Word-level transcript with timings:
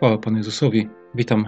Chwała 0.00 0.18
Panu 0.18 0.36
Jezusowi. 0.36 0.88
Witam 1.14 1.46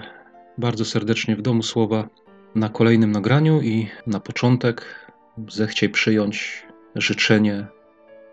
bardzo 0.59 0.85
serdecznie 0.85 1.37
w 1.37 1.43
Domu 1.43 1.63
Słowa 1.63 2.09
na 2.55 2.69
kolejnym 2.69 3.13
nagraniu 3.13 3.63
i 3.63 3.89
na 4.07 4.21
początek 4.21 5.07
zechciej 5.49 5.91
przyjąć 5.91 6.67
życzenie 6.95 7.67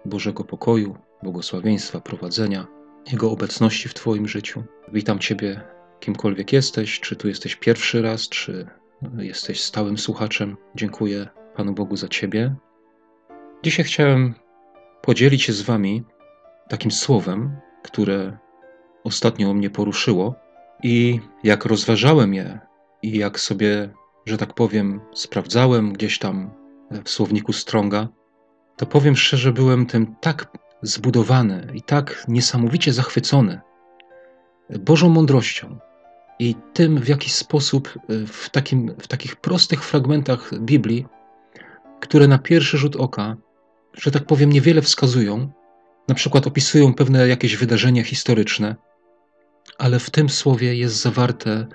Bożego 0.06 0.44
pokoju, 0.44 0.98
błogosławieństwa, 1.24 2.00
prowadzenia, 2.00 2.68
Jego 3.12 3.32
obecności 3.32 3.90
w 3.90 3.94
Twoim 3.94 4.28
życiu. 4.28 4.64
Witam 4.94 5.20
Ciebie 5.20 5.62
kimkolwiek 6.00 6.54
jesteś, 6.54 7.00
czy 7.00 7.16
tu 7.16 7.28
jesteś 7.28 7.56
pierwszy 7.56 8.02
raz, 8.02 8.30
czy 8.30 8.68
jesteś 9.18 9.62
stałym 9.62 9.98
słuchaczem. 9.98 10.58
Dziękuję 10.76 11.28
Panu 11.56 11.74
Bogu 11.74 11.96
za 11.96 12.08
Ciebie. 12.08 12.56
Dzisiaj 13.64 13.86
chciałem 13.86 14.34
podzielić 15.02 15.44
się 15.44 15.54
z 15.54 15.62
Wami 15.62 16.04
takim 16.70 16.92
słowem, 16.92 17.58
które 17.84 18.38
ostatnio 19.04 19.54
mnie 19.54 19.70
poruszyło 19.70 20.36
i 20.84 21.20
jak 21.44 21.66
rozważałem 21.66 22.34
je 22.34 22.60
i 23.02 23.18
jak 23.18 23.40
sobie, 23.40 23.90
że 24.26 24.38
tak 24.38 24.54
powiem, 24.54 25.02
sprawdzałem 25.14 25.94
gdzieś 25.94 26.20
tam 26.20 26.52
w 27.04 27.10
słowniku 27.10 27.54
Stronga, 27.54 28.08
to 28.78 28.86
powiem 28.86 29.16
szczerze, 29.16 29.52
byłem 29.52 29.86
tym 29.86 30.16
tak 30.22 30.52
zbudowany 30.82 31.68
i 31.74 31.82
tak 31.82 32.26
niesamowicie 32.28 32.94
zachwycony 32.94 33.62
Bożą 34.80 35.10
mądrością 35.10 35.80
i 36.40 36.56
tym, 36.74 37.00
w 37.00 37.08
jaki 37.08 37.30
sposób 37.30 38.00
w, 38.28 38.50
takim, 38.50 38.96
w 39.00 39.08
takich 39.08 39.36
prostych 39.36 39.84
fragmentach 39.84 40.60
Biblii, 40.60 41.06
które 42.00 42.28
na 42.28 42.38
pierwszy 42.38 42.78
rzut 42.78 42.96
oka, 42.96 43.38
że 43.94 44.12
tak 44.12 44.26
powiem, 44.26 44.52
niewiele 44.52 44.82
wskazują, 44.82 45.52
na 46.08 46.16
przykład 46.16 46.48
opisują 46.48 46.94
pewne 46.94 47.28
jakieś 47.28 47.56
wydarzenia 47.56 48.04
historyczne, 48.04 48.76
ale 49.78 50.00
w 50.00 50.10
tym 50.10 50.30
słowie 50.30 50.76
jest 50.76 50.96
zawarte 50.96 51.68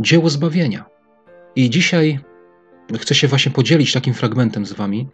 dzieło 0.00 0.30
zbawienia. 0.30 0.84
I 1.56 1.70
dzisiaj 1.70 2.20
chcę 2.98 3.14
się 3.14 3.28
właśnie 3.28 3.52
podzielić 3.52 3.92
takim 3.92 4.14
fragmentem 4.14 4.66
z 4.66 4.72
Wami, 4.72 5.08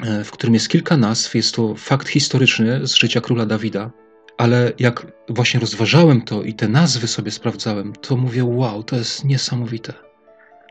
e, 0.00 0.24
w 0.24 0.30
którym 0.30 0.54
jest 0.54 0.68
kilka 0.68 0.96
nazw. 0.96 1.34
Jest 1.34 1.54
to 1.54 1.74
fakt 1.74 2.08
historyczny 2.08 2.86
z 2.86 2.94
życia 2.94 3.20
króla 3.20 3.46
Dawida, 3.46 3.90
ale 4.38 4.72
jak 4.78 5.06
właśnie 5.28 5.60
rozważałem 5.60 6.22
to 6.22 6.42
i 6.42 6.54
te 6.54 6.68
nazwy 6.68 7.06
sobie 7.06 7.30
sprawdzałem, 7.30 7.92
to 7.92 8.16
mówię: 8.16 8.44
Wow, 8.44 8.82
to 8.82 8.96
jest 8.96 9.24
niesamowite. 9.24 9.94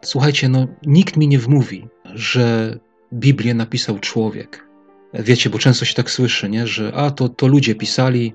Słuchajcie, 0.03 0.49
no 0.49 0.67
nikt 0.85 1.17
mi 1.17 1.27
nie 1.27 1.39
wmówi, 1.39 1.87
że 2.05 2.77
Biblię 3.13 3.53
napisał 3.53 3.99
człowiek. 3.99 4.67
Wiecie, 5.13 5.49
bo 5.49 5.59
często 5.59 5.85
się 5.85 5.93
tak 5.93 6.11
słyszy, 6.11 6.49
nie? 6.49 6.67
że 6.67 6.93
a 6.95 7.11
to, 7.11 7.29
to 7.29 7.47
ludzie 7.47 7.75
pisali, 7.75 8.33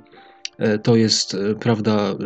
to 0.82 0.96
jest, 0.96 1.34
e, 1.34 1.54
prawda, 1.54 1.92
e, 1.92 2.16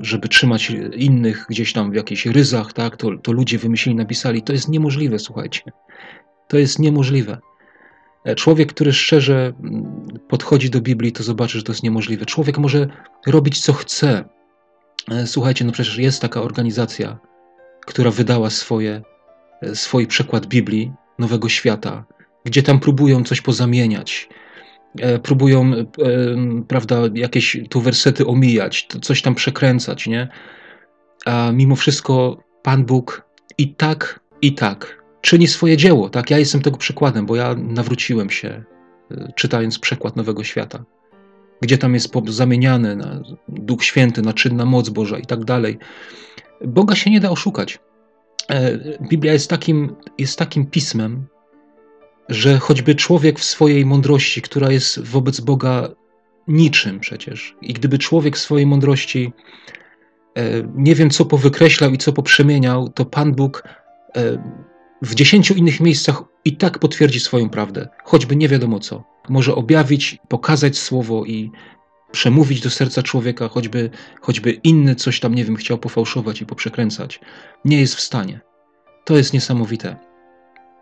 żeby 0.00 0.28
trzymać 0.28 0.72
innych 0.96 1.46
gdzieś 1.48 1.72
tam 1.72 1.90
w 1.90 1.94
jakichś 1.94 2.26
ryzach, 2.26 2.72
tak, 2.72 2.96
to, 2.96 3.18
to 3.18 3.32
ludzie 3.32 3.58
wymyślili, 3.58 3.96
napisali. 3.96 4.42
To 4.42 4.52
jest 4.52 4.68
niemożliwe, 4.68 5.18
słuchajcie. 5.18 5.62
To 6.48 6.58
jest 6.58 6.78
niemożliwe. 6.78 7.38
Człowiek, 8.36 8.72
który 8.72 8.92
szczerze 8.92 9.52
mm, 9.62 10.06
podchodzi 10.28 10.70
do 10.70 10.80
Biblii, 10.80 11.12
to 11.12 11.22
zobaczy, 11.22 11.58
że 11.58 11.64
to 11.64 11.72
jest 11.72 11.82
niemożliwe. 11.82 12.26
Człowiek 12.26 12.58
może 12.58 12.86
robić, 13.26 13.60
co 13.60 13.72
chce. 13.72 14.24
Słuchajcie, 15.24 15.64
no 15.64 15.72
przecież 15.72 15.98
jest 15.98 16.22
taka 16.22 16.42
organizacja, 16.42 17.18
która 17.86 18.10
wydała 18.10 18.50
swoje, 18.50 19.02
swój 19.74 20.06
przekład 20.06 20.46
Biblii, 20.46 20.92
Nowego 21.18 21.48
Świata, 21.48 22.04
gdzie 22.44 22.62
tam 22.62 22.80
próbują 22.80 23.24
coś 23.24 23.40
pozamieniać, 23.40 24.28
E, 24.28 24.39
próbują, 25.22 25.72
e, 25.74 25.84
prawda, 26.68 26.96
jakieś 27.14 27.60
tu 27.68 27.80
wersety 27.80 28.26
omijać, 28.26 28.86
coś 29.02 29.22
tam 29.22 29.34
przekręcać, 29.34 30.06
nie? 30.06 30.28
A 31.26 31.52
mimo 31.52 31.76
wszystko 31.76 32.44
Pan 32.62 32.84
Bóg 32.84 33.24
i 33.58 33.74
tak, 33.74 34.20
i 34.42 34.54
tak 34.54 35.00
czyni 35.20 35.46
swoje 35.46 35.76
dzieło, 35.76 36.10
tak? 36.10 36.30
Ja 36.30 36.38
jestem 36.38 36.62
tego 36.62 36.76
przykładem, 36.76 37.26
bo 37.26 37.36
ja 37.36 37.54
nawróciłem 37.54 38.30
się, 38.30 38.64
e, 39.10 39.32
czytając 39.36 39.78
przekład 39.78 40.16
Nowego 40.16 40.44
Świata, 40.44 40.84
gdzie 41.60 41.78
tam 41.78 41.94
jest 41.94 42.12
zamieniany 42.28 42.96
na 42.96 43.22
Duch 43.48 43.84
Święty, 43.84 44.22
na 44.22 44.32
czynna 44.32 44.64
moc 44.64 44.88
Boża 44.88 45.18
i 45.18 45.26
tak 45.26 45.44
dalej. 45.44 45.78
Boga 46.64 46.94
się 46.94 47.10
nie 47.10 47.20
da 47.20 47.30
oszukać. 47.30 47.78
Biblia 49.10 49.32
jest 49.32 49.50
takim, 49.50 49.96
jest 50.18 50.38
takim 50.38 50.66
pismem, 50.66 51.26
że 52.30 52.58
choćby 52.58 52.94
człowiek 52.94 53.40
w 53.40 53.44
swojej 53.44 53.86
mądrości, 53.86 54.42
która 54.42 54.70
jest 54.70 55.00
wobec 55.00 55.40
Boga 55.40 55.88
niczym 56.48 57.00
przecież, 57.00 57.56
i 57.62 57.72
gdyby 57.72 57.98
człowiek 57.98 58.36
w 58.36 58.40
swojej 58.40 58.66
mądrości 58.66 59.32
e, 60.36 60.42
nie 60.74 60.94
wiem 60.94 61.10
co 61.10 61.24
powykreślał 61.24 61.90
i 61.90 61.98
co 61.98 62.12
poprzemieniał, 62.12 62.88
to 62.88 63.04
Pan 63.04 63.34
Bóg 63.34 63.64
e, 64.16 64.22
w 65.02 65.14
dziesięciu 65.14 65.54
innych 65.54 65.80
miejscach 65.80 66.22
i 66.44 66.56
tak 66.56 66.78
potwierdzi 66.78 67.20
swoją 67.20 67.48
prawdę, 67.48 67.88
choćby 68.04 68.36
nie 68.36 68.48
wiadomo 68.48 68.80
co. 68.80 69.04
Może 69.28 69.54
objawić, 69.54 70.18
pokazać 70.28 70.78
słowo 70.78 71.24
i 71.24 71.50
przemówić 72.12 72.60
do 72.60 72.70
serca 72.70 73.02
człowieka, 73.02 73.48
choćby, 73.48 73.90
choćby 74.20 74.52
inny 74.52 74.94
coś 74.94 75.20
tam, 75.20 75.34
nie 75.34 75.44
wiem, 75.44 75.56
chciał 75.56 75.78
pofałszować 75.78 76.40
i 76.40 76.46
poprzekręcać. 76.46 77.20
Nie 77.64 77.80
jest 77.80 77.94
w 77.94 78.00
stanie. 78.00 78.40
To 79.04 79.16
jest 79.16 79.32
niesamowite. 79.32 80.09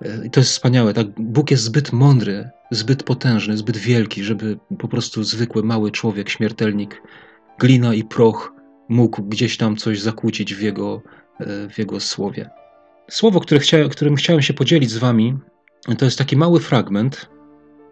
E, 0.02 0.26
I 0.26 0.30
to 0.30 0.40
jest 0.40 0.50
wspaniałe. 0.50 0.94
Tak? 0.94 1.06
Bóg 1.16 1.50
jest 1.50 1.62
zbyt 1.62 1.92
mądry, 1.92 2.50
zbyt 2.70 3.02
potężny, 3.02 3.56
zbyt 3.56 3.76
wielki, 3.76 4.24
żeby 4.24 4.58
po 4.78 4.88
prostu 4.88 5.24
zwykły, 5.24 5.62
mały 5.62 5.90
człowiek, 5.90 6.28
śmiertelnik, 6.28 7.02
glina 7.58 7.94
i 7.94 8.04
proch 8.04 8.52
mógł 8.88 9.22
gdzieś 9.22 9.56
tam 9.56 9.76
coś 9.76 10.00
zakłócić 10.00 10.54
w 10.54 10.60
jego, 10.60 11.02
e, 11.40 11.68
w 11.68 11.78
jego 11.78 12.00
słowie. 12.00 12.50
Słowo, 13.10 13.40
które 13.40 13.60
chcia, 13.60 13.88
którym 13.88 14.16
chciałem 14.16 14.42
się 14.42 14.54
podzielić 14.54 14.90
z 14.90 14.98
wami, 14.98 15.38
to 15.98 16.04
jest 16.04 16.18
taki 16.18 16.36
mały 16.36 16.60
fragment. 16.60 17.28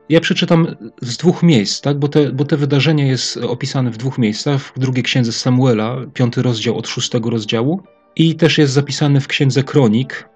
Ja 0.09 0.21
przeczytam 0.21 0.77
z 1.03 1.17
dwóch 1.17 1.43
miejsc, 1.43 1.81
tak? 1.81 1.99
bo, 1.99 2.09
te, 2.09 2.33
bo 2.33 2.45
te 2.45 2.57
wydarzenie 2.57 3.07
jest 3.07 3.37
opisane 3.37 3.91
w 3.91 3.97
dwóch 3.97 4.19
miejscach. 4.19 4.73
W 4.77 4.79
drugiej 4.79 5.05
księdze 5.05 5.33
Samuela, 5.33 5.97
piąty 6.15 6.43
rozdział 6.43 6.79
od 6.79 6.89
szóstego 6.89 7.31
rozdziału, 7.31 7.83
i 8.17 8.35
też 8.35 8.59
jest 8.59 8.73
zapisany 8.73 9.21
w 9.21 9.29
księdze 9.29 9.63
Kronik, 9.63 10.29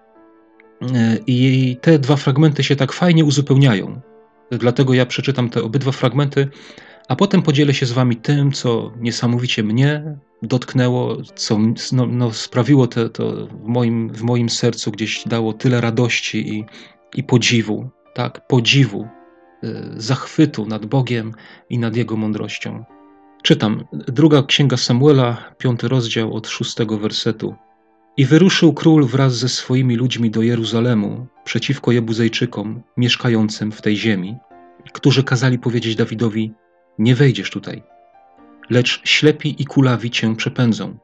i 1.26 1.76
te 1.80 1.98
dwa 1.98 2.16
fragmenty 2.16 2.64
się 2.64 2.76
tak 2.76 2.92
fajnie 2.92 3.24
uzupełniają. 3.24 4.00
Dlatego 4.50 4.94
ja 4.94 5.06
przeczytam 5.06 5.50
te 5.50 5.62
obydwa 5.62 5.92
fragmenty, 5.92 6.48
a 7.08 7.16
potem 7.16 7.42
podzielę 7.42 7.74
się 7.74 7.86
z 7.86 7.92
Wami 7.92 8.16
tym, 8.16 8.52
co 8.52 8.92
niesamowicie 9.00 9.62
mnie 9.62 10.18
dotknęło, 10.42 11.16
co 11.34 11.58
no, 11.92 12.06
no 12.06 12.32
sprawiło 12.32 12.86
to, 12.86 13.08
to 13.08 13.46
w, 13.46 13.64
moim, 13.64 14.08
w 14.08 14.22
moim 14.22 14.48
sercu 14.48 14.90
gdzieś 14.90 15.24
dało 15.26 15.52
tyle 15.52 15.80
radości 15.80 16.54
i, 16.54 16.64
i 17.14 17.22
podziwu, 17.22 17.90
tak, 18.14 18.46
podziwu, 18.46 19.08
y, 19.64 19.68
zachwytu 19.96 20.66
nad 20.66 20.86
Bogiem 20.86 21.32
i 21.70 21.78
nad 21.78 21.96
Jego 21.96 22.16
mądrością. 22.16 22.84
Czytam. 23.42 23.84
Druga 23.92 24.42
księga 24.42 24.76
Samuela, 24.76 25.36
piąty 25.58 25.88
rozdział 25.88 26.34
od 26.34 26.48
szóstego 26.48 26.98
wersetu. 26.98 27.54
I 28.16 28.24
wyruszył 28.24 28.72
król 28.72 29.06
wraz 29.06 29.36
ze 29.36 29.48
swoimi 29.48 29.96
ludźmi 29.96 30.30
do 30.30 30.42
Jeruzalemu 30.42 31.26
przeciwko 31.44 31.92
Jebuzejczykom 31.92 32.82
mieszkającym 32.96 33.72
w 33.72 33.82
tej 33.82 33.96
ziemi, 33.96 34.36
którzy 34.92 35.24
kazali 35.24 35.58
powiedzieć 35.58 35.96
Dawidowi: 35.96 36.52
Nie 36.98 37.14
wejdziesz 37.14 37.50
tutaj, 37.50 37.82
lecz 38.70 39.00
ślepi 39.04 39.62
i 39.62 39.64
kulawi 39.64 40.10
cię 40.10 40.36
przepędzą. 40.36 40.98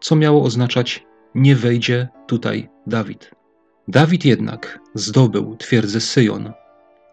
Co 0.00 0.16
miało 0.16 0.42
oznaczać: 0.42 1.04
Nie 1.34 1.56
wejdzie 1.56 2.08
tutaj 2.26 2.68
Dawid. 2.86 3.30
Dawid 3.88 4.24
jednak 4.24 4.80
zdobył 4.94 5.56
twierdzę 5.56 6.00
Syjon. 6.00 6.52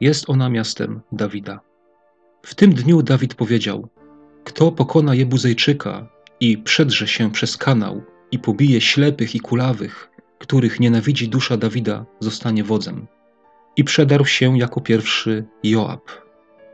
Jest 0.02 0.30
ona 0.30 0.50
miastem 0.50 1.02
Dawida. 1.12 1.60
W 2.44 2.56
tym 2.56 2.74
dniu 2.74 3.02
Dawid 3.02 3.36
powiedział: 3.36 3.90
Kto 4.44 4.72
pokona 4.72 5.16
Jebuzejczyka 5.16 6.08
i 6.40 6.58
przedrze 6.58 7.08
się 7.08 7.32
przez 7.32 7.58
kanał 7.58 8.04
i 8.32 8.40
pobije 8.40 8.82
ślepych 8.82 9.36
i 9.36 9.40
kulawych, 9.40 10.10
których 10.40 10.80
nienawidzi 10.80 11.30
dusza 11.30 11.58
Dawida, 11.58 12.06
zostanie 12.20 12.64
wodzem. 12.64 13.08
I 13.78 13.84
przedarł 13.84 14.26
się 14.26 14.58
jako 14.58 14.82
pierwszy 14.82 15.46
Joab 15.64 16.12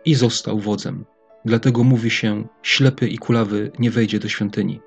i 0.05 0.15
został 0.15 0.59
wodzem. 0.59 1.05
Dlatego 1.45 1.83
mówi 1.83 2.09
się: 2.09 2.47
ślepy 2.63 3.07
i 3.07 3.17
kulawy 3.17 3.71
nie 3.79 3.91
wejdzie 3.91 4.19
do 4.19 4.29
świątyni. 4.29 4.81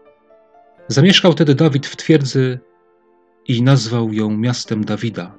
Zamieszkał 0.88 1.34
tedy 1.34 1.54
Dawid 1.54 1.86
w 1.86 1.96
twierdzy 1.96 2.58
i 3.48 3.62
nazwał 3.62 4.12
ją 4.12 4.30
miastem 4.36 4.84
Dawida. 4.84 5.38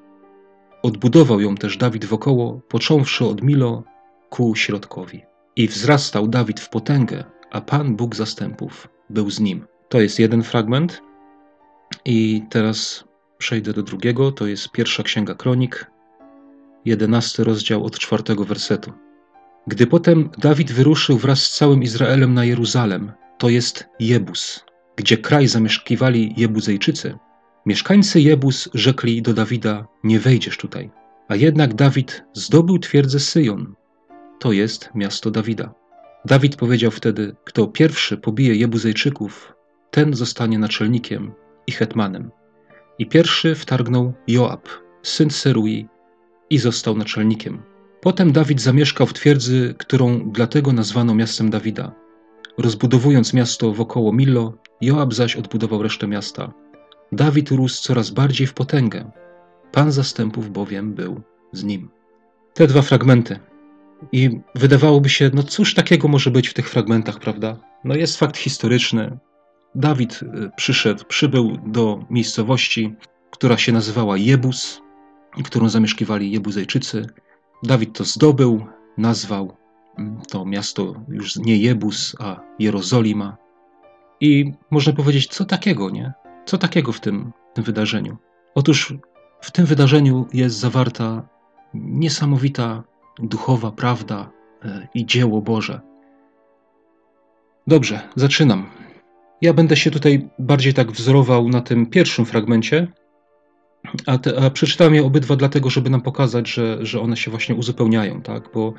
Odbudował 0.83 1.41
ją 1.41 1.55
też 1.55 1.77
Dawid 1.77 2.05
wokoło, 2.05 2.61
począwszy 2.67 3.25
od 3.25 3.41
Milo 3.41 3.83
ku 4.29 4.55
środkowi. 4.55 5.21
I 5.55 5.67
wzrastał 5.67 6.27
Dawid 6.27 6.59
w 6.59 6.69
potęgę, 6.69 7.23
a 7.51 7.61
Pan 7.61 7.95
Bóg 7.95 8.15
zastępów 8.15 8.87
był 9.09 9.29
z 9.29 9.39
nim. 9.39 9.65
To 9.89 10.01
jest 10.01 10.19
jeden 10.19 10.43
fragment. 10.43 11.01
I 12.05 12.43
teraz 12.49 13.03
przejdę 13.37 13.73
do 13.73 13.83
drugiego, 13.83 14.31
to 14.31 14.47
jest 14.47 14.71
pierwsza 14.71 15.03
księga 15.03 15.35
kronik, 15.35 15.91
jedenasty 16.85 17.43
rozdział 17.43 17.85
od 17.85 17.99
czwartego 17.99 18.45
wersetu. 18.45 18.93
Gdy 19.67 19.87
potem 19.87 20.29
Dawid 20.37 20.71
wyruszył 20.71 21.17
wraz 21.17 21.43
z 21.43 21.57
całym 21.57 21.83
Izraelem 21.83 22.33
na 22.33 22.45
Jeruzalem, 22.45 23.11
to 23.37 23.49
jest 23.49 23.85
Jebus, 23.99 24.65
gdzie 24.95 25.17
kraj 25.17 25.47
zamieszkiwali 25.47 26.33
Jebuzejczycy, 26.37 27.17
mieszkańcy 27.65 28.21
Jebus 28.21 28.69
rzekli 28.73 29.21
do 29.21 29.33
Dawida: 29.33 29.87
Nie 30.03 30.19
wejdziesz 30.19 30.57
tutaj. 30.57 30.91
A 31.27 31.35
jednak 31.35 31.73
Dawid 31.73 32.23
zdobył 32.33 32.79
twierdzę 32.79 33.19
Syjon. 33.19 33.75
To 34.39 34.51
jest 34.51 34.89
miasto 34.95 35.31
Dawida. 35.31 35.73
Dawid 36.25 36.55
powiedział 36.55 36.91
wtedy: 36.91 37.35
Kto 37.43 37.67
pierwszy 37.67 38.17
pobije 38.17 38.55
Jebuzejczyków, 38.55 39.53
ten 39.91 40.13
zostanie 40.13 40.59
naczelnikiem 40.59 41.31
i 41.71 41.73
hetmanem. 41.73 42.31
I 42.99 43.05
pierwszy 43.05 43.55
wtargnął 43.55 44.13
Joab, 44.27 44.69
syn 45.03 45.29
Serui, 45.29 45.87
i 46.49 46.57
został 46.57 46.97
naczelnikiem. 46.97 47.63
Potem 48.01 48.31
Dawid 48.31 48.61
zamieszkał 48.61 49.07
w 49.07 49.13
twierdzy, 49.13 49.75
którą 49.77 50.31
dlatego 50.31 50.73
nazwano 50.73 51.15
miastem 51.15 51.49
Dawida. 51.49 51.91
Rozbudowując 52.57 53.33
miasto 53.33 53.73
wokoło 53.73 54.13
Millo, 54.13 54.53
Joab 54.81 55.13
zaś 55.13 55.35
odbudował 55.35 55.83
resztę 55.83 56.07
miasta. 56.07 56.53
Dawid 57.11 57.51
rósł 57.51 57.83
coraz 57.83 58.09
bardziej 58.09 58.47
w 58.47 58.53
potęgę. 58.53 59.11
Pan 59.71 59.91
zastępów 59.91 60.51
bowiem 60.51 60.93
był 60.93 61.21
z 61.51 61.63
nim. 61.63 61.89
Te 62.53 62.67
dwa 62.67 62.81
fragmenty. 62.81 63.39
I 64.11 64.39
wydawałoby 64.55 65.09
się, 65.09 65.31
no 65.33 65.43
cóż 65.43 65.73
takiego 65.73 66.07
może 66.07 66.31
być 66.31 66.47
w 66.47 66.53
tych 66.53 66.69
fragmentach, 66.69 67.19
prawda? 67.19 67.57
No 67.83 67.95
jest 67.95 68.17
fakt 68.17 68.37
historyczny. 68.37 69.17
Dawid 69.75 70.23
y, 70.23 70.51
przyszedł, 70.55 71.05
przybył 71.05 71.57
do 71.65 72.05
miejscowości, 72.09 72.95
która 73.31 73.57
się 73.57 73.71
nazywała 73.71 74.17
Jebus, 74.17 74.81
którą 75.43 75.69
zamieszkiwali 75.69 76.31
Jebuzejczycy. 76.31 77.07
Dawid 77.63 77.97
to 77.97 78.03
zdobył, 78.03 78.65
nazwał 78.97 79.57
mm, 79.97 80.21
to 80.29 80.45
miasto 80.45 80.95
już 81.07 81.35
nie 81.35 81.57
Jebus, 81.57 82.15
a 82.19 82.41
Jerozolima. 82.59 83.37
I 84.19 84.53
można 84.71 84.93
powiedzieć, 84.93 85.27
co 85.27 85.45
takiego, 85.45 85.89
nie? 85.89 86.13
Co 86.45 86.57
takiego 86.57 86.91
w 86.91 86.99
tym, 86.99 87.31
tym 87.53 87.63
wydarzeniu? 87.63 88.17
Otóż 88.55 88.93
w 89.41 89.51
tym 89.51 89.65
wydarzeniu 89.65 90.27
jest 90.33 90.55
zawarta 90.55 91.27
niesamowita 91.73 92.83
duchowa 93.19 93.71
prawda 93.71 94.31
e, 94.63 94.87
i 94.93 95.05
dzieło 95.05 95.41
Boże. 95.41 95.81
Dobrze, 97.67 98.09
zaczynam. 98.15 98.80
Ja 99.41 99.53
będę 99.53 99.75
się 99.75 99.91
tutaj 99.91 100.29
bardziej 100.39 100.73
tak 100.73 100.91
wzorował 100.91 101.49
na 101.49 101.61
tym 101.61 101.85
pierwszym 101.85 102.25
fragmencie, 102.25 102.87
a, 104.05 104.17
te, 104.17 104.45
a 104.45 104.49
przeczytałem 104.49 104.95
je 104.95 105.03
obydwa 105.03 105.35
dlatego, 105.35 105.69
żeby 105.69 105.89
nam 105.89 106.01
pokazać, 106.01 106.49
że, 106.49 106.85
że 106.85 107.01
one 107.01 107.17
się 107.17 107.31
właśnie 107.31 107.55
uzupełniają, 107.55 108.21
tak? 108.21 108.49
bo 108.53 108.73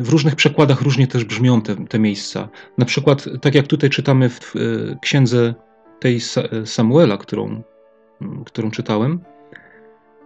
w 0.00 0.08
różnych 0.08 0.36
przekładach 0.36 0.82
różnie 0.82 1.06
też 1.06 1.24
brzmią 1.24 1.62
te, 1.62 1.76
te 1.86 1.98
miejsca. 1.98 2.48
Na 2.78 2.84
przykład, 2.84 3.28
tak 3.40 3.54
jak 3.54 3.66
tutaj 3.66 3.90
czytamy 3.90 4.28
w 4.28 4.56
e, 4.56 4.58
księdze 5.02 5.54
tej 6.00 6.20
Samuela, 6.64 7.16
którą, 7.16 7.62
którą 8.46 8.70
czytałem, 8.70 9.20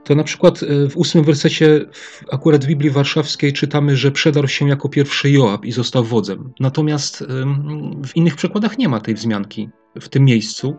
to 0.05 0.15
na 0.15 0.25
przykład 0.25 0.63
e, 0.63 0.89
w 0.89 0.97
ósmym 0.97 1.25
wersecie 1.25 1.87
akurat 2.33 2.65
w 2.65 2.69
Biblii 2.69 2.91
Warszawskiej 2.91 3.53
czytamy, 3.53 3.97
że 3.97 4.11
przedarł 4.11 4.49
się 4.49 4.69
jako 4.69 4.89
pierwszy 4.89 5.31
Joab 5.31 5.65
i 5.65 5.73
został 5.73 6.05
wodzem. 6.05 6.53
Natomiast 6.61 7.25
w 8.07 8.17
innych 8.17 8.37
przekładach 8.37 8.79
nie 8.79 8.89
ma 8.89 9.01
tej 9.01 9.15
wzmianki 9.15 9.69
w 10.01 10.09
tym 10.09 10.25
miejscu, 10.25 10.77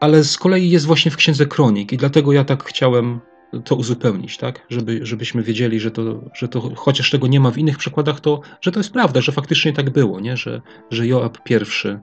ale 0.00 0.24
z 0.24 0.36
kolei 0.36 0.70
jest 0.70 0.86
właśnie 0.86 1.10
w 1.10 1.16
Księdze 1.16 1.46
Kronik 1.46 1.92
i 1.92 1.96
dlatego 1.96 2.32
ja 2.32 2.44
tak 2.44 2.64
chciałem 2.64 3.20
to 3.64 3.74
uzupełnić, 3.74 4.36
tak? 4.36 4.66
Żeby, 4.68 5.00
żebyśmy 5.02 5.42
wiedzieli, 5.42 5.80
że 5.80 5.90
to, 5.90 6.30
że 6.34 6.48
to, 6.48 6.60
chociaż 6.76 7.10
tego 7.10 7.26
nie 7.26 7.40
ma 7.40 7.50
w 7.50 7.58
innych 7.58 7.78
przekładach, 7.78 8.20
to, 8.20 8.40
że 8.60 8.72
to 8.72 8.80
jest 8.80 8.92
prawda, 8.92 9.20
że 9.20 9.32
faktycznie 9.32 9.72
tak 9.72 9.90
było, 9.90 10.20
nie? 10.20 10.36
Że, 10.36 10.62
że 10.90 11.06
Joab 11.06 11.42
pierwszy 11.44 12.00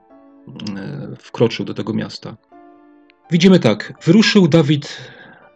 e, 0.76 1.08
wkroczył 1.18 1.64
do 1.64 1.74
tego 1.74 1.92
miasta. 1.92 2.36
Widzimy 3.30 3.58
tak, 3.58 3.94
wyruszył 4.04 4.48
Dawid 4.48 4.98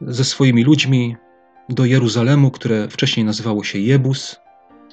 ze 0.06 0.25
swoimi 0.25 0.64
ludźmi 0.64 1.16
do 1.69 1.84
Jeruzalemu, 1.84 2.50
które 2.50 2.88
wcześniej 2.88 3.26
nazywało 3.26 3.64
się 3.64 3.78
Jebus, 3.78 4.37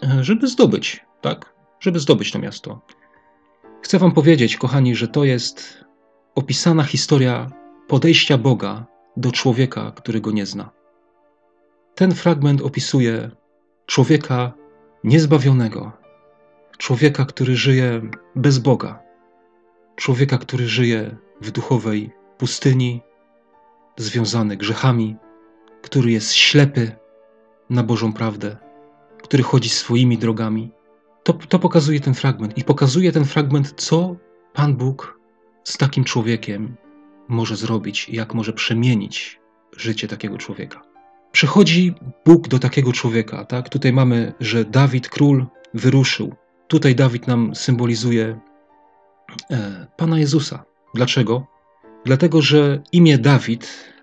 e, 0.03 0.23
żeby 0.23 0.47
zdobyć, 0.47 1.05
tak? 1.21 1.53
Żeby 1.79 1.99
zdobyć 1.99 2.31
to 2.31 2.39
miasto. 2.39 2.81
Chcę 3.81 3.99
Wam 3.99 4.11
powiedzieć, 4.11 4.57
kochani, 4.57 4.95
że 4.95 5.07
to 5.07 5.23
jest 5.23 5.85
opisana 6.35 6.83
historia 6.83 7.51
podejścia 7.87 8.37
Boga 8.37 8.85
do 9.17 9.31
człowieka, 9.31 9.91
który 9.95 10.21
go 10.21 10.31
nie 10.31 10.45
zna. 10.45 10.69
Ten 11.95 12.15
fragment 12.15 12.61
opisuje 12.61 13.31
człowieka 13.85 14.53
niezbawionego, 15.03 15.91
człowieka, 16.77 17.25
który 17.25 17.55
żyje 17.55 18.01
bez 18.35 18.59
Boga, 18.59 19.03
człowieka, 19.95 20.37
który 20.37 20.67
żyje 20.67 21.17
w 21.41 21.51
duchowej 21.51 22.11
pustyni, 22.37 23.01
związany 23.99 24.57
grzechami, 24.57 25.15
który 25.81 26.11
jest 26.11 26.33
ślepy 26.33 26.91
na 27.69 27.83
Bożą 27.83 28.13
prawdę, 28.13 28.57
który 29.23 29.43
chodzi 29.43 29.69
swoimi 29.69 30.17
drogami. 30.17 30.71
To, 31.23 31.33
to 31.33 31.59
pokazuje 31.59 31.99
ten 31.99 32.13
fragment 32.13 32.57
i 32.57 32.63
pokazuje 32.63 33.11
ten 33.11 33.25
fragment, 33.25 33.73
co 33.77 34.15
Pan 34.53 34.75
Bóg 34.75 35.19
z 35.63 35.77
takim 35.77 36.03
człowiekiem 36.03 36.75
może 37.27 37.55
zrobić, 37.55 38.09
jak 38.09 38.33
może 38.33 38.53
przemienić 38.53 39.39
życie 39.77 40.07
takiego 40.07 40.37
człowieka. 40.37 40.81
Przychodzi 41.31 41.93
Bóg 42.25 42.47
do 42.47 42.59
takiego 42.59 42.93
człowieka, 42.93 43.45
tak? 43.45 43.69
Tutaj 43.69 43.93
mamy, 43.93 44.33
że 44.39 44.65
Dawid, 44.65 45.09
król, 45.09 45.45
wyruszył. 45.73 46.35
Tutaj 46.67 46.95
Dawid 46.95 47.27
nam 47.27 47.55
symbolizuje 47.55 48.39
e, 49.51 49.87
Pana 49.97 50.19
Jezusa. 50.19 50.63
Dlaczego? 50.95 51.58
Dlatego, 52.05 52.41
że 52.41 52.81
imię 52.91 53.17
Dawid 53.17 53.93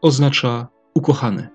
oznacza 0.00 0.68
ukochany, 0.94 1.48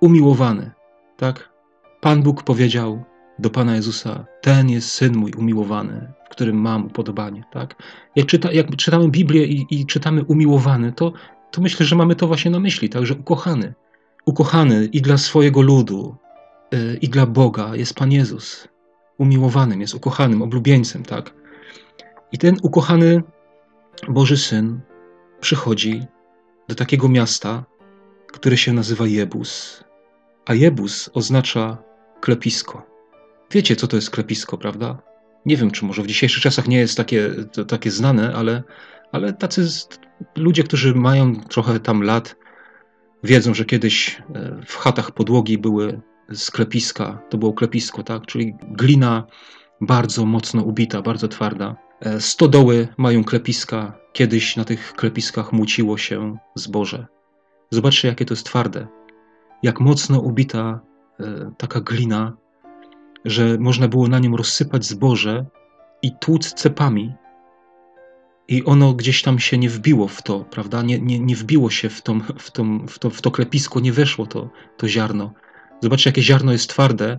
umiłowany, 0.00 0.70
tak? 1.16 1.52
Pan 2.00 2.22
Bóg 2.22 2.42
powiedział 2.42 3.04
do 3.38 3.50
Pana 3.50 3.76
Jezusa: 3.76 4.24
Ten 4.40 4.70
jest 4.70 4.90
syn 4.90 5.16
mój 5.16 5.32
umiłowany, 5.32 6.12
w 6.26 6.28
którym 6.28 6.56
mam 6.56 6.86
upodobanie, 6.86 7.44
tak? 7.52 7.82
Jak, 8.16 8.26
czyta, 8.26 8.52
jak 8.52 8.76
czytamy 8.76 9.08
Biblię 9.08 9.44
i, 9.44 9.66
i, 9.70 9.86
czytamy 9.86 10.24
umiłowany, 10.24 10.92
to, 10.92 11.12
to 11.50 11.60
myślę, 11.60 11.86
że 11.86 11.96
mamy 11.96 12.16
to 12.16 12.26
właśnie 12.26 12.50
na 12.50 12.60
myśli, 12.60 12.88
tak? 12.88 13.06
Że 13.06 13.14
ukochany, 13.14 13.74
ukochany 14.26 14.88
i 14.92 15.02
dla 15.02 15.18
swojego 15.18 15.62
ludu, 15.62 16.16
yy, 16.72 16.98
i 17.00 17.08
dla 17.08 17.26
Boga 17.26 17.76
jest 17.76 17.94
Pan 17.94 18.12
Jezus. 18.12 18.68
Umiłowanym 19.18 19.80
jest 19.80 19.94
ukochanym, 19.94 20.42
oblubieńcem, 20.42 21.02
tak? 21.02 21.34
I 22.32 22.38
ten 22.38 22.56
ukochany 22.62 23.22
Boży 24.08 24.36
Syn 24.36 24.80
przychodzi 25.42 26.06
do 26.68 26.74
takiego 26.74 27.08
miasta, 27.08 27.64
które 28.32 28.56
się 28.56 28.72
nazywa 28.72 29.06
Jebus. 29.06 29.84
A 30.46 30.54
Jebus 30.54 31.10
oznacza 31.14 31.78
klepisko. 32.20 32.86
Wiecie, 33.50 33.76
co 33.76 33.88
to 33.88 33.96
jest 33.96 34.10
klepisko, 34.10 34.58
prawda? 34.58 35.02
Nie 35.46 35.56
wiem, 35.56 35.70
czy 35.70 35.84
może 35.84 36.02
w 36.02 36.06
dzisiejszych 36.06 36.42
czasach 36.42 36.68
nie 36.68 36.78
jest 36.78 36.96
takie, 36.96 37.30
to, 37.52 37.64
takie 37.64 37.90
znane, 37.90 38.34
ale, 38.34 38.62
ale 39.12 39.32
tacy 39.32 39.66
ludzie, 40.36 40.62
którzy 40.62 40.94
mają 40.94 41.40
trochę 41.40 41.80
tam 41.80 42.02
lat, 42.02 42.36
wiedzą, 43.24 43.54
że 43.54 43.64
kiedyś 43.64 44.22
e, 44.34 44.60
w 44.66 44.76
chatach 44.76 45.10
podłogi 45.10 45.58
były 45.58 46.00
sklepiska, 46.32 47.22
to 47.30 47.38
było 47.38 47.52
klepisko, 47.52 48.02
tak? 48.02 48.26
Czyli 48.26 48.54
glina 48.62 49.26
bardzo 49.80 50.26
mocno 50.26 50.62
ubita, 50.62 51.02
bardzo 51.02 51.28
twarda. 51.28 51.76
E, 52.00 52.20
stodoły 52.20 52.88
mają 52.96 53.24
klepiska. 53.24 54.01
Kiedyś 54.12 54.56
na 54.56 54.64
tych 54.64 54.92
klepiskach 54.92 55.52
muciło 55.52 55.98
się 55.98 56.36
zboże. 56.54 57.06
Zobaczcie, 57.70 58.08
jakie 58.08 58.24
to 58.24 58.34
jest 58.34 58.46
twarde. 58.46 58.86
Jak 59.62 59.80
mocno 59.80 60.20
ubita 60.20 60.80
e, 61.20 61.52
taka 61.58 61.80
glina, 61.80 62.36
że 63.24 63.58
można 63.58 63.88
było 63.88 64.08
na 64.08 64.18
nią 64.18 64.36
rozsypać 64.36 64.84
zboże 64.84 65.46
i 66.02 66.12
tłuc 66.20 66.52
cepami. 66.52 67.14
I 68.48 68.64
ono 68.64 68.92
gdzieś 68.92 69.22
tam 69.22 69.38
się 69.38 69.58
nie 69.58 69.68
wbiło 69.68 70.08
w 70.08 70.22
to, 70.22 70.40
prawda? 70.40 70.82
Nie, 70.82 71.00
nie, 71.00 71.20
nie 71.20 71.36
wbiło 71.36 71.70
się 71.70 71.88
w, 71.88 72.02
tą, 72.02 72.20
w, 72.20 72.50
tą, 72.50 72.86
w, 72.86 72.98
to, 72.98 73.10
w 73.10 73.22
to 73.22 73.30
klepisko, 73.30 73.80
nie 73.80 73.92
weszło 73.92 74.26
to, 74.26 74.50
to 74.76 74.88
ziarno. 74.88 75.32
Zobaczcie, 75.80 76.10
jakie 76.10 76.22
ziarno 76.22 76.52
jest 76.52 76.70
twarde, 76.70 77.18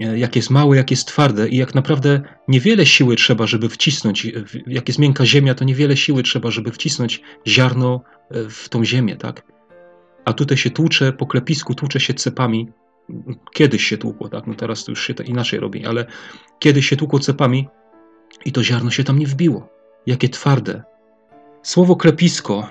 jak 0.00 0.36
jest 0.36 0.50
małe, 0.50 0.76
jak 0.76 0.90
jest 0.90 1.08
twarde 1.08 1.48
i 1.48 1.56
jak 1.56 1.74
naprawdę 1.74 2.20
niewiele 2.48 2.86
siły 2.86 3.16
trzeba, 3.16 3.46
żeby 3.46 3.68
wcisnąć, 3.68 4.26
e, 4.26 4.30
jak 4.66 4.88
jest 4.88 4.98
miękka 4.98 5.26
ziemia, 5.26 5.54
to 5.54 5.64
niewiele 5.64 5.96
siły 5.96 6.22
trzeba, 6.22 6.50
żeby 6.50 6.72
wcisnąć 6.72 7.22
ziarno 7.46 8.00
e, 8.30 8.48
w 8.50 8.68
tą 8.68 8.84
ziemię, 8.84 9.16
tak? 9.16 9.42
A 10.24 10.32
tutaj 10.32 10.56
się 10.56 10.70
tłucze 10.70 11.12
po 11.12 11.26
klepisku, 11.26 11.74
tłucze 11.74 12.00
się 12.00 12.14
cepami. 12.14 12.68
Kiedyś 13.54 13.84
się 13.84 13.98
tłukło, 13.98 14.28
tak? 14.28 14.46
No 14.46 14.54
teraz 14.54 14.84
to 14.84 14.92
już 14.92 15.06
się 15.06 15.14
to 15.14 15.22
inaczej 15.22 15.60
robi, 15.60 15.86
ale 15.86 16.06
kiedyś 16.58 16.88
się 16.88 16.96
tłukło 16.96 17.18
cepami 17.18 17.68
i 18.44 18.52
to 18.52 18.64
ziarno 18.64 18.90
się 18.90 19.04
tam 19.04 19.18
nie 19.18 19.26
wbiło. 19.26 19.68
Jakie 20.06 20.28
twarde. 20.28 20.82
Słowo 21.62 21.96
klepisko 21.96 22.68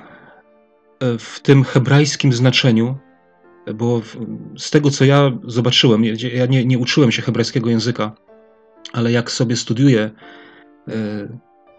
w 1.19 1.39
tym 1.39 1.63
hebrajskim 1.63 2.33
znaczeniu 2.33 2.97
bo 3.75 4.01
z 4.57 4.71
tego, 4.71 4.91
co 4.91 5.05
ja 5.05 5.31
zobaczyłem, 5.47 6.03
ja 6.33 6.45
nie, 6.45 6.65
nie 6.65 6.77
uczyłem 6.77 7.11
się 7.11 7.21
hebrajskiego 7.21 7.69
języka, 7.69 8.15
ale 8.93 9.11
jak 9.11 9.31
sobie 9.31 9.55
studiuję 9.55 10.11
e, 10.87 10.93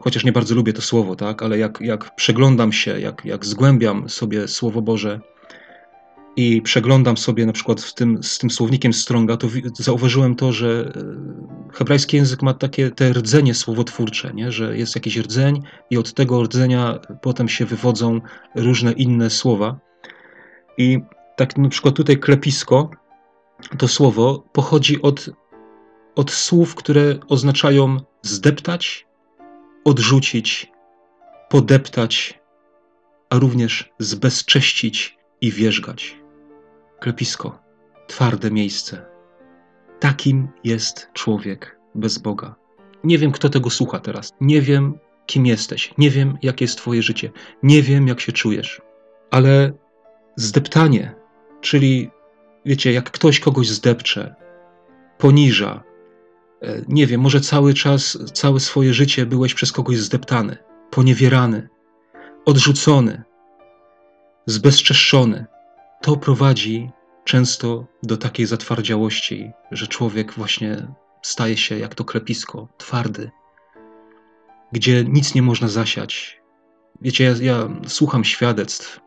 chociaż 0.01 0.25
nie 0.25 0.33
bardzo 0.33 0.55
lubię 0.55 0.73
to 0.73 0.83
słowo, 0.83 1.17
tak, 1.17 1.43
ale 1.43 1.59
jak, 1.59 1.79
jak 1.81 2.15
przeglądam 2.15 2.73
się, 2.73 3.01
jak, 3.01 3.25
jak 3.25 3.47
zgłębiam 3.47 4.09
sobie 4.09 4.49
Słowo 4.49 4.83
Boże 4.83 5.21
i 6.37 6.63
przeglądam 6.63 7.17
sobie 7.17 7.47
na 7.47 7.53
przykład 7.53 7.81
w 7.81 7.95
tym, 7.95 8.23
z 8.23 8.39
tym 8.39 8.51
słownikiem 8.51 8.93
Stronga, 8.93 9.37
to 9.37 9.49
zauważyłem 9.75 10.35
to, 10.35 10.53
że 10.53 10.93
e, 10.97 11.73
hebrajski 11.73 12.17
język 12.17 12.43
ma 12.43 12.55
takie 12.55 12.91
te 12.91 13.13
rdzenie 13.13 13.55
słowotwórcze, 13.55 14.33
nie? 14.35 14.53
że 14.53 14.79
jest 14.79 14.95
jakiś 14.95 15.17
rdzeń 15.17 15.63
i 15.91 15.97
od 15.97 16.15
tego 16.15 16.43
rdzenia 16.43 16.99
potem 17.23 17.49
się 17.49 17.65
wywodzą 17.65 18.21
różne 18.55 18.93
inne 18.93 19.31
słowa. 19.31 19.79
I 20.79 21.01
tak 21.39 21.59
na 21.59 21.69
przykład 21.69 21.95
tutaj 21.95 22.19
klepisko, 22.19 22.91
to 23.79 23.89
słowo 23.89 24.45
pochodzi 24.53 25.03
od, 25.03 25.31
od 26.15 26.31
słów, 26.31 26.75
które 26.75 27.19
oznaczają 27.29 27.97
zdeptać, 28.23 29.07
odrzucić, 29.85 30.73
podeptać, 31.49 32.41
a 33.31 33.39
również 33.39 33.93
zbezcześcić 33.99 35.19
i 35.41 35.53
wierzgać. 35.53 36.21
Klepisko, 37.01 37.59
twarde 38.07 38.51
miejsce. 38.51 39.07
Takim 40.01 40.49
jest 40.65 41.09
człowiek 41.13 41.79
bez 41.95 42.19
Boga. 42.19 42.55
Nie 43.05 43.19
wiem, 43.19 43.33
kto 43.33 43.49
tego 43.49 43.71
słucha 43.71 44.01
teraz. 44.01 44.33
Nie 44.41 44.63
wiem, 44.63 44.99
kim 45.27 45.47
jesteś. 45.47 45.95
Nie 45.99 46.11
wiem, 46.11 46.39
jakie 46.43 46.65
jest 46.65 46.79
Twoje 46.79 47.03
życie. 47.03 47.31
Nie 47.63 47.83
wiem, 47.83 48.09
jak 48.09 48.21
się 48.21 48.33
czujesz. 48.33 48.83
Ale 49.31 49.73
zdeptanie, 50.37 51.18
czyli 51.61 52.11
wiecie, 52.65 52.93
jak 52.93 53.11
ktoś 53.11 53.41
kogoś 53.41 53.69
zdepcze, 53.69 54.35
poniża, 55.19 55.83
e, 56.63 56.83
nie 56.89 57.07
wiem, 57.07 57.21
może 57.21 57.41
cały 57.41 57.75
czas, 57.75 58.19
całe 58.33 58.61
swoje 58.61 58.95
życie 58.95 59.27
byłeś 59.27 59.55
przez 59.55 59.73
kogoś 59.73 59.97
zdeptany, 59.97 60.57
poniewierany, 60.91 61.69
odrzucony, 62.45 63.23
zbezczeszczony. 64.47 65.47
To 66.03 66.17
prowadzi 66.17 66.91
często 67.25 67.87
do 68.03 68.17
takiej 68.17 68.47
zatwardziałości, 68.47 69.51
że 69.71 69.87
człowiek 69.87 70.33
właśnie 70.33 70.87
staje 71.23 71.57
się 71.57 71.79
jak 71.79 71.95
to 71.95 72.05
klepisko, 72.05 72.69
twardy, 72.79 73.31
gdzie 74.73 75.05
nic 75.05 75.35
nie 75.35 75.43
można 75.43 75.69
zasiać. 75.69 76.41
Wiecie, 77.01 77.25
ja, 77.25 77.35
ja 77.41 77.69
słucham 77.87 78.25
świadectw 78.25 79.01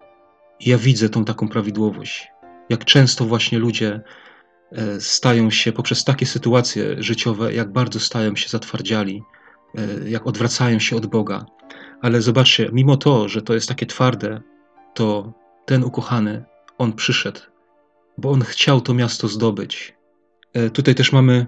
i 0.60 0.70
ja 0.70 0.78
widzę 0.78 1.10
tą 1.10 1.26
taką 1.26 1.48
prawidłowość. 1.48 2.32
Jak 2.72 2.86
często 2.86 3.26
właśnie 3.26 3.60
ludzie 3.60 4.02
e, 4.72 5.02
stają 5.02 5.50
się 5.50 5.72
poprzez 5.72 6.04
takie 6.04 6.26
sytuacje 6.26 7.04
życiowe, 7.04 7.54
jak 7.54 7.72
bardzo 7.72 8.00
stają 8.00 8.36
się 8.36 8.50
zatwardziali, 8.50 9.24
e, 9.78 10.10
jak 10.10 10.28
odwracają 10.28 10.80
się 10.80 10.96
od 10.96 11.06
Boga. 11.06 11.46
Ale 12.02 12.22
zobaczcie, 12.22 12.70
mimo 12.74 12.98
to, 12.98 13.30
że 13.30 13.42
to 13.42 13.54
jest 13.54 13.70
takie 13.70 13.86
twarde, 13.86 14.42
to 14.94 15.34
ten 15.66 15.84
ukochany, 15.84 16.46
on 16.78 16.94
przyszedł, 16.94 17.40
bo 18.18 18.32
on 18.32 18.42
chciał 18.42 18.82
to 18.82 18.94
miasto 18.94 19.28
zdobyć. 19.28 19.96
E, 20.54 20.70
tutaj 20.70 20.96
też 20.96 21.12
mamy 21.12 21.46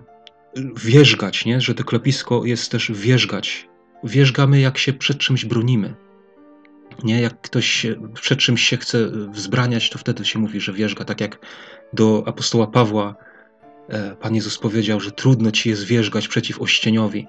wierzgać, 0.76 1.46
nie? 1.46 1.62
że 1.62 1.76
to 1.76 1.84
klepisko 1.84 2.46
jest 2.46 2.72
też 2.72 2.92
wierzgać. 2.92 3.70
Wierzgamy, 4.04 4.60
jak 4.60 4.78
się 4.78 4.94
przed 4.94 5.18
czymś 5.18 5.46
bronimy. 5.46 5.96
Nie, 7.04 7.22
jak 7.22 7.42
ktoś 7.42 7.86
przed 8.14 8.40
czymś 8.40 8.62
się 8.62 8.78
chce 8.78 9.10
wzbraniać, 9.32 9.90
to 9.90 10.00
wtedy 10.00 10.26
się 10.26 10.40
mówi, 10.40 10.60
że 10.60 10.74
wierzga. 10.74 11.06
Tak 11.06 11.22
jak 11.22 11.40
do 11.94 12.24
apostoła 12.26 12.68
Pawła 12.68 13.16
e, 13.90 14.16
Pan 14.16 14.36
Jezus 14.36 14.58
powiedział, 14.58 15.00
że 15.00 15.12
trudno 15.12 15.52
ci 15.52 15.70
jest 15.70 15.84
wierzgać 15.84 16.28
przeciw 16.28 16.62
ościeniowi. 16.62 17.28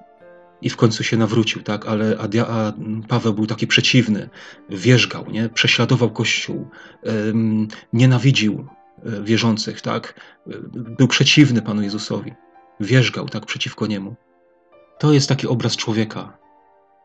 I 0.62 0.71
w 0.71 0.76
końcu 0.76 1.04
się 1.04 1.16
nawrócił, 1.16 1.62
tak? 1.62 1.87
Ale 1.87 2.18
a, 2.18 2.47
a 2.47 2.73
Paweł 3.09 3.35
był 3.35 3.47
taki 3.47 3.66
przeciwny, 3.66 4.28
wierzgał, 4.71 5.30
nie? 5.30 5.49
prześladował 5.49 6.11
Kościół, 6.11 6.68
um, 7.02 7.68
nienawidził 7.92 8.66
e, 9.04 9.23
wierzących, 9.23 9.80
tak? 9.80 10.21
Był 10.73 11.09
przeciwny 11.09 11.62
Panu 11.62 11.83
Jezusowi, 11.83 12.33
wierzgał 12.80 13.28
tak 13.28 13.47
przeciwko 13.47 13.87
niemu. 13.87 14.14
To 14.99 15.12
jest 15.12 15.28
taki 15.28 15.47
obraz 15.47 15.76
człowieka. 15.76 16.38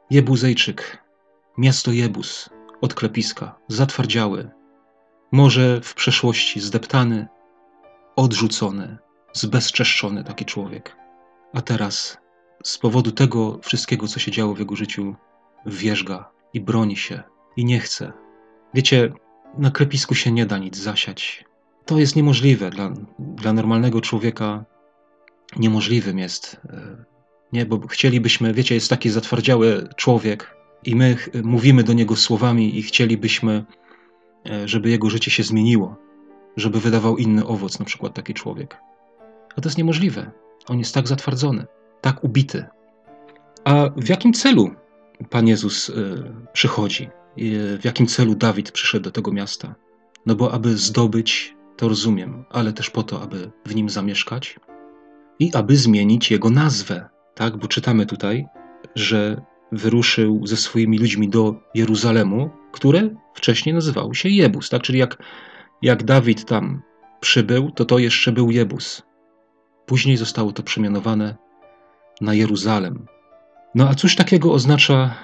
Jebuzejczyk, 0.10 0.98
Miasto 1.60 1.92
Jebus, 1.92 2.50
od 2.82 2.94
klepiska, 2.94 3.56
zatwardziały, 3.68 4.50
może 5.32 5.82
w 5.82 5.94
przeszłości 5.94 6.60
zdeptany, 6.60 7.28
odrzucony, 8.16 8.98
zbezczeszczony 9.34 10.24
taki 10.24 10.46
człowiek. 10.46 10.96
A 11.54 11.62
teraz, 11.62 12.18
z 12.64 12.78
powodu 12.78 13.12
tego 13.12 13.60
wszystkiego, 13.64 14.08
co 14.08 14.20
się 14.20 14.32
działo 14.32 14.54
w 14.54 14.60
jego 14.60 14.76
życiu, 14.76 15.16
wierzga 15.66 16.32
i 16.54 16.62
broni 16.62 16.98
się 16.98 17.24
i 17.58 17.66
nie 17.66 17.80
chce. 17.80 18.14
Wiecie, 18.74 19.14
na 19.58 19.72
klepisku 19.72 20.16
się 20.16 20.32
nie 20.32 20.46
da 20.46 20.58
nic 20.58 20.78
zasiać. 20.78 21.46
To 21.86 22.00
jest 22.00 22.16
niemożliwe 22.16 22.70
dla, 22.70 22.94
dla 23.20 23.54
normalnego 23.54 24.02
człowieka. 24.02 24.66
Niemożliwym 25.58 26.20
jest, 26.20 26.62
e, 26.70 27.06
nie, 27.54 27.66
bo 27.66 27.88
chcielibyśmy, 27.88 28.54
wiecie, 28.54 28.76
jest 28.76 28.90
taki 28.90 29.10
zatwardziały 29.10 29.88
człowiek, 29.96 30.59
i 30.84 30.96
my 30.96 31.16
mówimy 31.44 31.84
do 31.84 31.94
niego 31.94 32.16
słowami 32.16 32.80
i 32.80 32.82
chcielibyśmy, 32.82 33.66
e, 34.50 34.68
żeby 34.68 34.90
jego 34.90 35.10
życie 35.10 35.32
się 35.32 35.44
zmieniło, 35.44 35.96
żeby 36.58 36.80
wydawał 36.80 37.18
inny 37.18 37.46
owoc, 37.46 37.80
na 37.80 37.86
przykład 37.86 38.14
taki 38.14 38.34
człowiek. 38.34 38.78
A 39.56 39.62
to 39.62 39.70
jest 39.70 39.78
niemożliwe. 39.78 40.32
On 40.68 40.80
jest 40.80 40.94
tak 40.94 41.08
zatwardzony, 41.08 41.66
tak 42.02 42.24
ubity. 42.24 42.66
A 43.64 43.90
w 43.98 44.10
jakim 44.10 44.34
celu 44.34 44.72
Pan 45.30 45.48
Jezus 45.48 45.90
e, 45.90 45.94
przychodzi? 46.54 47.10
W 47.80 47.82
jakim 47.84 48.08
celu 48.08 48.36
Dawid 48.36 48.72
przyszedł 48.72 49.04
do 49.04 49.12
tego 49.12 49.32
miasta? 49.32 49.76
No 50.26 50.36
bo 50.36 50.54
aby 50.54 50.78
zdobyć, 50.78 51.56
to 51.78 51.90
rozumiem, 51.90 52.46
ale 52.50 52.74
też 52.74 52.90
po 52.90 53.04
to, 53.04 53.22
aby 53.22 53.52
w 53.66 53.76
nim 53.76 53.90
zamieszkać 53.90 54.60
i 55.40 55.54
aby 55.54 55.76
zmienić 55.76 56.32
jego 56.32 56.50
nazwę. 56.50 57.10
Tak, 57.36 57.58
bo 57.58 57.68
czytamy 57.68 58.06
tutaj, 58.06 58.46
że 58.96 59.42
wyruszył 59.72 60.48
ze 60.48 60.58
swoimi 60.58 60.98
ludźmi 61.00 61.30
do 61.30 61.56
Jeruzalemu, 61.76 62.50
które 62.72 63.10
wcześniej 63.34 63.76
nazywało 63.76 64.14
się 64.14 64.30
Jebus. 64.30 64.70
Tak? 64.70 64.82
Czyli 64.82 65.00
jak, 65.00 65.24
jak 65.82 66.04
Dawid 66.04 66.46
tam 66.46 66.82
przybył, 67.20 67.72
to 67.72 67.86
to 67.86 68.00
jeszcze 68.00 68.32
był 68.32 68.52
Jebus. 68.52 69.02
Później 69.86 70.18
zostało 70.18 70.52
to 70.52 70.64
przemianowane 70.64 71.36
na 72.22 72.34
Jeruzalem. 72.34 73.06
No 73.76 73.90
a 73.90 73.94
cóż 73.94 74.16
takiego 74.16 74.54
oznacza 74.54 75.16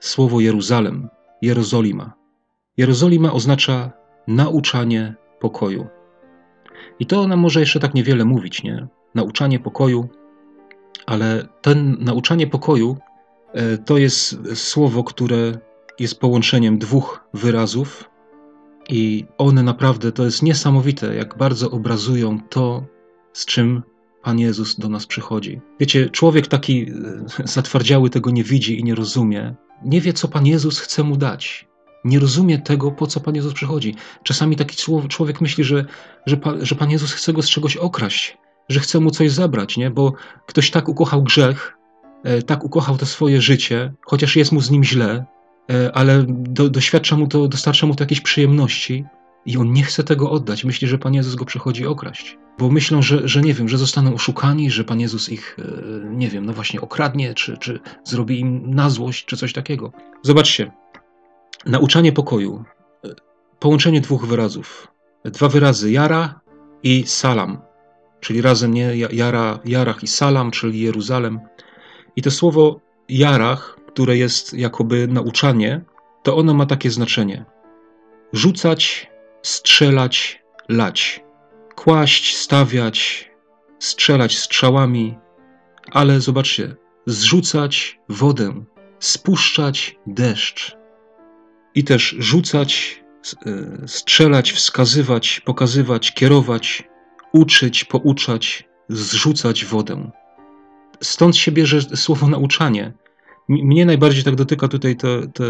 słowo 0.00 0.40
Jeruzalem, 0.40 1.08
Jerozolima? 1.42 2.12
Jerozolima 2.76 3.32
oznacza 3.32 3.92
nauczanie 4.28 5.14
pokoju. 5.40 5.86
I 6.98 7.06
to 7.06 7.28
nam 7.28 7.40
może 7.40 7.60
jeszcze 7.60 7.80
tak 7.80 7.94
niewiele 7.94 8.24
mówić, 8.24 8.62
nie? 8.62 8.86
Nauczanie 9.14 9.58
pokoju, 9.58 10.08
ale 11.06 11.48
ten 11.62 11.96
nauczanie 12.00 12.46
pokoju 12.46 12.96
to 13.84 13.98
jest 13.98 14.38
słowo, 14.54 15.04
które 15.04 15.58
jest 15.98 16.20
połączeniem 16.20 16.78
dwóch 16.78 17.24
wyrazów, 17.34 18.10
i 18.88 19.24
one 19.38 19.62
naprawdę 19.62 20.12
to 20.12 20.24
jest 20.24 20.42
niesamowite, 20.42 21.14
jak 21.14 21.38
bardzo 21.38 21.70
obrazują 21.70 22.40
to, 22.48 22.84
z 23.32 23.46
czym 23.46 23.82
Pan 24.22 24.38
Jezus 24.38 24.76
do 24.76 24.88
nas 24.88 25.06
przychodzi. 25.06 25.60
Wiecie, 25.80 26.10
człowiek 26.10 26.46
taki 26.46 26.82
e, 26.82 27.46
zatwardziały 27.56 28.10
tego 28.10 28.30
nie 28.30 28.44
widzi 28.44 28.80
i 28.80 28.84
nie 28.84 28.94
rozumie. 28.94 29.54
Nie 29.84 30.00
wie, 30.00 30.12
co 30.12 30.28
Pan 30.28 30.46
Jezus 30.46 30.78
chce 30.78 31.02
mu 31.02 31.16
dać. 31.16 31.68
Nie 32.04 32.18
rozumie 32.18 32.58
tego, 32.58 32.90
po 32.90 33.06
co 33.06 33.20
Pan 33.20 33.34
Jezus 33.34 33.54
przychodzi. 33.54 33.94
Czasami 34.22 34.56
taki 34.56 34.76
człowiek 35.08 35.40
myśli, 35.40 35.64
że, 35.64 35.84
że, 36.26 36.36
że 36.60 36.74
Pan 36.74 36.90
Jezus 36.90 37.12
chce 37.12 37.32
go 37.32 37.42
z 37.42 37.48
czegoś 37.48 37.76
okraść, 37.76 38.38
że 38.68 38.80
chce 38.80 39.00
mu 39.00 39.10
coś 39.10 39.30
zabrać, 39.30 39.76
nie? 39.76 39.90
bo 39.90 40.12
ktoś 40.46 40.70
tak 40.70 40.88
ukochał 40.88 41.22
grzech, 41.22 41.76
E, 41.83 41.83
tak 42.46 42.64
ukochał 42.64 42.96
to 42.96 43.06
swoje 43.06 43.40
życie, 43.40 43.92
chociaż 44.00 44.36
jest 44.36 44.52
mu 44.52 44.60
z 44.60 44.70
nim 44.70 44.84
źle, 44.84 45.24
e, 45.70 45.92
ale 45.92 46.24
do, 46.28 46.70
doświadcza 46.70 47.16
mu 47.16 47.26
to, 47.26 47.48
dostarcza 47.48 47.86
mu 47.86 47.94
to 47.94 48.02
jakieś 48.02 48.20
przyjemności 48.20 49.04
i 49.46 49.56
on 49.56 49.72
nie 49.72 49.82
chce 49.82 50.04
tego 50.04 50.30
oddać. 50.30 50.64
Myśli, 50.64 50.88
że 50.88 50.98
Pan 50.98 51.14
Jezus 51.14 51.34
go 51.34 51.44
przychodzi 51.44 51.86
okraść. 51.86 52.38
Bo 52.58 52.70
myślą, 52.70 53.02
że, 53.02 53.28
że 53.28 53.40
nie 53.40 53.54
wiem, 53.54 53.68
że 53.68 53.78
zostaną 53.78 54.14
oszukani, 54.14 54.70
że 54.70 54.84
Pan 54.84 55.00
Jezus 55.00 55.28
ich, 55.28 55.56
e, 55.58 55.64
nie 56.10 56.28
wiem, 56.28 56.46
no 56.46 56.52
właśnie 56.52 56.80
okradnie, 56.80 57.34
czy, 57.34 57.56
czy 57.56 57.80
zrobi 58.04 58.40
im 58.40 58.74
na 58.74 58.90
złość, 58.90 59.24
czy 59.24 59.36
coś 59.36 59.52
takiego. 59.52 59.92
Zobaczcie, 60.22 60.72
nauczanie 61.66 62.12
pokoju, 62.12 62.64
połączenie 63.58 64.00
dwóch 64.00 64.26
wyrazów. 64.26 64.88
Dwa 65.24 65.48
wyrazy 65.48 65.92
jara 65.92 66.40
i 66.82 67.04
salam, 67.06 67.58
czyli 68.20 68.42
razem 68.42 68.74
nie 68.74 68.96
jara, 68.96 69.58
jarach 69.64 70.02
i 70.02 70.06
salam, 70.06 70.50
czyli 70.50 70.80
Jeruzalem. 70.80 71.40
I 72.16 72.22
to 72.22 72.30
słowo 72.30 72.80
jarach, 73.08 73.78
które 73.86 74.16
jest 74.16 74.54
jakoby 74.54 75.08
nauczanie, 75.08 75.84
to 76.22 76.36
ono 76.36 76.54
ma 76.54 76.66
takie 76.66 76.90
znaczenie: 76.90 77.44
rzucać, 78.32 79.10
strzelać, 79.42 80.42
lać, 80.68 81.24
kłaść, 81.74 82.36
stawiać, 82.36 83.30
strzelać 83.78 84.38
strzałami, 84.38 85.18
ale 85.92 86.20
zobaczcie, 86.20 86.76
zrzucać 87.06 88.00
wodę, 88.08 88.64
spuszczać 88.98 89.96
deszcz. 90.06 90.76
I 91.74 91.84
też 91.84 92.16
rzucać, 92.18 93.02
e, 93.46 93.88
strzelać, 93.88 94.52
wskazywać, 94.52 95.40
pokazywać, 95.40 96.14
kierować, 96.14 96.84
uczyć, 97.32 97.84
pouczać, 97.84 98.68
zrzucać 98.88 99.64
wodę. 99.64 100.10
Stąd 101.02 101.36
się 101.36 101.52
bierze 101.52 101.80
słowo 101.80 102.28
nauczanie. 102.28 102.92
Mnie 103.48 103.86
najbardziej 103.86 104.24
tak 104.24 104.34
dotyka 104.34 104.68
tutaj 104.68 104.96
te, 104.96 105.28
te, 105.28 105.44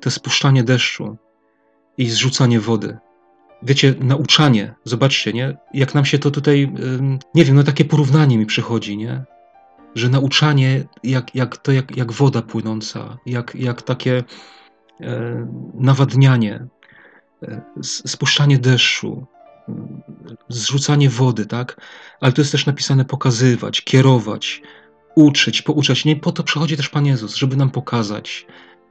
te 0.00 0.10
spuszczanie 0.10 0.64
deszczu 0.64 1.16
i 1.98 2.10
zrzucanie 2.10 2.60
wody. 2.60 2.98
Wiecie, 3.62 3.94
nauczanie, 4.00 4.74
zobaczcie, 4.84 5.32
nie? 5.32 5.56
Jak 5.74 5.94
nam 5.94 6.04
się 6.04 6.18
to 6.18 6.30
tutaj, 6.30 6.72
nie 7.34 7.44
wiem, 7.44 7.56
no 7.56 7.62
takie 7.62 7.84
porównanie 7.84 8.38
mi 8.38 8.46
przychodzi, 8.46 8.96
nie? 8.96 9.24
Że 9.94 10.08
nauczanie, 10.08 10.84
jak, 11.02 11.34
jak 11.34 11.56
to 11.56 11.72
jak, 11.72 11.96
jak 11.96 12.12
woda 12.12 12.42
płynąca, 12.42 13.18
jak, 13.26 13.54
jak 13.54 13.82
takie 13.82 14.24
e, 15.00 15.46
nawadnianie, 15.74 16.66
e, 17.42 17.62
spuszczanie 17.82 18.58
deszczu, 18.58 19.26
zrzucanie 20.48 21.10
wody, 21.10 21.46
tak? 21.46 21.80
Ale 22.20 22.32
to 22.32 22.40
jest 22.40 22.52
też 22.52 22.66
napisane 22.66 23.04
pokazywać, 23.04 23.82
kierować, 23.82 24.62
uczyć, 25.16 25.62
pouczać. 25.62 26.04
Nie 26.04 26.16
po 26.16 26.32
to 26.32 26.42
przychodzi 26.42 26.76
też 26.76 26.88
Pan 26.88 27.06
Jezus, 27.06 27.34
żeby 27.34 27.56
nam 27.56 27.70
pokazać, 27.70 28.46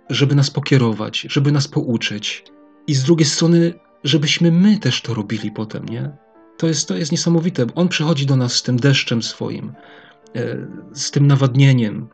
żeby 0.10 0.36
nas 0.36 0.50
pokierować, 0.50 1.28
żeby 1.30 1.52
nas 1.52 1.68
pouczyć. 1.68 2.44
I 2.88 2.96
z 2.96 3.04
drugiej 3.04 3.26
strony, 3.26 3.74
żebyśmy 4.04 4.52
my 4.52 4.78
też 4.78 5.02
to 5.02 5.14
robili 5.14 5.52
potem, 5.52 5.86
nie? 5.86 6.12
To 6.58 6.68
jest, 6.68 6.88
to 6.88 6.96
jest 6.98 7.12
niesamowite. 7.12 7.66
On 7.76 7.88
przychodzi 7.90 8.26
do 8.26 8.36
nas 8.36 8.54
z 8.54 8.64
tym 8.64 8.78
deszczem 8.78 9.24
swoim, 9.24 9.74
e, 10.36 10.68
z 10.94 11.12
tym 11.12 11.28
nawadnieniem, 11.28 12.10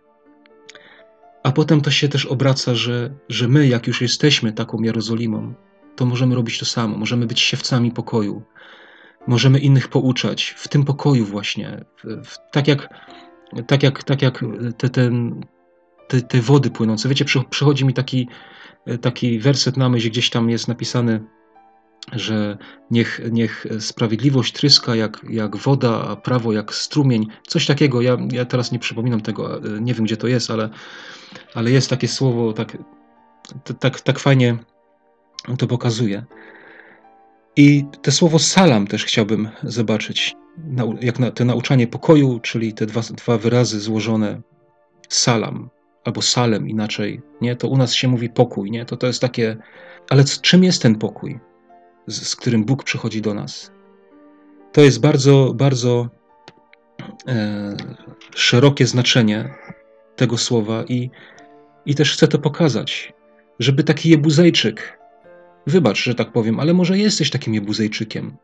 a 1.43 1.51
potem 1.51 1.81
to 1.81 1.91
się 1.91 2.09
też 2.09 2.25
obraca, 2.25 2.75
że, 2.75 3.13
że 3.29 3.47
my, 3.47 3.67
jak 3.67 3.87
już 3.87 4.01
jesteśmy 4.01 4.53
taką 4.53 4.81
Jerozolimą, 4.81 5.53
to 5.95 6.05
możemy 6.05 6.35
robić 6.35 6.59
to 6.59 6.65
samo. 6.65 6.97
Możemy 6.97 7.25
być 7.25 7.39
siewcami 7.39 7.91
pokoju. 7.91 8.41
Możemy 9.27 9.59
innych 9.59 9.87
pouczać 9.87 10.55
w 10.57 10.67
tym 10.67 10.85
pokoju 10.85 11.25
właśnie. 11.25 11.85
W, 12.03 12.27
w, 12.27 12.37
tak 12.51 12.67
jak, 12.67 12.89
tak 13.67 13.83
jak, 13.83 14.03
tak 14.03 14.21
jak 14.21 14.45
te, 14.77 14.89
ten, 14.89 15.41
te, 16.07 16.21
te 16.21 16.41
wody 16.41 16.69
płynące. 16.69 17.09
Wiecie, 17.09 17.25
przy, 17.25 17.43
przychodzi 17.49 17.85
mi 17.85 17.93
taki, 17.93 18.27
taki 19.01 19.39
werset 19.39 19.77
na 19.77 19.89
myśl, 19.89 20.09
gdzieś 20.09 20.29
tam 20.29 20.49
jest 20.49 20.67
napisany, 20.67 21.21
że 22.11 22.57
niech, 22.91 23.21
niech 23.31 23.65
sprawiedliwość 23.79 24.53
tryska 24.53 24.95
jak, 24.95 25.25
jak 25.29 25.57
woda, 25.57 26.07
a 26.07 26.15
prawo 26.15 26.53
jak 26.53 26.73
strumień. 26.73 27.27
Coś 27.47 27.65
takiego, 27.65 28.01
ja, 28.01 28.17
ja 28.31 28.45
teraz 28.45 28.71
nie 28.71 28.79
przypominam 28.79 29.21
tego, 29.21 29.59
nie 29.81 29.93
wiem 29.93 30.05
gdzie 30.05 30.17
to 30.17 30.27
jest, 30.27 30.51
ale, 30.51 30.69
ale 31.53 31.71
jest 31.71 31.89
takie 31.89 32.07
słowo, 32.07 32.53
tak, 32.53 32.77
tak, 33.79 34.01
tak 34.01 34.19
fajnie 34.19 34.57
to 35.57 35.67
pokazuje. 35.67 36.25
I 37.55 37.85
te 38.01 38.11
słowo 38.11 38.39
salam 38.39 38.87
też 38.87 39.05
chciałbym 39.05 39.49
zobaczyć, 39.63 40.35
jak 41.01 41.19
na, 41.19 41.31
to 41.31 41.45
nauczanie 41.45 41.87
pokoju, 41.87 42.39
czyli 42.39 42.73
te 42.73 42.85
dwa, 42.85 43.01
dwa 43.01 43.37
wyrazy 43.37 43.79
złożone 43.79 44.41
salam 45.09 45.69
albo 46.03 46.21
salem 46.21 46.69
inaczej, 46.69 47.21
nie? 47.41 47.55
To 47.55 47.67
u 47.67 47.77
nas 47.77 47.93
się 47.93 48.07
mówi 48.07 48.29
pokój, 48.29 48.71
nie? 48.71 48.85
To 48.85 48.97
to 48.97 49.07
jest 49.07 49.21
takie, 49.21 49.57
ale 50.09 50.23
czym 50.23 50.63
jest 50.63 50.81
ten 50.81 50.95
pokój, 50.95 51.39
z, 52.07 52.27
z 52.27 52.35
którym 52.35 52.65
Bóg 52.65 52.83
przychodzi 52.83 53.21
do 53.21 53.33
nas? 53.33 53.71
To 54.71 54.81
jest 54.81 54.99
bardzo, 55.01 55.53
bardzo 55.55 56.09
e, 57.27 57.75
szerokie 58.35 58.85
znaczenie 58.87 59.53
tego 60.15 60.37
słowa 60.37 60.83
i, 60.83 61.09
i 61.85 61.95
też 61.95 62.13
chcę 62.13 62.27
to 62.27 62.39
pokazać, 62.39 63.13
żeby 63.59 63.83
taki 63.83 64.09
Jebuzejczyk, 64.09 65.01
Wybacz, 65.67 66.03
że 66.03 66.15
tak 66.15 66.31
powiem, 66.31 66.59
ale 66.59 66.73
może 66.73 66.97
jesteś 66.97 67.29
takim 67.29 67.53
jebuzejczykiem, 67.53 68.37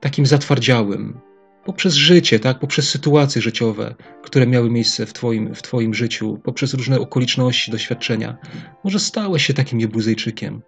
takim 0.00 0.26
zatwardziałym, 0.26 1.20
poprzez 1.68 1.94
życie, 1.94 2.40
tak, 2.40 2.58
poprzez 2.58 2.90
sytuacje 2.90 3.42
życiowe, 3.42 3.94
które 4.22 4.46
miały 4.46 4.70
miejsce 4.70 5.06
w 5.06 5.12
twoim, 5.12 5.54
w 5.54 5.62
twoim 5.62 5.94
życiu, 5.94 6.40
poprzez 6.44 6.74
różne 6.74 7.00
okoliczności, 7.00 7.70
doświadczenia. 7.70 8.36
Może 8.84 9.00
stałeś 9.00 9.46
się 9.46 9.54
takim 9.54 9.80
jebuzejczykiem, 9.80 10.62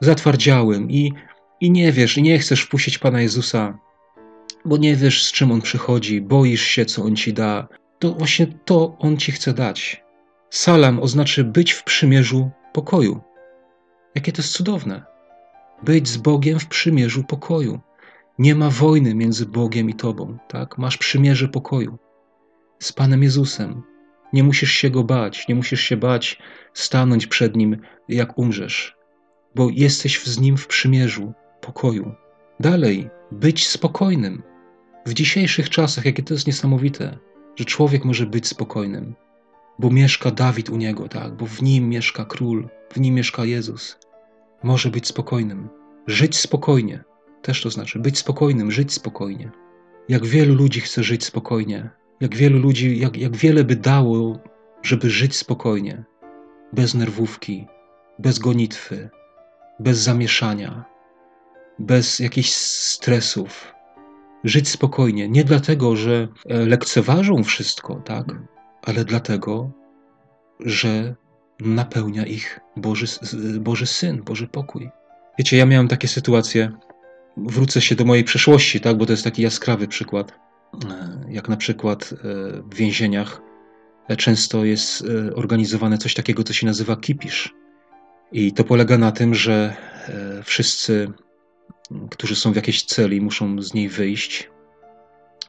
zatwardziałym 0.00 0.90
i, 0.90 1.12
i 1.60 1.70
nie 1.70 1.92
wiesz, 1.92 2.18
i 2.18 2.22
nie 2.22 2.38
chcesz 2.38 2.62
wpuścić 2.62 2.98
Pana 2.98 3.20
Jezusa, 3.20 3.78
bo 4.64 4.76
nie 4.76 4.96
wiesz, 4.96 5.24
z 5.24 5.32
czym 5.32 5.52
On 5.52 5.60
przychodzi, 5.60 6.20
boisz 6.20 6.62
się, 6.62 6.84
co 6.84 7.02
On 7.02 7.16
ci 7.16 7.32
da. 7.32 7.68
To 7.98 8.12
właśnie 8.12 8.46
to 8.46 8.96
On 8.98 9.16
ci 9.16 9.32
chce 9.32 9.54
dać. 9.54 10.04
Salam 10.50 11.00
oznacza 11.00 11.44
być 11.44 11.72
w 11.72 11.84
przymierzu 11.84 12.50
pokoju. 12.72 13.20
Jakie 14.14 14.32
to 14.32 14.42
jest 14.42 14.52
cudowne. 14.52 15.02
Być 15.82 16.08
z 16.08 16.16
Bogiem 16.16 16.58
w 16.58 16.66
przymierzu 16.66 17.24
pokoju. 17.24 17.80
Nie 18.38 18.54
ma 18.54 18.70
wojny 18.70 19.14
między 19.14 19.46
Bogiem 19.46 19.90
i 19.90 19.94
Tobą, 19.94 20.38
tak? 20.48 20.78
Masz 20.78 20.96
przymierze 20.96 21.48
pokoju 21.48 21.98
z 22.78 22.92
Panem 22.92 23.22
Jezusem. 23.22 23.82
Nie 24.32 24.44
musisz 24.44 24.72
się 24.72 24.90
go 24.90 25.04
bać, 25.04 25.48
nie 25.48 25.54
musisz 25.54 25.80
się 25.80 25.96
bać 25.96 26.38
stanąć 26.72 27.26
przed 27.26 27.56
nim, 27.56 27.76
jak 28.08 28.38
umrzesz, 28.38 28.96
bo 29.54 29.68
jesteś 29.72 30.24
z 30.24 30.40
nim 30.40 30.56
w 30.56 30.66
przymierzu 30.66 31.32
pokoju. 31.60 32.14
Dalej, 32.60 33.10
być 33.32 33.68
spokojnym. 33.68 34.42
W 35.06 35.14
dzisiejszych 35.14 35.70
czasach, 35.70 36.04
jakie 36.04 36.22
to 36.22 36.34
jest 36.34 36.46
niesamowite, 36.46 37.18
że 37.56 37.64
człowiek 37.64 38.04
może 38.04 38.26
być 38.26 38.46
spokojnym, 38.46 39.14
bo 39.78 39.90
mieszka 39.90 40.30
Dawid 40.30 40.70
u 40.70 40.76
niego, 40.76 41.08
tak? 41.08 41.36
Bo 41.36 41.46
w 41.46 41.62
nim 41.62 41.88
mieszka 41.88 42.24
król, 42.24 42.68
w 42.92 43.00
nim 43.00 43.14
mieszka 43.14 43.44
Jezus. 43.44 43.98
Może 44.62 44.90
być 44.90 45.06
spokojnym, 45.06 45.68
żyć 46.06 46.36
spokojnie. 46.36 47.04
Też 47.42 47.62
to 47.62 47.70
znaczy 47.70 47.98
być 47.98 48.18
spokojnym, 48.18 48.70
żyć 48.70 48.92
spokojnie. 48.92 49.50
Jak 50.08 50.26
wielu 50.26 50.54
ludzi 50.54 50.80
chce 50.80 51.02
żyć 51.02 51.24
spokojnie, 51.24 51.90
jak 52.20 52.36
wielu 52.36 52.58
ludzi, 52.58 52.98
jak, 52.98 53.16
jak 53.16 53.36
wiele 53.36 53.64
by 53.64 53.76
dało, 53.76 54.38
żeby 54.82 55.10
żyć 55.10 55.36
spokojnie, 55.36 56.04
bez 56.72 56.94
nerwówki, 56.94 57.66
bez 58.18 58.38
gonitwy, 58.38 59.10
bez 59.80 59.98
zamieszania, 59.98 60.84
bez 61.78 62.18
jakichś 62.18 62.50
stresów. 62.50 63.74
Żyć 64.44 64.68
spokojnie, 64.68 65.28
nie 65.28 65.44
dlatego, 65.44 65.96
że 65.96 66.28
e, 66.48 66.66
lekceważą 66.66 67.44
wszystko, 67.44 67.94
tak, 67.94 68.26
ale 68.82 69.04
dlatego, 69.04 69.70
że 70.60 71.14
napełnia 71.60 72.26
ich 72.26 72.60
Boży, 72.76 73.06
Boży 73.60 73.86
Syn, 73.86 74.22
Boży 74.22 74.48
pokój. 74.48 74.90
Wiecie, 75.38 75.56
ja 75.56 75.66
miałem 75.66 75.88
takie 75.88 76.08
sytuacje, 76.08 76.72
wrócę 77.46 77.80
się 77.80 77.94
do 77.94 78.04
mojej 78.04 78.24
przeszłości, 78.24 78.80
tak, 78.80 78.96
bo 78.96 79.06
to 79.06 79.12
jest 79.12 79.24
taki 79.24 79.42
jaskrawy 79.42 79.88
przykład. 79.88 80.32
E, 80.90 81.24
jak 81.28 81.48
na 81.48 81.56
przykład 81.56 82.12
e, 82.12 82.16
w 82.62 82.74
więzieniach 82.74 83.40
e, 84.08 84.16
często 84.16 84.64
jest 84.64 85.04
organizowane 85.34 85.98
coś 85.98 86.14
takiego, 86.14 86.44
co 86.44 86.52
się 86.52 86.66
nazywa 86.66 86.96
kipisz. 86.96 87.54
I 88.32 88.52
to 88.52 88.64
polega 88.64 88.98
na 88.98 89.12
tym, 89.12 89.34
że 89.34 89.76
wszyscy, 90.44 91.12
którzy 92.10 92.36
są 92.36 92.52
w 92.52 92.56
jakiejś 92.56 92.82
celi, 92.82 93.20
muszą 93.20 93.62
z 93.62 93.74
niej 93.74 93.88
wyjść 93.88 94.50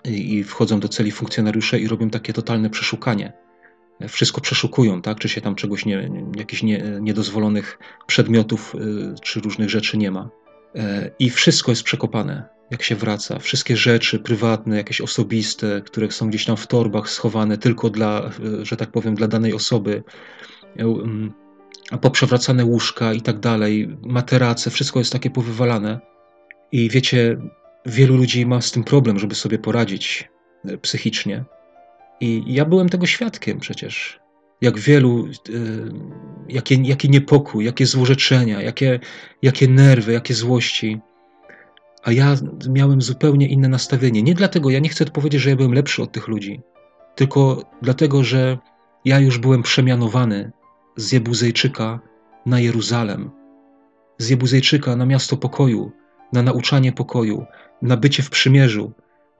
i 0.05 0.43
wchodzą 0.43 0.79
do 0.79 0.87
celi 0.87 1.11
funkcjonariusze 1.11 1.79
i 1.79 1.87
robią 1.87 2.09
takie 2.09 2.33
totalne 2.33 2.69
przeszukanie 2.69 3.33
wszystko 4.07 4.41
przeszukują, 4.41 5.01
tak? 5.01 5.19
czy 5.19 5.29
się 5.29 5.41
tam 5.41 5.55
czegoś, 5.55 5.85
nie, 5.85 6.11
jakichś 6.37 6.63
nie, 6.63 6.83
niedozwolonych 7.01 7.79
przedmiotów 8.07 8.75
czy 9.21 9.39
różnych 9.39 9.69
rzeczy 9.69 9.97
nie 9.97 10.11
ma. 10.11 10.29
E, 10.75 11.11
I 11.19 11.29
wszystko 11.29 11.71
jest 11.71 11.83
przekopane, 11.83 12.49
jak 12.71 12.83
się 12.83 12.95
wraca. 12.95 13.39
Wszystkie 13.39 13.77
rzeczy 13.77 14.19
prywatne, 14.19 14.77
jakieś 14.77 15.01
osobiste, 15.01 15.81
które 15.85 16.11
są 16.11 16.29
gdzieś 16.29 16.45
tam 16.45 16.57
w 16.57 16.67
torbach 16.67 17.09
schowane 17.09 17.57
tylko 17.57 17.89
dla, 17.89 18.31
y, 18.61 18.65
że 18.65 18.77
tak 18.77 18.91
powiem, 18.91 19.15
dla 19.15 19.27
danej 19.27 19.53
osoby, 19.53 20.03
e, 21.91 21.97
poprzewracane 21.97 22.65
łóżka 22.65 23.13
i 23.13 23.21
tak 23.21 23.39
dalej, 23.39 23.97
materace, 24.01 24.69
wszystko 24.69 24.99
jest 24.99 25.13
takie 25.13 25.29
powywalane. 25.29 25.99
I 26.71 26.89
wiecie, 26.89 27.37
wielu 27.85 28.17
ludzi 28.17 28.45
ma 28.45 28.61
z 28.61 28.71
tym 28.71 28.83
problem, 28.83 29.19
żeby 29.19 29.35
sobie 29.35 29.59
poradzić 29.59 30.29
e, 30.65 30.77
psychicznie. 30.77 31.45
I 32.21 32.43
ja 32.47 32.65
byłem 32.65 32.89
tego 32.89 33.05
świadkiem 33.05 33.59
przecież. 33.59 34.19
Jak 34.61 34.79
wielu, 34.79 35.27
jakie, 36.49 36.75
jaki 36.75 37.09
niepokój, 37.09 37.65
jakie 37.65 37.85
złorzeczenia, 37.85 38.61
jakie, 38.61 38.99
jakie 39.41 39.67
nerwy, 39.67 40.13
jakie 40.13 40.33
złości. 40.33 40.99
A 42.03 42.11
ja 42.11 42.35
miałem 42.69 43.01
zupełnie 43.01 43.47
inne 43.47 43.67
nastawienie. 43.67 44.23
Nie 44.23 44.35
dlatego, 44.35 44.69
ja 44.69 44.79
nie 44.79 44.89
chcę 44.89 45.05
powiedzieć, 45.05 45.41
że 45.41 45.49
ja 45.49 45.55
byłem 45.55 45.73
lepszy 45.73 46.03
od 46.03 46.11
tych 46.11 46.27
ludzi, 46.27 46.61
tylko 47.15 47.63
dlatego, 47.81 48.23
że 48.23 48.57
ja 49.05 49.19
już 49.19 49.37
byłem 49.37 49.63
przemianowany 49.63 50.51
z 50.95 51.11
Jebuzejczyka 51.11 51.99
na 52.45 52.59
Jeruzalem, 52.59 53.31
z 54.17 54.29
Jebuzejczyka 54.29 54.95
na 54.95 55.05
miasto 55.05 55.37
pokoju, 55.37 55.91
na 56.33 56.41
nauczanie 56.43 56.91
pokoju, 56.91 57.45
na 57.81 57.97
bycie 57.97 58.23
w 58.23 58.29
przymierzu, 58.29 58.91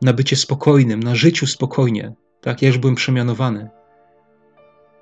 na 0.02 0.14
bycie 0.14 0.36
spokojnym, 0.36 1.04
na 1.04 1.16
życiu 1.16 1.48
spokojnie, 1.48 2.14
tak, 2.42 2.62
ja 2.62 2.68
już 2.68 2.78
byłem 2.78 2.96
przemianowany. 2.96 3.70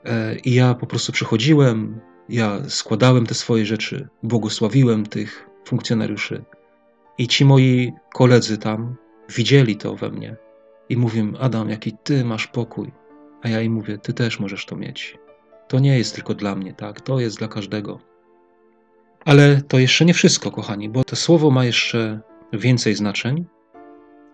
E, 0.06 0.36
I 0.36 0.54
ja 0.54 0.74
po 0.74 0.88
prostu 0.88 1.12
przychodziłem, 1.12 2.00
ja 2.30 2.70
składałem 2.70 3.26
te 3.26 3.34
swoje 3.34 3.66
rzeczy, 3.66 4.08
błogosławiłem 4.24 5.06
tych 5.06 5.50
funkcjonariuszy. 5.66 6.44
I 7.18 7.28
ci 7.28 7.46
moi 7.46 7.94
koledzy 8.14 8.58
tam 8.58 8.96
widzieli 9.30 9.76
to 9.76 9.96
we 9.96 10.10
mnie 10.10 10.36
i 10.90 10.98
mówią: 10.98 11.34
Adam, 11.40 11.70
jaki 11.70 11.94
ty 12.04 12.26
masz 12.26 12.48
pokój. 12.48 12.92
A 13.42 13.50
ja 13.50 13.62
im 13.62 13.74
mówię: 13.74 13.98
Ty 13.98 14.14
też 14.14 14.40
możesz 14.40 14.66
to 14.66 14.76
mieć. 14.76 15.18
To 15.68 15.80
nie 15.80 15.98
jest 15.98 16.16
tylko 16.16 16.34
dla 16.34 16.56
mnie, 16.56 16.74
tak? 16.74 17.02
To 17.02 17.20
jest 17.20 17.38
dla 17.38 17.48
każdego. 17.48 18.00
Ale 19.26 19.62
to 19.62 19.80
jeszcze 19.80 20.06
nie 20.06 20.14
wszystko, 20.14 20.52
kochani, 20.52 20.90
bo 20.90 21.04
to 21.04 21.16
słowo 21.16 21.52
ma 21.52 21.66
jeszcze 21.66 22.20
więcej 22.54 22.96
znaczeń 22.96 23.46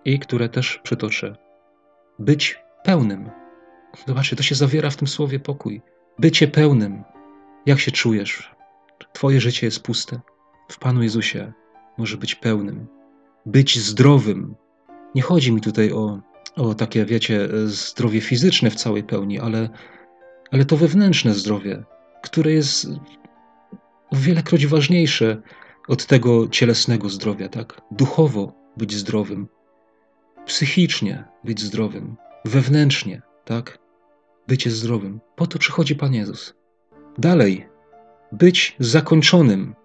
i 0.06 0.20
które 0.20 0.50
też 0.50 0.80
przytoczę. 0.84 1.36
Być 2.20 2.60
pełnym. 2.84 3.43
Zobaczcie, 4.08 4.36
to 4.36 4.44
się 4.44 4.56
zawiera 4.56 4.90
w 4.90 4.96
tym 4.96 5.08
słowie 5.08 5.40
pokój. 5.40 5.82
Bycie 6.20 6.48
pełnym. 6.48 7.04
Jak 7.66 7.80
się 7.80 7.92
czujesz? 7.92 8.56
Twoje 9.14 9.42
życie 9.42 9.68
jest 9.68 9.84
puste. 9.84 10.20
W 10.70 10.80
Panu 10.80 11.04
Jezusie 11.04 11.54
może 11.98 12.18
być 12.18 12.36
pełnym. 12.36 12.88
Być 13.46 13.80
zdrowym. 13.80 14.56
Nie 15.16 15.22
chodzi 15.22 15.52
mi 15.52 15.62
tutaj 15.62 15.92
o, 15.92 16.20
o 16.56 16.74
takie, 16.74 17.06
wiecie, 17.06 17.50
zdrowie 17.66 18.22
fizyczne 18.22 18.70
w 18.70 18.76
całej 18.76 19.04
pełni, 19.04 19.40
ale, 19.40 19.70
ale 20.52 20.66
to 20.66 20.78
wewnętrzne 20.78 21.34
zdrowie, 21.34 21.84
które 22.24 22.52
jest 22.52 22.88
o 24.12 24.16
wielekroć 24.16 24.68
ważniejsze 24.68 25.42
od 25.88 26.06
tego 26.06 26.48
cielesnego 26.48 27.10
zdrowia, 27.10 27.50
tak? 27.50 27.82
Duchowo 27.92 28.54
być 28.78 28.94
zdrowym, 28.94 29.48
psychicznie 30.46 31.24
być 31.44 31.62
zdrowym, 31.62 32.16
wewnętrznie, 32.46 33.22
tak? 33.46 33.83
Bycie 34.48 34.72
zdrowym. 34.72 35.20
Po 35.36 35.48
to 35.48 35.60
przychodzi 35.60 35.96
Pan 35.96 36.14
Jezus. 36.14 36.54
Dalej, 37.18 37.68
być 38.32 38.76
zakończonym, 38.80 39.76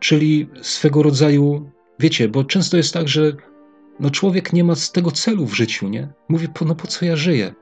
czyli 0.00 0.48
swego 0.62 1.02
rodzaju, 1.02 1.70
wiecie, 1.98 2.28
bo 2.28 2.44
często 2.44 2.76
jest 2.76 2.94
tak, 2.94 3.08
że 3.08 3.32
no 4.00 4.10
człowiek 4.10 4.52
nie 4.52 4.64
ma 4.64 4.74
z 4.74 4.92
tego 4.92 5.10
celu 5.10 5.46
w 5.46 5.54
życiu, 5.54 5.88
nie? 5.88 6.12
Mówi, 6.28 6.48
no 6.66 6.74
po 6.74 6.86
co 6.86 7.04
ja 7.04 7.16
żyję? 7.16 7.54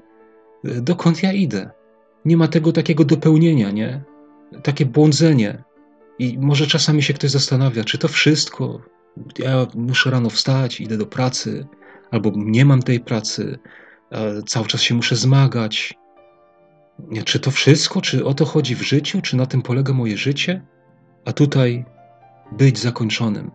Dokąd 0.65 1.23
ja 1.23 1.33
idę? 1.33 1.71
Nie 2.25 2.37
ma 2.37 2.49
tego 2.49 2.73
takiego 2.73 3.05
dopełnienia, 3.05 3.71
nie? 3.71 4.05
Takie 4.63 4.87
błądzenie. 4.87 5.65
I 6.19 6.39
może 6.39 6.67
czasami 6.67 7.03
się 7.03 7.15
ktoś 7.15 7.31
zastanawia, 7.31 7.85
czy 7.85 7.99
to 7.99 8.09
wszystko, 8.09 8.81
ja 9.39 9.67
muszę 9.75 10.11
rano 10.11 10.31
wstać, 10.31 10.81
idę 10.81 10.97
do 10.97 11.07
pracy, 11.07 11.67
albo 12.11 12.33
nie 12.37 12.65
mam 12.65 12.83
tej 12.83 13.01
pracy, 13.01 13.59
cały 14.47 14.67
czas 14.67 14.83
się 14.83 14.95
muszę 14.95 15.17
zmagać. 15.17 15.95
Czy 17.25 17.41
to 17.41 17.51
wszystko, 17.51 18.01
czy 18.01 18.25
o 18.25 18.35
to 18.35 18.45
chodzi 18.45 18.77
w 18.77 18.83
życiu, 18.83 19.23
czy 19.23 19.37
na 19.37 19.47
tym 19.47 19.63
polega 19.63 19.93
moje 19.93 20.17
życie? 20.17 20.67
A 21.25 21.33
tutaj 21.33 21.85
być 22.53 22.79
zakończonym. 22.79 23.51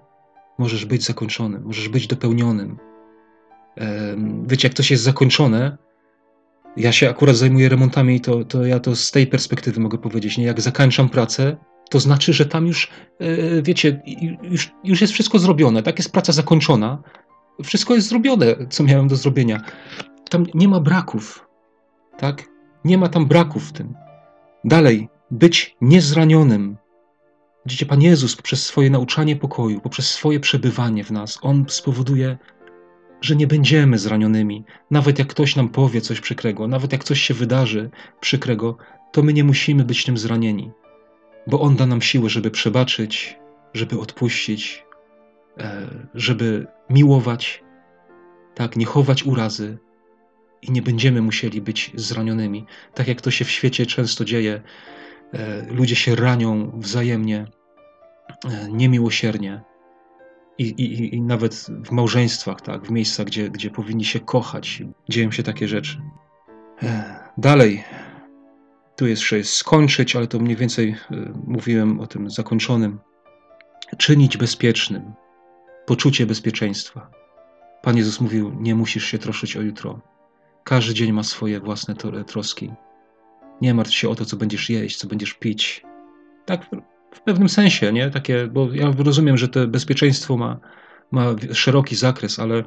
Możesz 0.58 0.86
być 0.86 1.06
zakończonym, 1.06 1.64
możesz 1.64 1.90
być 1.90 2.08
dopełnionym. 2.08 2.78
Wiecie, 4.48 4.68
jak 4.68 4.78
coś 4.78 4.92
jest 4.92 5.04
zakończone, 5.04 5.78
ja 6.78 6.92
się 6.92 7.10
akurat 7.10 7.36
zajmuję 7.36 7.70
remontami 7.70 8.16
i 8.16 8.22
to, 8.22 8.46
to 8.46 8.66
ja 8.66 8.80
to 8.80 8.96
z 8.96 9.12
tej 9.12 9.28
perspektywy 9.28 9.80
mogę 9.80 9.98
powiedzieć. 9.98 10.38
Nie? 10.38 10.46
Jak 10.46 10.62
zakończam 10.62 11.10
pracę, 11.10 11.58
to 11.90 12.00
znaczy, 12.00 12.34
że 12.34 12.46
tam 12.46 12.68
już, 12.68 12.90
e, 13.20 13.62
wiecie, 13.62 14.02
już, 14.44 14.72
już 14.84 15.02
jest 15.02 15.14
wszystko 15.14 15.40
zrobione, 15.40 15.84
tak? 15.84 15.98
Jest 16.00 16.12
praca 16.12 16.34
zakończona, 16.34 17.04
wszystko 17.64 17.96
jest 17.96 18.08
zrobione, 18.08 18.46
co 18.70 18.84
miałem 18.84 19.08
do 19.08 19.16
zrobienia. 19.16 19.62
Tam 20.32 20.46
nie 20.54 20.68
ma 20.68 20.80
braków, 20.80 21.48
tak? 22.18 22.44
Nie 22.86 22.98
ma 22.98 23.10
tam 23.10 23.26
braków 23.26 23.70
w 23.70 23.72
tym. 23.72 23.94
Dalej, 24.64 25.10
być 25.32 25.76
niezranionym. 25.82 26.78
Widzicie, 27.66 27.86
Pan 27.86 28.02
Jezus 28.02 28.36
poprzez 28.36 28.66
swoje 28.66 28.90
nauczanie 28.90 29.36
pokoju, 29.36 29.82
poprzez 29.82 30.10
swoje 30.10 30.40
przebywanie 30.40 31.04
w 31.04 31.12
nas, 31.12 31.40
On 31.42 31.66
spowoduje, 31.68 32.38
że 33.22 33.36
nie 33.36 33.48
będziemy 33.48 33.98
zranionymi. 33.98 34.64
Nawet 34.92 35.20
jak 35.20 35.28
ktoś 35.28 35.56
nam 35.56 35.70
powie 35.70 36.02
coś 36.02 36.22
przykrego, 36.22 36.68
nawet 36.68 36.92
jak 36.92 37.04
coś 37.04 37.22
się 37.22 37.34
wydarzy 37.34 37.90
przykrego, 38.20 38.78
to 39.12 39.24
my 39.24 39.34
nie 39.34 39.44
musimy 39.44 39.84
być 39.84 40.04
tym 40.06 40.18
zranieni, 40.18 40.72
bo 41.48 41.62
On 41.62 41.76
da 41.76 41.86
nam 41.86 42.02
siłę, 42.02 42.30
żeby 42.30 42.52
przebaczyć, 42.52 43.40
żeby 43.74 44.00
odpuścić, 44.00 44.86
e, 45.58 45.88
żeby 46.14 46.68
miłować, 46.90 47.64
tak, 48.56 48.76
nie 48.76 48.86
chować 48.86 49.24
urazy, 49.24 49.78
i 50.62 50.72
nie 50.72 50.82
będziemy 50.82 51.22
musieli 51.22 51.62
być 51.62 51.92
zranionymi. 51.96 52.66
Tak 52.94 53.08
jak 53.08 53.22
to 53.22 53.32
się 53.32 53.46
w 53.46 53.52
świecie 53.52 53.86
często 53.86 54.26
dzieje, 54.26 54.62
e, 55.34 55.66
ludzie 55.74 55.96
się 55.96 56.16
ranią 56.16 56.72
wzajemnie, 56.80 57.48
e, 58.46 58.72
niemiłosiernie. 58.72 59.62
I, 60.58 60.64
i, 60.64 61.16
I 61.16 61.22
nawet 61.22 61.56
w 61.86 61.92
małżeństwach, 61.92 62.62
tak, 62.62 62.86
w 62.86 62.92
miejscach, 62.92 63.26
gdzie, 63.26 63.50
gdzie 63.50 63.70
powinni 63.70 64.06
się 64.06 64.20
kochać, 64.20 64.84
dzieją 65.10 65.32
się 65.32 65.44
takie 65.44 65.68
rzeczy. 65.68 66.02
E, 66.84 67.16
dalej, 67.38 67.84
tu 68.96 69.08
jeszcze 69.08 69.38
jest 69.38 69.54
skończyć, 69.54 70.16
ale 70.16 70.28
to 70.28 70.40
mniej 70.40 70.56
więcej 70.56 70.96
mówiłem 71.48 72.00
o 72.00 72.08
tym 72.08 72.30
zakończonym. 72.30 73.00
Czynić 73.98 74.38
bezpiecznym, 74.38 75.14
poczucie 75.86 76.26
bezpieczeństwa. 76.26 77.12
Pan 77.82 77.98
Jezus 77.98 78.22
mówił: 78.22 78.56
Nie 78.60 78.76
musisz 78.76 79.06
się 79.06 79.18
troszyć 79.18 79.58
o 79.58 79.62
jutro. 79.62 80.11
Każdy 80.64 80.94
dzień 80.94 81.12
ma 81.12 81.24
swoje 81.24 81.60
własne 81.60 81.96
troski. 82.28 82.72
Nie 83.62 83.74
martw 83.74 83.94
się 83.94 84.10
o 84.10 84.16
to, 84.16 84.26
co 84.26 84.38
będziesz 84.38 84.70
jeść, 84.70 84.98
co 84.98 85.08
będziesz 85.08 85.34
pić. 85.34 85.84
Tak 86.46 86.66
w 87.12 87.22
pewnym 87.22 87.50
sensie, 87.50 87.94
nie? 87.94 88.10
Takie, 88.10 88.48
bo 88.48 88.74
ja 88.74 88.94
rozumiem, 88.98 89.38
że 89.38 89.48
to 89.48 89.68
bezpieczeństwo 89.68 90.38
ma, 90.38 90.60
ma 91.12 91.36
szeroki 91.54 91.96
zakres, 91.96 92.40
ale, 92.40 92.64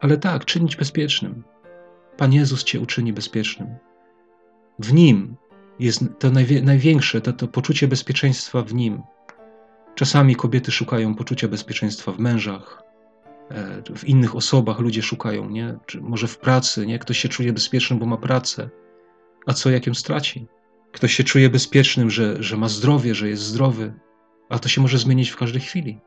ale 0.00 0.18
tak, 0.18 0.44
czynić 0.44 0.76
bezpiecznym. 0.76 1.44
Pan 2.16 2.32
Jezus 2.32 2.64
cię 2.64 2.80
uczyni 2.80 3.12
bezpiecznym. 3.12 3.68
W 4.78 4.92
Nim 4.92 5.36
jest 5.78 6.04
to 6.18 6.30
największe, 6.62 7.20
to, 7.20 7.32
to 7.32 7.48
poczucie 7.48 7.88
bezpieczeństwa 7.88 8.62
w 8.62 8.74
Nim. 8.74 9.02
Czasami 9.94 10.36
kobiety 10.36 10.72
szukają 10.72 11.14
poczucia 11.14 11.48
bezpieczeństwa 11.48 12.12
w 12.12 12.18
mężach, 12.18 12.82
w 13.96 14.04
innych 14.04 14.36
osobach 14.36 14.78
ludzie 14.78 15.02
szukają, 15.02 15.50
nie? 15.50 15.78
Czy 15.86 16.00
może 16.00 16.28
w 16.28 16.38
pracy, 16.38 16.86
nie? 16.86 16.98
Ktoś 16.98 17.18
się 17.18 17.28
czuje 17.28 17.52
bezpieczny, 17.52 17.96
bo 17.96 18.06
ma 18.06 18.16
pracę, 18.16 18.70
a 19.46 19.52
co 19.52 19.70
jak 19.70 19.86
ją 19.86 19.94
straci? 19.94 20.46
Ktoś 20.92 21.12
się 21.12 21.24
czuje 21.24 21.50
bezpiecznym, 21.50 22.10
że, 22.10 22.42
że 22.42 22.56
ma 22.56 22.68
zdrowie, 22.68 23.14
że 23.14 23.28
jest 23.28 23.42
zdrowy, 23.42 23.94
a 24.48 24.58
to 24.58 24.68
się 24.68 24.80
może 24.80 24.98
zmienić 24.98 25.30
w 25.30 25.36
każdej 25.36 25.60
chwili. 25.60 26.00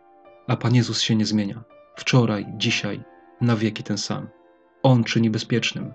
A 0.47 0.57
Pan 0.57 0.75
Jezus 0.75 1.01
się 1.01 1.15
nie 1.15 1.25
zmienia. 1.25 1.63
Wczoraj, 1.95 2.45
dzisiaj, 2.57 3.03
na 3.41 3.55
wieki 3.55 3.83
ten 3.83 3.97
sam. 3.97 4.27
On 4.83 5.03
czyni 5.03 5.29
bezpiecznym. 5.29 5.93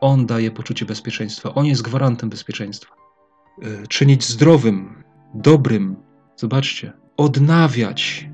On 0.00 0.26
daje 0.26 0.50
poczucie 0.50 0.86
bezpieczeństwa. 0.86 1.54
On 1.54 1.66
jest 1.66 1.82
gwarantem 1.82 2.30
bezpieczeństwa. 2.30 2.94
E, 3.62 3.86
czynić 3.86 4.24
zdrowym, 4.24 5.04
dobrym. 5.34 5.96
Zobaczcie, 6.36 6.92
odnawiać. 7.16 8.28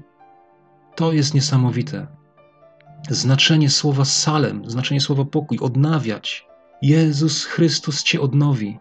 To 0.96 1.12
jest 1.12 1.34
niesamowite 1.34 2.21
znaczenie 3.10 3.70
słowa 3.70 4.04
salem, 4.04 4.70
znaczenie 4.70 5.00
słowa 5.00 5.24
pokój, 5.24 5.58
odnawiać. 5.58 6.46
Jezus 6.82 7.44
Chrystus 7.44 8.02
cię 8.02 8.20
odnowi, 8.20 8.78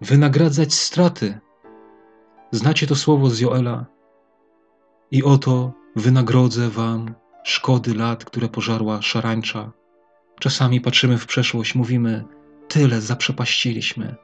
wynagradzać 0.00 0.74
straty. 0.74 1.38
Znacie 2.50 2.86
to 2.86 2.96
słowo 2.96 3.30
z 3.30 3.40
Joela? 3.40 3.86
I 5.10 5.22
oto 5.22 5.72
wynagrodzę 5.96 6.68
wam 6.68 7.14
szkody 7.44 7.94
lat, 7.94 8.24
które 8.24 8.48
pożarła 8.48 9.02
szarańcza. 9.02 9.72
Czasami 10.40 10.80
patrzymy 10.80 11.18
w 11.18 11.26
przeszłość, 11.26 11.74
mówimy, 11.74 12.24
tyle 12.68 13.00
zaprzepaściliśmy. 13.00 14.16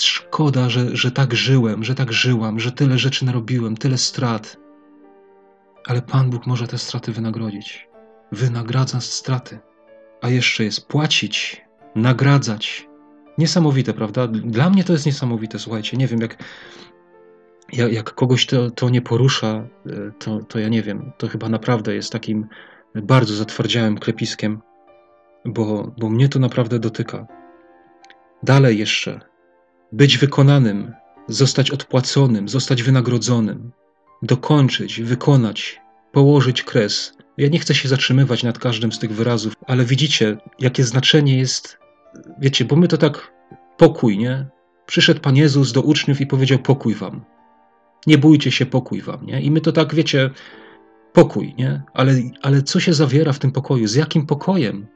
Szkoda, 0.00 0.68
że, 0.70 0.96
że 0.96 1.10
tak 1.10 1.34
żyłem, 1.34 1.84
że 1.84 1.94
tak 1.94 2.12
żyłam, 2.12 2.60
że 2.60 2.72
tyle 2.72 2.98
rzeczy 2.98 3.24
narobiłem, 3.24 3.76
tyle 3.76 3.98
strat. 3.98 4.56
Ale 5.86 6.02
Pan 6.02 6.30
Bóg 6.30 6.46
może 6.46 6.66
te 6.66 6.78
straty 6.78 7.12
wynagrodzić 7.12 7.93
wynagradza 8.34 9.00
straty, 9.00 9.58
a 10.22 10.28
jeszcze 10.28 10.64
jest 10.64 10.86
płacić, 10.88 11.64
nagradzać. 11.94 12.88
Niesamowite, 13.38 13.92
prawda? 13.92 14.26
Dla 14.28 14.70
mnie 14.70 14.84
to 14.84 14.92
jest 14.92 15.06
niesamowite, 15.06 15.58
słuchajcie. 15.58 15.96
Nie 15.96 16.06
wiem, 16.06 16.20
jak, 16.20 16.36
jak 17.72 18.14
kogoś 18.14 18.46
to, 18.46 18.70
to 18.70 18.88
nie 18.90 19.02
porusza, 19.02 19.68
e, 19.86 20.12
to, 20.18 20.40
to 20.40 20.58
ja 20.58 20.68
nie 20.68 20.82
wiem. 20.82 21.12
To 21.18 21.28
chyba 21.28 21.48
naprawdę 21.48 21.94
jest 21.94 22.12
takim 22.12 22.46
bardzo 22.94 23.34
zatwardziałym 23.34 23.98
klepiskiem, 23.98 24.60
bo, 25.44 25.94
bo 25.98 26.10
mnie 26.10 26.28
to 26.28 26.38
naprawdę 26.38 26.78
dotyka. 26.78 27.26
Dalej 28.42 28.78
jeszcze 28.78 29.20
być 29.92 30.18
wykonanym, 30.18 30.92
zostać 31.28 31.70
odpłaconym, 31.70 32.48
zostać 32.48 32.82
wynagrodzonym, 32.82 33.72
dokończyć, 34.22 35.00
wykonać, 35.00 35.80
położyć 36.12 36.62
kres, 36.62 37.16
ja 37.38 37.48
nie 37.48 37.58
chcę 37.58 37.74
się 37.74 37.88
zatrzymywać 37.88 38.42
nad 38.42 38.58
każdym 38.58 38.92
z 38.92 38.98
tych 38.98 39.12
wyrazów, 39.12 39.54
ale 39.66 39.84
widzicie, 39.84 40.36
jakie 40.58 40.84
znaczenie 40.84 41.38
jest, 41.38 41.78
wiecie, 42.38 42.64
bo 42.64 42.76
my 42.76 42.88
to 42.88 42.96
tak 42.96 43.32
pokój, 43.76 44.18
nie? 44.18 44.46
Przyszedł 44.86 45.20
Pan 45.20 45.36
Jezus 45.36 45.72
do 45.72 45.82
uczniów 45.82 46.20
i 46.20 46.26
powiedział: 46.26 46.58
Pokój 46.58 46.94
wam. 46.94 47.24
Nie 48.06 48.18
bójcie 48.18 48.50
się, 48.50 48.66
pokój 48.66 49.02
wam. 49.02 49.26
Nie? 49.26 49.40
I 49.40 49.50
my 49.50 49.60
to 49.60 49.72
tak, 49.72 49.94
wiecie, 49.94 50.30
pokój, 51.12 51.54
nie? 51.58 51.82
Ale, 51.94 52.12
ale 52.42 52.62
co 52.62 52.80
się 52.80 52.94
zawiera 52.94 53.32
w 53.32 53.38
tym 53.38 53.52
pokoju? 53.52 53.86
Z 53.86 53.94
jakim 53.94 54.26
pokojem 54.26 54.86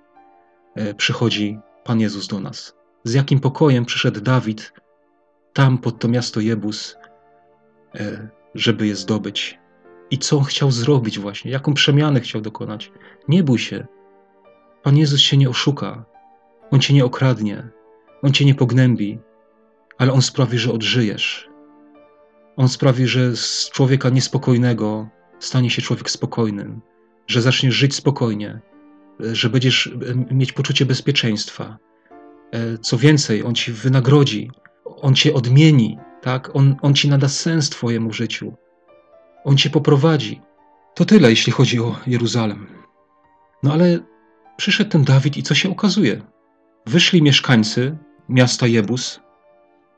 e, 0.74 0.94
przychodzi 0.94 1.58
Pan 1.84 2.00
Jezus 2.00 2.28
do 2.28 2.40
nas? 2.40 2.74
Z 3.04 3.14
jakim 3.14 3.40
pokojem 3.40 3.84
przyszedł 3.84 4.20
Dawid 4.20 4.72
tam 5.52 5.78
pod 5.78 5.98
to 5.98 6.08
miasto 6.08 6.40
Jebus, 6.40 6.96
e, 7.94 8.28
żeby 8.54 8.86
je 8.86 8.96
zdobyć? 8.96 9.57
I 10.10 10.18
co 10.18 10.38
on 10.38 10.44
chciał 10.44 10.70
zrobić 10.70 11.18
właśnie? 11.18 11.50
Jaką 11.50 11.74
przemianę 11.74 12.20
chciał 12.20 12.40
dokonać? 12.40 12.92
Nie 13.28 13.42
bój 13.42 13.58
się. 13.58 13.86
Pan 14.82 14.96
Jezus 14.96 15.20
się 15.20 15.36
nie 15.36 15.50
oszuka. 15.50 16.04
On 16.70 16.80
cię 16.80 16.94
nie 16.94 17.04
okradnie. 17.04 17.68
On 18.22 18.32
cię 18.32 18.44
nie 18.44 18.54
pognębi. 18.54 19.18
Ale 19.98 20.12
On 20.12 20.22
sprawi, 20.22 20.58
że 20.58 20.72
odżyjesz. 20.72 21.48
On 22.56 22.68
sprawi, 22.68 23.06
że 23.06 23.36
z 23.36 23.70
człowieka 23.70 24.08
niespokojnego 24.08 25.08
stanie 25.38 25.70
się 25.70 25.82
człowiek 25.82 26.10
spokojnym, 26.10 26.80
że 27.26 27.42
zaczniesz 27.42 27.74
żyć 27.74 27.94
spokojnie, 27.94 28.60
że 29.20 29.50
będziesz 29.50 29.90
mieć 30.30 30.52
poczucie 30.52 30.86
bezpieczeństwa. 30.86 31.78
E, 32.52 32.78
co 32.78 32.98
więcej, 32.98 33.44
On 33.44 33.54
ci 33.54 33.72
wynagrodzi, 33.72 34.50
On 34.84 35.14
cię 35.14 35.34
odmieni, 35.34 35.98
tak? 36.22 36.56
On, 36.56 36.76
on 36.82 36.94
ci 36.94 37.08
nada 37.08 37.28
sens 37.28 37.70
Twojemu 37.70 38.12
życiu. 38.12 38.56
On 39.44 39.56
cię 39.56 39.70
poprowadzi. 39.70 40.40
To 40.94 41.04
tyle, 41.04 41.30
jeśli 41.30 41.52
chodzi 41.52 41.80
o 41.80 41.96
Jeruzalem. 42.06 42.66
No 43.62 43.72
ale 43.72 43.98
przyszedł 44.56 44.90
ten 44.90 45.04
Dawid 45.04 45.36
i 45.36 45.42
co 45.42 45.54
się 45.54 45.70
okazuje? 45.70 46.20
Wyszli 46.86 47.22
mieszkańcy 47.22 47.96
miasta 48.28 48.66
Jebus, 48.66 49.20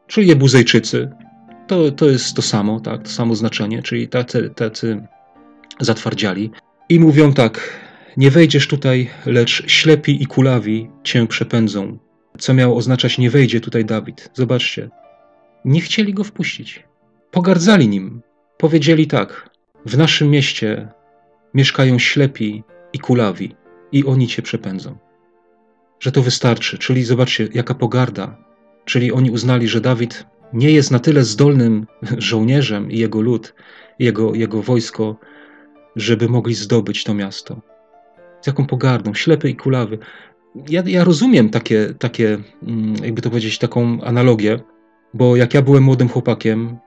czyli 0.06 0.26
Jebuzejczycy. 0.26 1.10
To, 1.66 1.90
to 1.90 2.06
jest 2.10 2.34
to 2.36 2.42
samo, 2.42 2.80
tak, 2.80 3.02
to 3.02 3.08
samo 3.08 3.34
znaczenie, 3.34 3.82
czyli 3.82 4.08
tacy, 4.08 4.50
tacy 4.56 5.06
zatwardziali. 5.80 6.50
I 6.88 7.00
mówią 7.00 7.32
tak, 7.32 7.80
nie 8.16 8.30
wejdziesz 8.30 8.68
tutaj, 8.68 9.10
lecz 9.26 9.70
ślepi 9.70 10.22
i 10.22 10.26
kulawi 10.26 10.90
cię 11.04 11.26
przepędzą. 11.26 11.98
Co 12.38 12.54
miało 12.54 12.76
oznaczać, 12.76 13.18
nie 13.18 13.30
wejdzie 13.30 13.60
tutaj 13.60 13.84
Dawid. 13.84 14.30
Zobaczcie, 14.34 14.90
nie 15.64 15.80
chcieli 15.80 16.14
go 16.14 16.24
wpuścić. 16.24 16.84
Pogardzali 17.30 17.88
nim. 17.88 18.22
Powiedzieli 18.60 19.06
tak: 19.06 19.50
W 19.86 19.98
naszym 19.98 20.30
mieście 20.30 20.88
mieszkają 21.54 21.98
ślepi 21.98 22.62
i 22.92 22.98
kulawi, 22.98 23.54
i 23.92 24.04
oni 24.04 24.26
cię 24.28 24.42
przepędzą. 24.42 24.96
Że 26.00 26.12
to 26.12 26.22
wystarczy. 26.22 26.78
Czyli 26.78 27.04
zobaczcie, 27.04 27.48
jaka 27.54 27.74
pogarda. 27.74 28.36
Czyli 28.84 29.12
oni 29.12 29.30
uznali, 29.30 29.68
że 29.68 29.80
Dawid 29.80 30.26
nie 30.52 30.70
jest 30.70 30.90
na 30.90 30.98
tyle 30.98 31.24
zdolnym 31.24 31.86
żołnierzem 32.30 32.90
i 32.90 32.98
jego 32.98 33.20
lud, 33.20 33.54
jego, 33.98 34.34
jego 34.34 34.62
wojsko, 34.62 35.16
żeby 35.96 36.28
mogli 36.28 36.54
zdobyć 36.54 37.04
to 37.04 37.14
miasto. 37.14 37.60
Z 38.40 38.46
jaką 38.46 38.66
pogardą, 38.66 39.14
ślepy 39.14 39.50
i 39.50 39.56
kulawy. 39.56 39.98
Ja, 40.68 40.82
ja 40.86 41.04
rozumiem 41.04 41.50
takie, 41.50 41.94
takie, 41.98 42.38
mm, 42.62 42.94
jakby 43.04 43.22
to 43.22 43.30
powiedzieć, 43.30 43.58
taką 43.58 44.00
analogię, 44.00 44.60
bo 45.14 45.36
jak 45.36 45.54
ja 45.54 45.62
byłem 45.62 45.82
młodym 45.82 46.08
chłopakiem, 46.08 46.78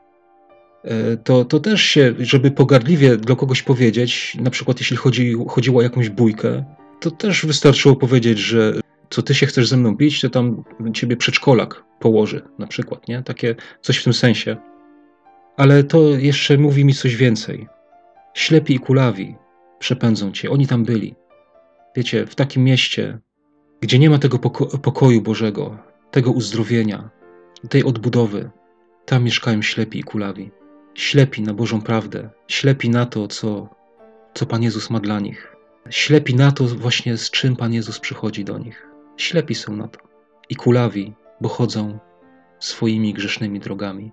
to, 1.24 1.46
to 1.46 1.60
też 1.60 1.82
się, 1.82 2.14
żeby 2.20 2.52
pogardliwie 2.52 3.18
dla 3.18 3.36
kogoś 3.36 3.62
powiedzieć, 3.62 4.38
na 4.42 4.50
przykład 4.50 4.80
jeśli 4.80 4.98
chodzi, 4.98 5.36
chodziło 5.48 5.80
o 5.80 5.82
jakąś 5.82 6.10
bójkę, 6.10 6.64
to 7.00 7.12
też 7.12 7.46
wystarczyło 7.46 7.96
powiedzieć, 7.96 8.40
że 8.40 8.74
co 9.10 9.22
ty 9.22 9.36
się 9.36 9.46
chcesz 9.46 9.68
ze 9.68 9.78
mną 9.78 9.96
bić, 9.96 10.22
to 10.22 10.30
tam 10.30 10.64
ciebie 10.94 11.18
przedszkolak 11.18 11.84
położy, 12.00 12.42
na 12.60 12.68
przykład, 12.68 13.08
nie? 13.08 13.24
Takie 13.24 13.56
coś 13.82 13.98
w 13.98 14.04
tym 14.04 14.14
sensie. 14.14 14.58
Ale 15.58 15.84
to 15.84 16.10
jeszcze 16.10 16.58
mówi 16.58 16.86
mi 16.86 16.94
coś 16.94 17.16
więcej. 17.16 17.68
Ślepi 18.34 18.76
i 18.76 18.80
kulawi 18.80 19.36
przepędzą 19.80 20.32
cię, 20.32 20.50
oni 20.50 20.68
tam 20.68 20.84
byli. 20.84 21.16
Wiecie, 21.96 22.26
w 22.26 22.36
takim 22.36 22.64
mieście, 22.64 23.20
gdzie 23.82 24.00
nie 24.00 24.10
ma 24.10 24.20
tego 24.20 24.40
poko 24.40 24.78
pokoju 24.78 25.22
Bożego, 25.22 25.78
tego 26.12 26.32
uzdrowienia, 26.32 27.10
tej 27.70 27.84
odbudowy, 27.84 28.50
tam 29.06 29.24
mieszkają 29.24 29.62
ślepi 29.62 30.00
i 30.00 30.04
kulawi. 30.04 30.52
Ślepi 30.96 31.42
na 31.42 31.54
Bożą 31.54 31.82
prawdę, 31.82 32.30
ślepi 32.48 32.90
na 32.90 33.06
to, 33.06 33.28
co, 33.28 33.70
co 34.34 34.46
Pan 34.46 34.64
Jezus 34.64 34.90
ma 34.90 35.00
dla 35.00 35.20
nich. 35.20 35.56
Ślepi 35.90 36.36
na 36.36 36.52
to 36.52 36.64
właśnie, 36.64 37.18
z 37.18 37.30
czym 37.30 37.56
Pan 37.56 37.74
Jezus 37.74 38.00
przychodzi 38.00 38.46
do 38.46 38.58
nich. 38.58 38.88
Ślepi 39.18 39.56
są 39.56 39.76
na 39.76 39.88
to. 39.88 40.00
I 40.50 40.56
kulawi, 40.56 41.14
bo 41.42 41.50
chodzą 41.50 42.00
swoimi 42.60 43.14
grzesznymi 43.14 43.60
drogami. 43.60 44.12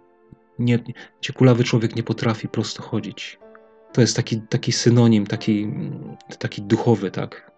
Nie, 0.59 0.79
gdzie 1.21 1.33
kulawy 1.33 1.65
człowiek 1.65 1.97
nie 1.97 2.03
potrafi 2.03 2.49
prosto 2.49 2.83
chodzić. 2.83 3.39
To 3.93 4.01
jest 4.01 4.17
taki, 4.17 4.41
taki 4.41 4.73
synonim, 4.73 5.27
taki, 5.27 5.73
taki 6.39 6.63
duchowy, 6.63 7.11
tak? 7.11 7.51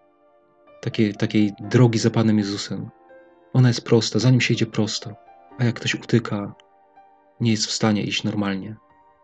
Takiej, 0.81 1.15
takiej 1.15 1.53
drogi 1.61 1.99
za 1.99 2.11
Panem 2.11 2.39
Jezusem. 2.39 2.91
Ona 3.53 3.69
jest 3.69 3.85
prosta, 3.85 4.19
zanim 4.19 4.41
się 4.41 4.55
idzie 4.55 4.67
prosto. 4.67 5.15
A 5.59 5.65
jak 5.65 5.75
ktoś 5.75 5.95
utyka, 5.95 6.55
nie 7.41 7.51
jest 7.51 7.67
w 7.67 7.73
stanie 7.73 8.03
iść 8.03 8.25
normalnie. 8.25 8.77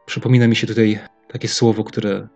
Przypomina 0.09 0.49
mi 0.49 0.57
się 0.57 0.66
tutaj 0.66 0.99
takie 1.29 1.49
słowo, 1.49 1.85
które 1.85 2.29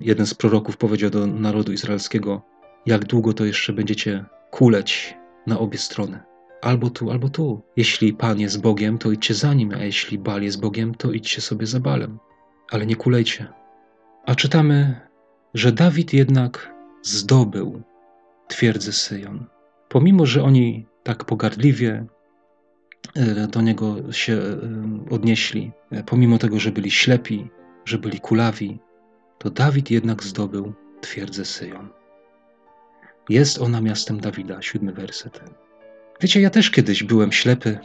jeden 0.00 0.26
z 0.26 0.34
proroków 0.34 0.76
powiedział 0.76 1.10
do 1.10 1.26
narodu 1.26 1.72
izraelskiego: 1.72 2.42
Jak 2.86 3.04
długo 3.04 3.32
to 3.32 3.44
jeszcze 3.44 3.72
będziecie 3.72 4.24
kuleć 4.50 5.14
na 5.46 5.58
obie 5.58 5.78
strony? 5.78 6.20
Albo 6.62 6.90
tu, 6.90 7.10
albo 7.10 7.28
tu. 7.28 7.62
Jeśli 7.76 8.12
Pan 8.12 8.40
jest 8.40 8.60
Bogiem, 8.60 8.98
to 8.98 9.12
idźcie 9.12 9.34
za 9.34 9.54
nim, 9.54 9.70
a 9.74 9.84
jeśli 9.84 10.18
Bal 10.18 10.42
jest 10.42 10.60
Bogiem, 10.60 10.94
to 10.94 11.12
idźcie 11.12 11.40
sobie 11.40 11.66
za 11.66 11.80
Balem. 11.80 12.18
Ale 12.70 12.86
nie 12.86 12.96
kulejcie. 12.96 13.46
A 14.26 14.34
czytamy, 14.34 15.00
że 15.54 15.72
Dawid 15.72 16.12
jednak 16.12 16.74
zdobył 17.02 17.82
twierdzę 18.48 18.92
Syjon. 18.92 19.46
Pomimo, 19.88 20.26
że 20.26 20.42
oni 20.42 20.86
tak 21.02 21.24
pogardliwie 21.24 22.06
do 23.48 23.60
niego 23.60 24.12
się 24.12 24.32
e, 24.32 24.58
odnieśli, 25.10 25.72
e, 25.90 26.02
pomimo 26.02 26.38
tego, 26.38 26.60
że 26.60 26.72
byli 26.72 26.90
ślepi, 26.90 27.48
że 27.84 27.98
byli 27.98 28.20
kulawi, 28.20 28.78
to 29.38 29.50
Dawid 29.50 29.90
jednak 29.90 30.22
zdobył 30.22 30.72
twierdzę 31.00 31.44
Syjon. 31.44 31.88
Jest 33.28 33.58
ona 33.58 33.80
miastem 33.80 34.20
Dawida, 34.20 34.62
siódmy 34.62 34.92
werset. 34.92 35.40
Wiecie, 36.20 36.40
ja 36.40 36.50
też 36.50 36.70
kiedyś 36.70 37.04
byłem 37.04 37.32
ślepy, 37.32 37.78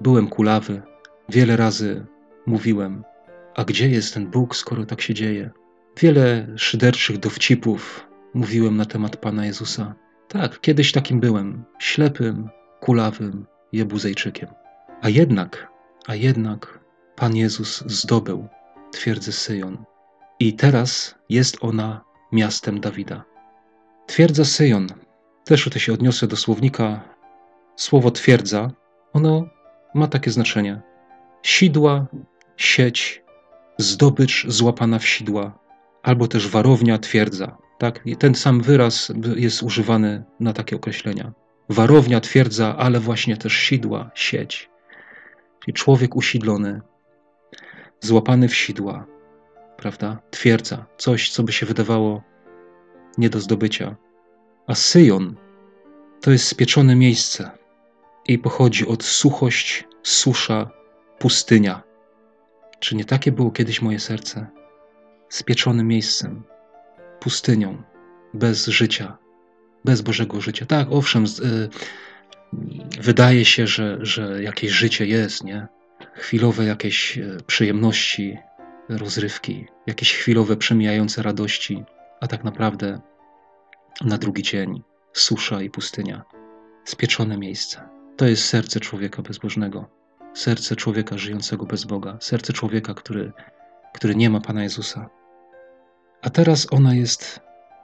byłem 0.00 0.28
kulawy, 0.28 0.82
wiele 1.28 1.56
razy 1.56 2.06
mówiłem, 2.46 3.04
a 3.54 3.64
gdzie 3.64 3.88
jest 3.88 4.14
ten 4.14 4.30
Bóg, 4.30 4.56
skoro 4.56 4.86
tak 4.86 5.00
się 5.00 5.14
dzieje? 5.14 5.50
Wiele 6.00 6.46
szyderczych 6.56 7.18
dowcipów 7.18 8.08
mówiłem 8.34 8.76
na 8.76 8.84
temat 8.84 9.16
Pana 9.16 9.46
Jezusa. 9.46 9.94
Tak, 10.28 10.60
kiedyś 10.60 10.92
takim 10.92 11.20
byłem, 11.20 11.64
ślepym, 11.78 12.48
kulawym 12.80 13.46
jebuzejczykiem. 13.72 14.59
A 15.02 15.08
jednak, 15.08 15.68
a 16.06 16.14
jednak 16.14 16.80
Pan 17.16 17.36
Jezus 17.36 17.84
zdobył 17.86 18.48
twierdzę 18.92 19.32
Syjon. 19.32 19.84
I 20.40 20.52
teraz 20.52 21.14
jest 21.28 21.56
ona 21.60 22.04
miastem 22.32 22.80
Dawida. 22.80 23.24
Twierdza 24.06 24.44
Syjon. 24.44 24.86
Też 25.44 25.64
tutaj 25.64 25.80
się 25.80 25.92
odniosę 25.92 26.26
do 26.26 26.36
słownika. 26.36 27.00
Słowo 27.76 28.10
twierdza, 28.10 28.70
ono 29.12 29.46
ma 29.94 30.06
takie 30.06 30.30
znaczenie. 30.30 30.80
Sidła, 31.42 32.06
sieć, 32.56 33.22
zdobycz 33.78 34.46
złapana 34.48 34.98
w 34.98 35.06
sidła, 35.06 35.58
albo 36.02 36.28
też 36.28 36.48
warownia, 36.48 36.98
twierdza. 36.98 37.56
Tak? 37.78 38.04
Ten 38.18 38.34
sam 38.34 38.60
wyraz 38.60 39.12
jest 39.36 39.62
używany 39.62 40.24
na 40.40 40.52
takie 40.52 40.76
określenia. 40.76 41.32
Warownia, 41.68 42.20
twierdza, 42.20 42.76
ale 42.76 43.00
właśnie 43.00 43.36
też 43.36 43.52
sidła, 43.52 44.10
sieć. 44.14 44.69
Czyli 45.60 45.74
człowiek 45.74 46.16
usidlony, 46.16 46.80
złapany 48.00 48.48
w 48.48 48.56
sidła, 48.56 49.06
prawda? 49.76 50.18
Twierdza, 50.30 50.86
coś, 50.96 51.30
co 51.30 51.42
by 51.42 51.52
się 51.52 51.66
wydawało 51.66 52.22
nie 53.18 53.30
do 53.30 53.40
zdobycia. 53.40 53.96
A 54.66 54.74
Syjon 54.74 55.36
to 56.20 56.30
jest 56.30 56.48
spieczone 56.48 56.96
miejsce 56.96 57.50
i 58.26 58.38
pochodzi 58.38 58.86
od 58.86 59.04
suchość, 59.04 59.84
susza, 60.02 60.70
pustynia. 61.18 61.82
Czy 62.80 62.96
nie 62.96 63.04
takie 63.04 63.32
było 63.32 63.50
kiedyś 63.50 63.82
moje 63.82 64.00
serce? 64.00 64.46
Spieczonym 65.28 65.88
miejscem, 65.88 66.42
pustynią, 67.20 67.82
bez 68.34 68.66
życia, 68.66 69.18
bez 69.84 70.00
Bożego 70.00 70.40
życia. 70.40 70.66
Tak, 70.66 70.88
owszem, 70.90 71.24
y, 71.24 71.68
wydaje 73.00 73.44
się, 73.44 73.66
że, 73.66 73.98
że 74.00 74.42
jakieś 74.42 74.70
życie 74.70 75.06
jest, 75.06 75.44
nie? 75.44 75.66
Chwilowe 76.14 76.64
jakieś 76.64 77.18
y, 77.18 77.38
przyjemności, 77.46 78.38
rozrywki, 78.88 79.66
jakieś 79.86 80.14
chwilowe 80.14 80.56
przemijające 80.56 81.22
radości, 81.22 81.84
a 82.20 82.26
tak 82.26 82.44
naprawdę 82.44 83.00
na 84.00 84.18
drugi 84.18 84.42
dzień 84.42 84.82
susza 85.12 85.62
i 85.62 85.70
pustynia, 85.70 86.22
spieczone 86.84 87.38
miejsce. 87.38 87.88
To 88.16 88.26
jest 88.26 88.44
serce 88.44 88.80
człowieka 88.80 89.22
bezbożnego. 89.22 89.88
serce 90.34 90.76
człowieka 90.76 91.18
żyjącego 91.18 91.66
bez 91.66 91.84
Boga, 91.84 92.18
serce 92.20 92.52
człowieka, 92.52 92.94
który, 92.94 93.32
który 93.94 94.14
nie 94.14 94.30
ma 94.30 94.40
Pana 94.40 94.62
Jezusa. 94.62 95.10
A 96.22 96.30
teraz 96.30 96.66
ona 96.70 96.94
jest 96.94 97.40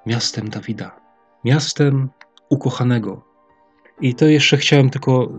miastem 0.06 0.50
Dawida, 0.50 1.00
miastem 1.44 2.08
ukochanego. 2.50 3.25
I 4.00 4.14
to 4.14 4.26
jeszcze 4.26 4.56
chciałem 4.56 4.90
tylko 4.90 5.32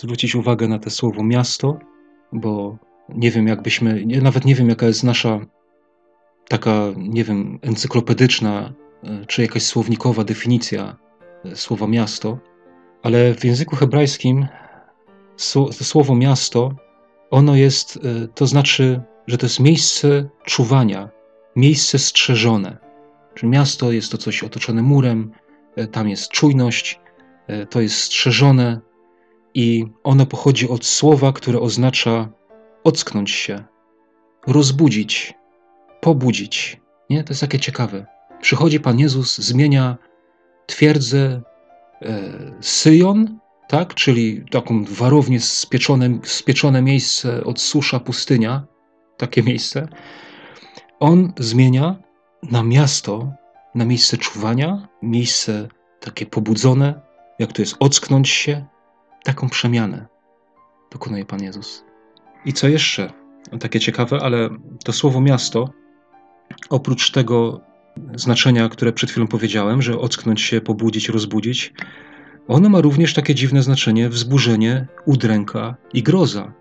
zwrócić 0.00 0.34
uwagę 0.34 0.68
na 0.68 0.78
to 0.78 0.90
słowo 0.90 1.24
miasto, 1.24 1.78
bo 2.32 2.78
nie 3.08 3.30
wiem, 3.30 3.46
jakbyśmy, 3.46 4.06
nawet 4.06 4.44
nie 4.44 4.54
wiem, 4.54 4.68
jaka 4.68 4.86
jest 4.86 5.04
nasza 5.04 5.40
taka, 6.48 6.92
nie 6.96 7.24
wiem, 7.24 7.58
encyklopedyczna 7.62 8.72
e, 9.02 9.26
czy 9.26 9.42
jakaś 9.42 9.62
słownikowa 9.62 10.24
definicja 10.24 10.96
e, 11.44 11.56
słowa 11.56 11.86
miasto, 11.86 12.38
ale 13.02 13.34
w 13.34 13.44
języku 13.44 13.76
hebrajskim 13.76 14.46
słowo 15.72 16.14
miasto, 16.14 16.74
ono 17.30 17.56
jest, 17.56 17.96
e, 17.96 18.28
to 18.28 18.46
znaczy, 18.46 19.02
że 19.26 19.38
to 19.38 19.46
jest 19.46 19.60
miejsce 19.60 20.28
czuwania, 20.44 21.08
miejsce 21.56 21.98
strzeżone. 21.98 22.78
Czyli 23.34 23.50
miasto 23.50 23.92
jest 23.92 24.12
to 24.12 24.18
coś 24.18 24.42
otoczone 24.42 24.82
murem, 24.82 25.30
tam 25.92 26.08
jest 26.08 26.30
czujność, 26.30 27.00
to 27.70 27.80
jest 27.80 27.96
strzeżone 27.96 28.80
i 29.54 29.86
ono 30.04 30.26
pochodzi 30.26 30.68
od 30.68 30.86
słowa, 30.86 31.32
które 31.32 31.60
oznacza 31.60 32.28
ocknąć 32.84 33.30
się, 33.30 33.64
rozbudzić, 34.46 35.34
pobudzić. 36.00 36.80
Nie? 37.10 37.24
To 37.24 37.30
jest 37.30 37.40
takie 37.40 37.60
ciekawe. 37.60 38.06
Przychodzi 38.40 38.80
Pan 38.80 38.98
Jezus, 38.98 39.38
zmienia 39.38 39.96
twierdzę 40.66 41.42
e, 42.02 42.22
Syjon, 42.60 43.38
tak? 43.68 43.94
czyli 43.94 44.44
taką 44.50 44.84
warownię 44.84 45.40
spieczone, 45.40 46.18
spieczone 46.22 46.82
miejsce 46.82 47.44
od 47.44 47.60
susza 47.60 48.00
pustynia, 48.00 48.66
takie 49.16 49.42
miejsce. 49.42 49.88
On 51.00 51.32
zmienia 51.38 51.96
na 52.42 52.62
miasto, 52.62 53.32
na 53.74 53.84
miejsce 53.84 54.16
czuwania, 54.16 54.88
miejsce 55.02 55.68
takie 56.00 56.26
pobudzone, 56.26 57.00
jak 57.38 57.52
to 57.52 57.62
jest 57.62 57.76
ocknąć 57.80 58.28
się, 58.28 58.66
taką 59.24 59.48
przemianę 59.48 60.14
dokonuje 60.94 61.24
Pan 61.24 61.42
Jezus. 61.42 61.84
I 62.44 62.52
co 62.52 62.68
jeszcze? 62.68 63.12
Takie 63.60 63.80
ciekawe, 63.80 64.18
ale 64.22 64.50
to 64.84 64.92
słowo 64.92 65.20
miasto, 65.20 65.70
oprócz 66.70 67.10
tego 67.10 67.60
znaczenia, 68.14 68.68
które 68.68 68.92
przed 68.92 69.10
chwilą 69.10 69.26
powiedziałem, 69.26 69.82
że 69.82 69.98
ocknąć 69.98 70.40
się, 70.40 70.60
pobudzić, 70.60 71.08
rozbudzić, 71.08 71.72
ono 72.48 72.68
ma 72.68 72.80
również 72.80 73.14
takie 73.14 73.34
dziwne 73.34 73.62
znaczenie 73.62 74.08
wzburzenie, 74.08 74.86
udręka 75.06 75.76
i 75.92 76.02
groza. 76.02 76.52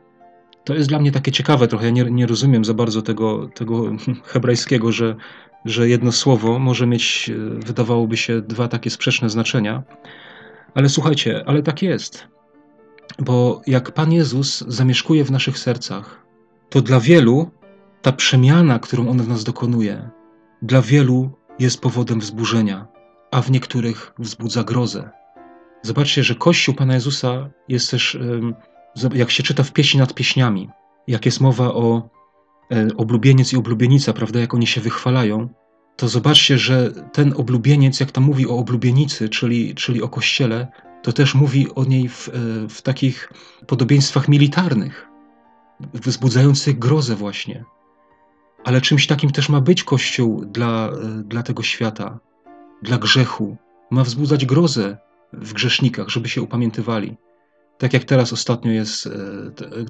To 0.64 0.74
jest 0.74 0.90
dla 0.90 1.00
mnie 1.00 1.12
takie 1.12 1.32
ciekawe 1.32 1.68
trochę. 1.68 1.86
Ja 1.86 1.92
nie, 1.92 2.04
nie 2.04 2.28
rozumiem 2.28 2.66
za 2.66 2.74
bardzo 2.74 3.02
tego, 3.02 3.50
tego 3.56 3.92
hebrajskiego, 4.32 4.92
że, 4.92 5.16
że 5.66 5.90
jedno 5.90 6.12
słowo 6.12 6.60
może 6.60 6.88
mieć, 6.88 7.32
wydawałoby 7.66 8.18
się, 8.18 8.42
dwa 8.42 8.68
takie 8.68 8.90
sprzeczne 8.90 9.30
znaczenia. 9.30 9.84
Ale 10.76 10.90
słuchajcie, 10.90 11.44
ale 11.46 11.64
tak 11.64 11.82
jest. 11.82 12.28
Bo 13.20 13.62
jak 13.68 13.92
Pan 13.92 14.12
Jezus 14.12 14.64
zamieszkuje 14.68 15.24
w 15.24 15.32
naszych 15.32 15.60
sercach, 15.60 16.26
to 16.70 16.82
dla 16.82 17.00
wielu 17.00 17.52
ta 18.02 18.12
przemiana, 18.12 18.80
którą 18.80 19.10
On 19.10 19.22
w 19.22 19.28
nas 19.28 19.44
dokonuje, 19.44 20.10
dla 20.62 20.82
wielu 20.82 21.32
jest 21.60 21.82
powodem 21.82 22.20
wzburzenia, 22.20 22.88
a 23.32 23.42
w 23.42 23.52
niektórych 23.52 24.14
wzbudza 24.20 24.64
grozę. 24.64 25.10
Zobaczcie, 25.82 26.24
że 26.24 26.36
Kościół 26.36 26.76
Pana 26.76 26.94
Jezusa 26.94 27.50
jest 27.70 27.92
też, 27.92 28.18
jak 29.14 29.32
się 29.32 29.44
czyta 29.44 29.64
w 29.64 29.72
pieśni 29.72 30.00
nad 30.00 30.14
pieśniami, 30.14 30.70
jak 31.08 31.26
jest 31.26 31.42
mowa 31.42 31.74
o 31.74 32.10
e, 32.72 32.88
oblubieniec 32.98 33.54
i 33.54 33.58
oblubienica, 33.58 34.14
prawda, 34.14 34.40
jak 34.40 34.54
oni 34.54 34.68
się 34.68 34.82
wychwalają, 34.82 35.50
to 35.96 36.08
zobaczcie, 36.08 36.58
że 36.58 36.92
ten 36.92 37.34
oblubieniec, 37.38 38.00
jak 38.00 38.12
tam 38.12 38.24
mówi 38.24 38.48
o 38.48 38.58
oblubienicy, 38.58 39.30
czyli, 39.30 39.76
czyli 39.76 40.02
o 40.02 40.10
kościele, 40.10 40.68
to 41.02 41.14
też 41.14 41.36
mówi 41.36 41.68
o 41.76 41.84
niej 41.84 42.10
w, 42.10 42.30
e, 42.30 42.32
w 42.70 42.82
takich 42.82 43.30
podobieństwach 43.68 44.28
militarnych, 44.28 45.08
wzbudzających 45.94 46.80
grozę 46.80 47.16
właśnie. 47.16 47.66
Ale 48.64 48.82
czymś 48.82 49.08
takim 49.08 49.32
też 49.32 49.50
ma 49.50 49.62
być 49.62 49.84
Kościół 49.84 50.46
dla, 50.46 50.90
e, 50.90 51.24
dla 51.24 51.44
tego 51.44 51.64
świata, 51.64 52.20
dla 52.82 52.98
grzechu. 52.98 53.58
Ma 53.92 54.04
wzbudzać 54.04 54.46
grozę 54.46 54.98
w 55.34 55.54
grzesznikach, 55.54 56.10
żeby 56.10 56.30
się 56.30 56.42
upamiętywali. 56.42 57.18
Tak 57.78 57.94
jak 57.94 58.04
teraz 58.04 58.34
ostatnio 58.34 58.72
jest 58.72 59.08
e, 59.08 59.10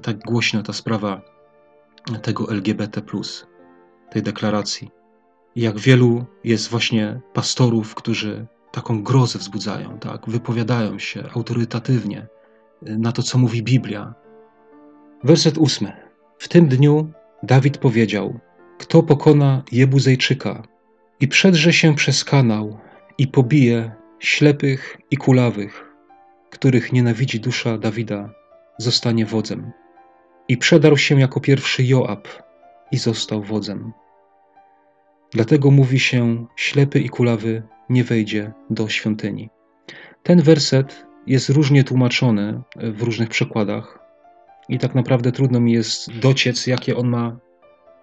tak 0.02 0.18
głośna 0.18 0.62
ta 0.62 0.72
sprawa 0.72 1.20
tego 2.22 2.50
LGBT, 2.50 3.02
tej 4.10 4.22
deklaracji. 4.22 4.90
Jak 5.56 5.78
wielu 5.78 6.24
jest 6.44 6.68
właśnie 6.68 7.20
pastorów, 7.32 7.94
którzy 7.94 8.46
taką 8.72 9.02
grozę 9.02 9.38
wzbudzają, 9.38 9.98
tak? 9.98 10.28
wypowiadają 10.28 10.98
się 10.98 11.24
autorytatywnie 11.34 12.26
y, 12.88 12.98
na 12.98 13.12
to, 13.12 13.22
co 13.22 13.38
mówi 13.38 13.62
Biblia. 13.62 14.14
Werset 15.24 15.58
ósmy. 15.58 15.92
W 16.38 16.48
tym 16.48 16.68
dniu 16.68 17.12
Dawid 17.42 17.78
powiedział: 17.78 18.40
Kto 18.78 19.02
pokona 19.02 19.62
Jebuzejczyka 19.72 20.62
i 21.20 21.28
przedrze 21.28 21.72
się 21.72 21.94
przez 21.94 22.24
kanał 22.24 22.78
i 23.18 23.28
pobije 23.28 23.92
ślepych 24.18 24.96
i 25.10 25.16
kulawych, 25.16 25.84
których 26.50 26.92
nienawidzi 26.92 27.40
dusza 27.40 27.78
Dawida, 27.78 28.30
zostanie 28.78 29.26
wodzem. 29.26 29.72
I 30.48 30.56
przedarł 30.56 30.96
się 30.96 31.20
jako 31.20 31.40
pierwszy 31.40 31.84
Joab 31.84 32.28
i 32.92 32.96
został 32.96 33.42
wodzem. 33.42 33.92
Dlatego 35.34 35.70
mówi 35.70 35.98
się: 35.98 36.46
ślepy 36.56 37.00
i 37.00 37.08
kulawy 37.08 37.62
nie 37.88 38.04
wejdzie 38.04 38.52
do 38.70 38.88
świątyni. 38.88 39.50
Ten 40.22 40.42
werset 40.42 41.06
jest 41.26 41.48
różnie 41.48 41.84
tłumaczony 41.84 42.62
w 42.76 43.02
różnych 43.02 43.28
przekładach 43.28 43.98
i 44.68 44.78
tak 44.78 44.94
naprawdę 44.94 45.32
trudno 45.32 45.60
mi 45.60 45.72
jest 45.72 46.18
dociec, 46.18 46.66
jakie 46.66 46.96
on 46.96 47.08
ma, 47.08 47.36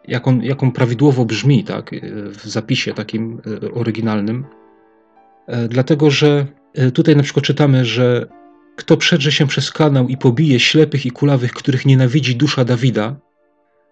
jak 0.08 0.64
on, 0.64 0.72
prawidłowo 0.72 1.26
brzmi 1.26 1.64
tak, 1.64 1.92
w 2.28 2.46
zapisie 2.46 2.94
takim 2.94 3.42
e, 3.64 3.72
oryginalnym. 3.72 4.46
E, 5.48 5.68
dlatego, 5.68 6.12
że 6.12 6.48
e, 6.74 6.92
tutaj 6.92 7.16
na 7.16 7.24
przykład 7.24 7.46
czytamy, 7.46 7.86
że 7.86 8.28
kto 8.76 8.98
przedrze 8.98 9.32
się 9.32 9.48
przez 9.48 9.72
kanał 9.72 10.08
i 10.08 10.18
pobije 10.18 10.60
ślepych 10.60 11.06
i 11.06 11.12
kulawych, 11.12 11.54
których 11.54 11.86
nienawidzi 11.86 12.36
dusza 12.36 12.66
Dawida, 12.66 13.16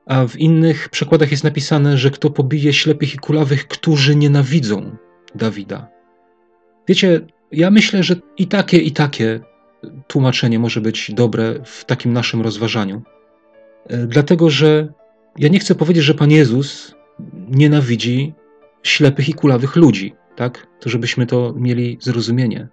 a 0.10 0.28
w 0.28 0.39
innych 0.39 0.89
przekładach 0.89 1.32
jest 1.32 1.43
napisane, 1.43 1.98
że 1.98 2.12
kto 2.12 2.30
pobije 2.30 2.74
ślepych 2.74 3.15
i 3.15 3.17
kulawych, 3.17 3.67
którzy 3.67 4.15
nienawidzą 4.15 4.95
Dawida. 5.36 5.88
Wiecie, 6.88 7.22
ja 7.52 7.72
myślę, 7.72 8.04
że 8.04 8.15
i 8.38 8.48
takie, 8.48 8.78
i 8.78 8.91
takie 8.91 9.39
tłumaczenie 10.08 10.60
może 10.60 10.82
być 10.82 11.12
dobre 11.13 11.56
w 11.65 11.86
takim 11.86 12.13
naszym 12.13 12.41
rozważaniu. 12.41 13.02
E, 13.88 13.98
dlatego, 13.98 14.50
że 14.50 14.93
ja 15.38 15.50
nie 15.50 15.60
chcę 15.60 15.76
powiedzieć, 15.76 16.04
że 16.04 16.13
Pan 16.13 16.32
Jezus 16.32 16.95
nienawidzi 17.50 18.34
ślepych 18.84 19.30
i 19.30 19.34
kulawych 19.34 19.76
ludzi, 19.76 20.13
tak? 20.36 20.67
To 20.80 20.89
żebyśmy 20.89 21.26
to 21.26 21.54
mieli 21.58 21.98
zrozumienie. 22.02 22.67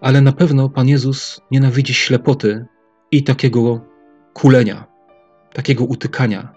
Ale 0.00 0.20
na 0.20 0.32
pewno 0.32 0.68
Pan 0.68 0.88
Jezus 0.88 1.40
nienawidzi 1.50 1.94
ślepoty 1.94 2.66
i 3.10 3.22
takiego 3.22 3.80
kulenia, 4.32 4.86
takiego 5.52 5.84
utykania 5.84 6.53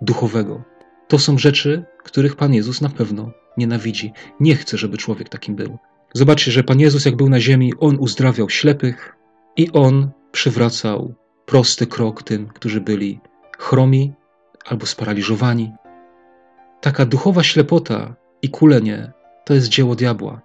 duchowego. 0.00 0.62
To 1.08 1.18
są 1.18 1.38
rzeczy, 1.38 1.84
których 2.04 2.36
Pan 2.36 2.54
Jezus 2.54 2.80
na 2.80 2.88
pewno 2.88 3.30
nienawidzi. 3.56 4.12
Nie 4.40 4.56
chce, 4.56 4.78
żeby 4.78 4.96
człowiek 4.96 5.28
takim 5.28 5.56
był. 5.56 5.78
Zobaczcie, 6.14 6.52
że 6.52 6.64
Pan 6.64 6.80
Jezus, 6.80 7.04
jak 7.04 7.16
był 7.16 7.28
na 7.28 7.40
ziemi, 7.40 7.72
On 7.80 7.96
uzdrawiał 7.98 8.50
ślepych 8.50 9.16
i 9.56 9.72
On 9.72 10.10
przywracał 10.32 11.14
prosty 11.46 11.86
krok 11.86 12.22
tym, 12.22 12.48
którzy 12.48 12.80
byli 12.80 13.20
chromi 13.58 14.12
albo 14.66 14.86
sparaliżowani. 14.86 15.72
Taka 16.80 17.06
duchowa 17.06 17.42
ślepota 17.42 18.16
i 18.42 18.48
kulenie 18.48 19.12
to 19.44 19.54
jest 19.54 19.68
dzieło 19.68 19.94
diabła. 19.94 20.40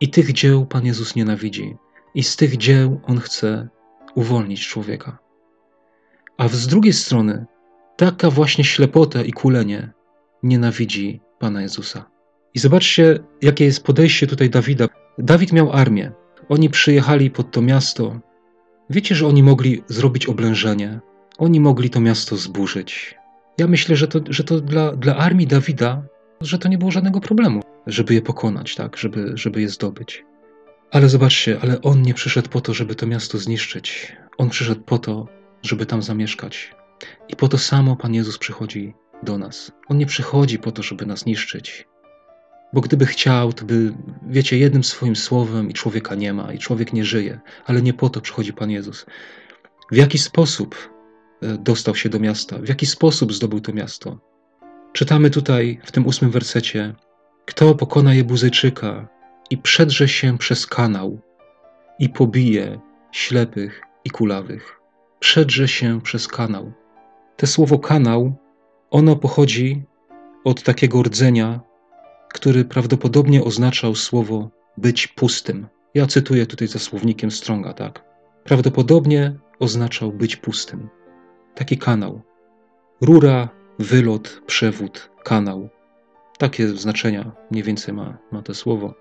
I 0.00 0.10
tych 0.10 0.32
dzieł 0.32 0.66
Pan 0.66 0.86
Jezus 0.86 1.16
nienawidzi. 1.16 1.76
I 2.14 2.22
z 2.22 2.36
tych 2.36 2.56
dzieł 2.56 3.00
On 3.06 3.20
chce 3.20 3.68
uwolnić 4.14 4.68
człowieka. 4.68 5.18
A 6.38 6.48
z 6.48 6.66
drugiej 6.66 6.92
strony, 6.92 7.46
taka 7.96 8.30
właśnie 8.30 8.64
ślepota 8.64 9.22
i 9.22 9.32
kulenie 9.32 9.92
nienawidzi 10.42 11.20
Pana 11.38 11.62
Jezusa. 11.62 12.10
I 12.54 12.58
zobaczcie, 12.58 13.18
jakie 13.42 13.64
jest 13.64 13.84
podejście 13.84 14.26
tutaj 14.26 14.50
Dawida. 14.50 14.86
Dawid 15.18 15.52
miał 15.52 15.72
armię. 15.72 16.12
Oni 16.48 16.70
przyjechali 16.70 17.30
pod 17.30 17.50
to 17.50 17.62
miasto. 17.62 18.20
Wiecie, 18.90 19.14
że 19.14 19.26
oni 19.26 19.42
mogli 19.42 19.82
zrobić 19.86 20.26
oblężenie. 20.26 21.00
Oni 21.38 21.60
mogli 21.60 21.90
to 21.90 22.00
miasto 22.00 22.36
zburzyć. 22.36 23.14
Ja 23.58 23.66
myślę, 23.66 23.96
że 23.96 24.08
to, 24.08 24.20
że 24.28 24.44
to 24.44 24.60
dla, 24.60 24.92
dla 24.92 25.16
armii 25.16 25.46
Dawida, 25.46 26.02
że 26.40 26.58
to 26.58 26.68
nie 26.68 26.78
było 26.78 26.90
żadnego 26.90 27.20
problemu, 27.20 27.62
żeby 27.86 28.14
je 28.14 28.22
pokonać, 28.22 28.74
tak, 28.74 28.96
żeby, 28.96 29.32
żeby 29.34 29.60
je 29.60 29.68
zdobyć. 29.68 30.24
Ale 30.90 31.08
zobaczcie, 31.08 31.58
ale 31.62 31.82
on 31.82 32.02
nie 32.02 32.14
przyszedł 32.14 32.48
po 32.48 32.60
to, 32.60 32.74
żeby 32.74 32.94
to 32.94 33.06
miasto 33.06 33.38
zniszczyć. 33.38 34.16
On 34.38 34.50
przyszedł 34.50 34.80
po 34.80 34.98
to, 34.98 35.28
żeby 35.62 35.86
tam 35.86 36.02
zamieszkać. 36.02 36.75
I 37.28 37.36
po 37.36 37.48
to 37.48 37.58
samo 37.58 37.96
Pan 37.96 38.14
Jezus 38.14 38.38
przychodzi 38.38 38.94
do 39.22 39.38
nas. 39.38 39.72
On 39.88 39.98
nie 39.98 40.06
przychodzi 40.06 40.58
po 40.58 40.72
to, 40.72 40.82
żeby 40.82 41.06
nas 41.06 41.26
niszczyć. 41.26 41.88
Bo 42.72 42.80
gdyby 42.80 43.06
chciał, 43.06 43.52
to 43.52 43.64
by, 43.64 43.94
wiecie, 44.26 44.58
jednym 44.58 44.84
swoim 44.84 45.16
słowem 45.16 45.70
i 45.70 45.74
człowieka 45.74 46.14
nie 46.14 46.32
ma, 46.32 46.52
i 46.52 46.58
człowiek 46.58 46.92
nie 46.92 47.04
żyje, 47.04 47.40
ale 47.66 47.82
nie 47.82 47.94
po 47.94 48.08
to 48.08 48.20
przychodzi 48.20 48.52
Pan 48.52 48.70
Jezus. 48.70 49.06
W 49.92 49.96
jaki 49.96 50.18
sposób 50.18 50.90
e, 51.42 51.58
dostał 51.58 51.94
się 51.94 52.08
do 52.08 52.18
miasta? 52.18 52.58
W 52.58 52.68
jaki 52.68 52.86
sposób 52.86 53.32
zdobył 53.32 53.60
to 53.60 53.72
miasto? 53.72 54.18
Czytamy 54.92 55.30
tutaj 55.30 55.80
w 55.84 55.92
tym 55.92 56.06
ósmym 56.06 56.30
wersecie: 56.30 56.94
Kto 57.46 57.74
pokona 57.74 58.14
Jebuzejczyka 58.14 59.08
i 59.50 59.58
przedrze 59.58 60.08
się 60.08 60.38
przez 60.38 60.66
kanał 60.66 61.20
i 61.98 62.08
pobije 62.08 62.80
ślepych 63.12 63.82
i 64.04 64.10
kulawych. 64.10 64.80
Przedrze 65.20 65.68
się 65.68 66.00
przez 66.00 66.28
kanał. 66.28 66.72
Te 67.36 67.46
słowo 67.46 67.78
kanał, 67.78 68.34
ono 68.90 69.16
pochodzi 69.16 69.82
od 70.44 70.62
takiego 70.62 71.02
rdzenia, 71.02 71.60
który 72.32 72.64
prawdopodobnie 72.64 73.44
oznaczał 73.44 73.94
słowo 73.94 74.50
być 74.76 75.06
pustym. 75.06 75.66
Ja 75.94 76.06
cytuję 76.06 76.46
tutaj 76.46 76.68
za 76.68 76.78
słownikiem 76.78 77.30
Stronga, 77.30 77.72
tak? 77.72 78.04
Prawdopodobnie 78.44 79.38
oznaczał 79.58 80.12
być 80.12 80.36
pustym. 80.36 80.88
Taki 81.54 81.78
kanał. 81.78 82.22
Rura, 83.00 83.48
wylot, 83.78 84.42
przewód, 84.46 85.10
kanał. 85.24 85.68
Takie 86.38 86.68
znaczenia 86.68 87.32
mniej 87.50 87.62
więcej 87.62 87.94
ma, 87.94 88.18
ma 88.32 88.42
to 88.42 88.54
słowo. 88.54 88.94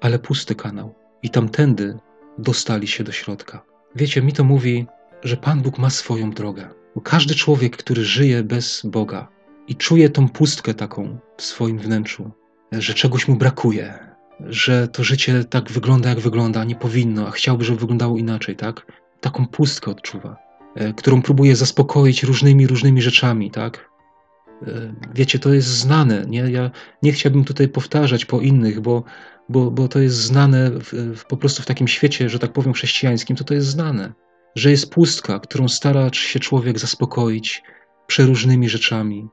Ale 0.00 0.18
pusty 0.18 0.54
kanał. 0.54 0.94
I 1.22 1.30
tamtędy 1.30 1.98
dostali 2.38 2.86
się 2.86 3.04
do 3.04 3.12
środka. 3.12 3.64
Wiecie, 3.94 4.22
mi 4.22 4.32
to 4.32 4.44
mówi, 4.44 4.86
że 5.22 5.36
Pan 5.36 5.62
Bóg 5.62 5.78
ma 5.78 5.90
swoją 5.90 6.30
drogę. 6.30 6.77
Bo 6.98 7.02
każdy 7.02 7.34
człowiek, 7.34 7.76
który 7.76 8.04
żyje 8.04 8.42
bez 8.42 8.82
Boga 8.84 9.28
i 9.68 9.76
czuje 9.76 10.10
tą 10.10 10.28
pustkę 10.28 10.74
taką 10.74 11.18
w 11.36 11.42
swoim 11.42 11.78
wnętrzu, 11.78 12.30
że 12.72 12.94
czegoś 12.94 13.28
mu 13.28 13.36
brakuje, 13.36 13.98
że 14.40 14.88
to 14.88 15.04
życie 15.04 15.44
tak 15.44 15.70
wygląda, 15.72 16.08
jak 16.08 16.20
wygląda, 16.20 16.64
nie 16.64 16.74
powinno, 16.74 17.28
a 17.28 17.30
chciałby, 17.30 17.64
żeby 17.64 17.80
wyglądało 17.80 18.18
inaczej, 18.18 18.56
tak? 18.56 18.92
Taką 19.20 19.46
pustkę 19.46 19.90
odczuwa, 19.90 20.36
e, 20.74 20.92
którą 20.92 21.22
próbuje 21.22 21.56
zaspokoić 21.56 22.22
różnymi, 22.22 22.66
różnymi 22.66 23.02
rzeczami, 23.02 23.50
tak? 23.50 23.90
E, 24.62 24.94
wiecie, 25.14 25.38
to 25.38 25.52
jest 25.52 25.68
znane, 25.68 26.24
nie? 26.28 26.40
Ja 26.40 26.70
nie 27.02 27.12
chciałbym 27.12 27.44
tutaj 27.44 27.68
powtarzać 27.68 28.24
po 28.24 28.40
innych, 28.40 28.80
bo, 28.80 29.04
bo, 29.48 29.70
bo 29.70 29.88
to 29.88 29.98
jest 29.98 30.16
znane 30.16 30.70
w, 30.70 30.92
w, 31.16 31.24
po 31.24 31.36
prostu 31.36 31.62
w 31.62 31.66
takim 31.66 31.88
świecie, 31.88 32.28
że 32.28 32.38
tak 32.38 32.52
powiem, 32.52 32.72
chrześcijańskim, 32.72 33.36
to 33.36 33.44
to 33.44 33.54
jest 33.54 33.68
znane, 33.68 34.12
że 34.58 34.70
jest 34.70 34.90
pustka, 34.90 35.38
którą 35.38 35.68
stara 35.68 36.10
się 36.12 36.40
człowiek 36.40 36.78
zaspokoić 36.78 37.62
przeróżnymi 38.06 38.68
rzeczami, 38.68 39.28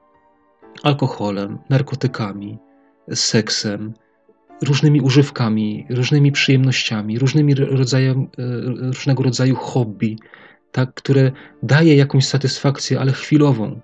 alkoholem, 0.83 1.57
narkotykami, 1.69 2.57
seksem, 3.13 3.93
różnymi 4.61 5.01
używkami, 5.01 5.87
różnymi 5.89 6.31
przyjemnościami, 6.31 7.19
różnymi 7.19 7.55
rodzajem, 7.55 8.19
e, 8.21 8.43
różnego 8.91 9.23
rodzaju 9.23 9.55
hobby, 9.55 10.17
tak, 10.71 10.93
które 10.93 11.31
daje 11.63 11.95
jakąś 11.95 12.25
satysfakcję, 12.25 12.99
ale 12.99 13.11
chwilową. 13.11 13.81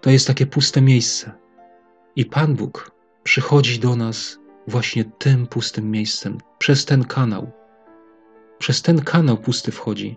To 0.00 0.10
jest 0.10 0.26
takie 0.26 0.46
puste 0.46 0.80
miejsce. 0.80 1.32
I 2.16 2.24
Pan 2.24 2.54
Bóg 2.54 2.90
przychodzi 3.22 3.78
do 3.78 3.96
nas 3.96 4.38
właśnie 4.66 5.04
tym 5.04 5.46
pustym 5.46 5.90
miejscem, 5.90 6.38
przez 6.58 6.84
ten 6.84 7.04
kanał. 7.04 7.50
Przez 8.58 8.82
ten 8.82 9.00
kanał 9.00 9.36
pusty 9.36 9.72
wchodzi. 9.72 10.16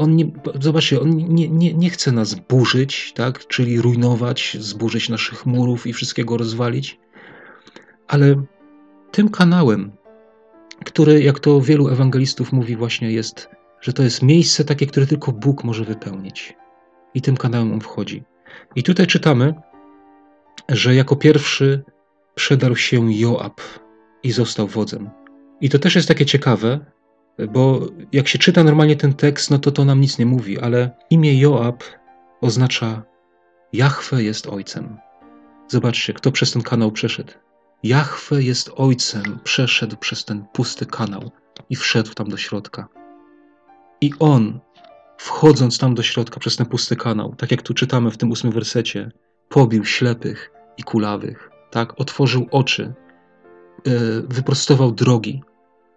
On 0.00 0.16
nie, 0.16 0.30
zobaczcie, 0.60 1.00
on 1.00 1.10
nie, 1.10 1.48
nie, 1.48 1.74
nie 1.74 1.90
chce 1.90 2.12
nas 2.12 2.34
burzyć, 2.34 3.12
tak? 3.12 3.46
czyli 3.46 3.80
rujnować, 3.80 4.56
zburzyć 4.60 5.08
naszych 5.08 5.46
murów 5.46 5.86
i 5.86 5.92
wszystkiego 5.92 6.36
rozwalić, 6.36 6.98
ale 8.08 8.42
tym 9.10 9.28
kanałem, 9.28 9.92
który, 10.84 11.22
jak 11.22 11.38
to 11.40 11.60
wielu 11.60 11.88
ewangelistów 11.88 12.52
mówi, 12.52 12.76
właśnie 12.76 13.12
jest, 13.12 13.48
że 13.80 13.92
to 13.92 14.02
jest 14.02 14.22
miejsce 14.22 14.64
takie, 14.64 14.86
które 14.86 15.06
tylko 15.06 15.32
Bóg 15.32 15.64
może 15.64 15.84
wypełnić. 15.84 16.56
I 17.14 17.22
tym 17.22 17.36
kanałem 17.36 17.72
on 17.72 17.80
wchodzi. 17.80 18.22
I 18.76 18.82
tutaj 18.82 19.06
czytamy, 19.06 19.54
że 20.68 20.94
jako 20.94 21.16
pierwszy 21.16 21.84
przedarł 22.34 22.76
się 22.76 23.12
Joab 23.12 23.60
i 24.22 24.32
został 24.32 24.66
wodzem. 24.66 25.10
I 25.60 25.68
to 25.68 25.78
też 25.78 25.94
jest 25.94 26.08
takie 26.08 26.26
ciekawe, 26.26 26.80
bo 27.48 27.80
jak 28.12 28.28
się 28.28 28.38
czyta 28.38 28.64
normalnie 28.64 28.96
ten 28.96 29.14
tekst, 29.14 29.50
no 29.50 29.58
to 29.58 29.70
to 29.70 29.84
nam 29.84 30.00
nic 30.00 30.18
nie 30.18 30.26
mówi, 30.26 30.60
ale 30.60 30.90
imię 31.10 31.40
Joab 31.40 31.84
oznacza 32.40 33.02
Jahwe 33.72 34.22
jest 34.22 34.46
ojcem. 34.46 34.98
Zobaczcie, 35.68 36.12
kto 36.12 36.32
przez 36.32 36.52
ten 36.52 36.62
kanał 36.62 36.92
przeszedł. 36.92 37.32
Jahwe 37.82 38.42
jest 38.42 38.70
ojcem, 38.76 39.38
przeszedł 39.44 39.96
przez 39.96 40.24
ten 40.24 40.44
pusty 40.52 40.86
kanał 40.86 41.30
i 41.70 41.76
wszedł 41.76 42.14
tam 42.14 42.28
do 42.28 42.36
środka. 42.36 42.88
I 44.00 44.12
on, 44.18 44.60
wchodząc 45.18 45.78
tam 45.78 45.94
do 45.94 46.02
środka 46.02 46.40
przez 46.40 46.56
ten 46.56 46.66
pusty 46.66 46.96
kanał, 46.96 47.34
tak 47.38 47.50
jak 47.50 47.62
tu 47.62 47.74
czytamy 47.74 48.10
w 48.10 48.16
tym 48.16 48.30
ósmym 48.30 48.52
wersecie, 48.52 49.10
pobił 49.48 49.84
ślepych 49.84 50.50
i 50.76 50.82
kulawych, 50.82 51.50
tak, 51.70 52.00
otworzył 52.00 52.46
oczy, 52.50 52.94
yy, 53.84 54.22
wyprostował 54.28 54.92
drogi, 54.92 55.42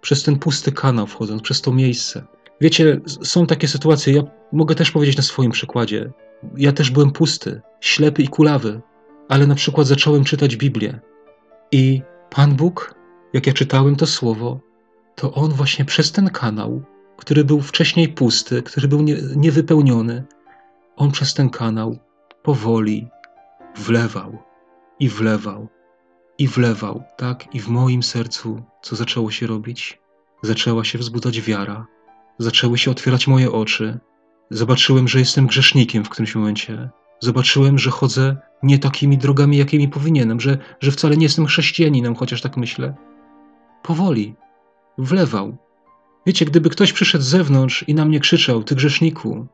przez 0.04 0.24
ten 0.24 0.40
pusty 0.40 0.72
kanał 0.72 1.08
wchodząc, 1.08 1.42
przez 1.42 1.62
to 1.62 1.74
miejsce. 1.74 2.24
Wiecie, 2.62 3.02
są 3.06 3.46
takie 3.46 3.68
sytuacje, 3.68 4.14
ja 4.14 4.24
mogę 4.52 4.76
też 4.76 4.92
powiedzieć 4.92 5.18
na 5.18 5.24
swoim 5.24 5.52
przykładzie. 5.52 6.12
Ja 6.58 6.72
też 6.72 6.92
byłem 6.92 7.12
pusty, 7.12 7.62
ślepy 7.82 8.22
i 8.22 8.28
kulawy, 8.28 8.82
ale 9.30 9.48
na 9.48 9.56
przykład 9.56 9.88
zacząłem 9.88 10.24
czytać 10.24 10.56
Biblię 10.56 11.00
i 11.72 12.02
Pan 12.30 12.56
Bóg, 12.56 12.96
jak 13.34 13.48
ja 13.48 13.54
czytałem 13.54 13.96
to 13.96 14.08
słowo, 14.08 14.60
to 15.16 15.34
On 15.34 15.52
właśnie 15.52 15.86
przez 15.86 16.12
ten 16.12 16.30
kanał, 16.30 16.84
który 17.18 17.44
był 17.44 17.62
wcześniej 17.62 18.08
pusty, 18.10 18.64
który 18.64 18.88
był 18.88 19.02
nie, 19.02 19.18
niewypełniony, 19.36 20.24
On 20.96 21.12
przez 21.12 21.34
ten 21.34 21.50
kanał 21.50 21.98
powoli 22.44 23.08
wlewał 23.76 24.38
i 25.00 25.10
wlewał 25.10 25.68
i 26.38 26.48
wlewał, 26.48 27.04
tak? 27.18 27.56
I 27.56 27.60
w 27.60 27.68
moim 27.68 28.04
sercu 28.04 28.64
co 28.82 28.96
zaczęło 28.96 29.32
się 29.32 29.48
robić? 29.48 30.00
Zaczęła 30.42 30.84
się 30.84 30.98
wzbudzać 30.98 31.42
wiara, 31.42 31.88
zaczęły 32.38 32.78
się 32.78 32.92
otwierać 32.92 33.28
moje 33.28 33.52
oczy. 33.52 34.00
Zobaczyłem, 34.50 35.08
że 35.08 35.20
jestem 35.20 35.48
grzesznikiem 35.48 36.06
w 36.06 36.10
którymś 36.10 36.36
momencie. 36.36 36.90
Zobaczyłem, 37.20 37.80
że 37.80 37.92
chodzę 37.92 38.38
nie 38.64 38.80
takimi 38.80 39.18
drogami, 39.18 39.58
jakimi 39.58 39.88
powinienem, 39.88 40.40
że, 40.40 40.58
że 40.80 40.92
wcale 40.92 41.18
nie 41.18 41.24
jestem 41.24 41.46
chrześcijaninem, 41.46 42.16
chociaż 42.16 42.42
tak 42.42 42.58
myślę. 42.58 42.96
Powoli, 43.84 44.36
wlewał. 44.98 45.58
Wiecie, 46.26 46.46
gdyby 46.46 46.70
ktoś 46.70 46.94
przyszedł 46.94 47.24
z 47.24 47.28
zewnątrz 47.28 47.84
i 47.88 47.96
na 47.96 48.06
mnie 48.06 48.20
krzyczał: 48.20 48.64
Ty 48.64 48.76
grzeszniku, 48.76 49.48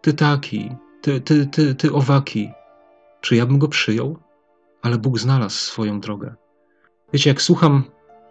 ty 0.00 0.12
taki, 0.12 0.70
ty, 1.00 1.20
ty, 1.20 1.46
ty, 1.46 1.74
ty 1.74 1.92
owaki, 1.92 2.50
czy 3.20 3.36
ja 3.36 3.46
bym 3.46 3.58
go 3.58 3.68
przyjął? 3.68 4.18
Ale 4.82 4.98
Bóg 4.98 5.18
znalazł 5.18 5.56
swoją 5.56 6.00
drogę. 6.00 6.34
Wiecie, 7.12 7.30
jak 7.30 7.42
słucham 7.42 7.84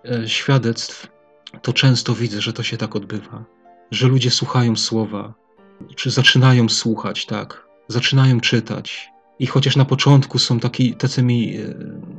e, 0.05 0.27
świadectw, 0.27 1.07
to 1.61 1.73
często 1.73 2.15
widzę, 2.15 2.41
że 2.41 2.53
to 2.53 2.63
się 2.63 2.77
tak 2.77 2.95
odbywa, 2.95 3.45
że 3.91 4.07
ludzie 4.07 4.31
słuchają 4.31 4.75
słowa, 4.75 5.33
czy 5.95 6.11
zaczynają 6.11 6.69
słuchać, 6.69 7.25
tak, 7.25 7.67
zaczynają 7.87 8.39
czytać, 8.39 9.09
i 9.39 9.47
chociaż 9.47 9.75
na 9.75 9.85
początku 9.85 10.39
są 10.39 10.59
taki, 10.59 10.95
tacy 10.95 11.23
mi 11.23 11.57
e, 11.57 11.75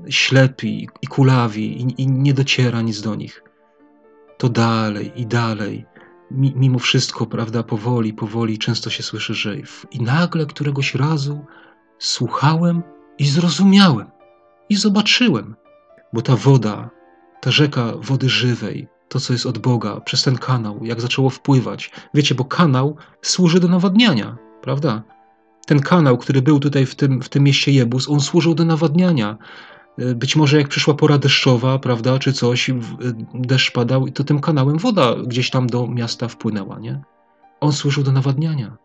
ślepi 0.09 0.89
i 1.03 1.07
kulawi 1.07 1.83
i, 1.83 2.03
i 2.03 2.07
nie 2.07 2.35
dociera 2.35 2.83
nic 2.83 3.01
do 3.01 3.15
nich, 3.15 3.43
to 4.39 4.49
dalej 4.49 5.13
i 5.17 5.27
dalej, 5.27 5.87
mimo 6.31 6.79
wszystko, 6.79 7.27
prawda, 7.27 7.63
powoli, 7.63 8.15
powoli, 8.15 8.59
często 8.59 8.91
się 8.91 9.03
słyszy, 9.03 9.35
że 9.35 9.57
i 9.91 10.03
nagle 10.03 10.47
któregoś 10.47 10.95
razu 10.95 11.45
słuchałem 11.99 12.83
i 13.19 13.27
zrozumiałem 13.27 14.11
i 14.71 14.77
zobaczyłem, 14.77 15.57
bo 16.13 16.23
ta 16.23 16.37
woda, 16.37 16.91
ta 17.41 17.51
rzeka 17.51 17.93
wody 18.01 18.29
żywej, 18.29 18.89
to 19.09 19.21
co 19.21 19.33
jest 19.33 19.47
od 19.47 19.59
Boga, 19.59 20.01
przez 20.01 20.23
ten 20.23 20.39
kanał, 20.39 20.81
jak 20.83 21.01
zaczęło 21.01 21.31
wpływać. 21.31 21.91
Wiecie, 22.15 22.35
bo 22.35 22.45
kanał 22.45 22.97
służy 23.23 23.61
do 23.61 23.69
nawadniania, 23.69 24.37
prawda? 24.63 25.03
ten 25.71 25.81
kanał, 25.81 26.19
który 26.19 26.43
był 26.43 26.61
tutaj 26.61 26.87
w 26.87 26.95
tym, 26.95 27.23
w 27.23 27.29
tym 27.29 27.45
mieście 27.45 27.73
Jebus, 27.73 28.09
on 28.09 28.21
służył 28.21 28.55
do 28.55 28.65
nawadniania. 28.65 29.39
E, 29.99 30.15
być 30.15 30.37
może 30.37 30.59
jak 30.59 30.69
przyszła 30.69 30.95
pora 30.95 31.19
deszczowa, 31.19 31.79
prawda, 31.79 32.19
czy 32.19 32.33
coś, 32.33 32.71
deszcz 33.35 33.73
padał, 33.73 34.09
to 34.09 34.25
tym 34.25 34.41
kanałem 34.41 34.79
woda 34.79 35.15
gdzieś 35.27 35.51
tam 35.51 35.67
do 35.67 35.87
miasta 35.87 36.29
wpłynęła, 36.29 36.79
nie? 36.79 37.03
On 37.61 37.73
służył 37.73 38.03
do 38.03 38.13
nawadniania. 38.13 38.77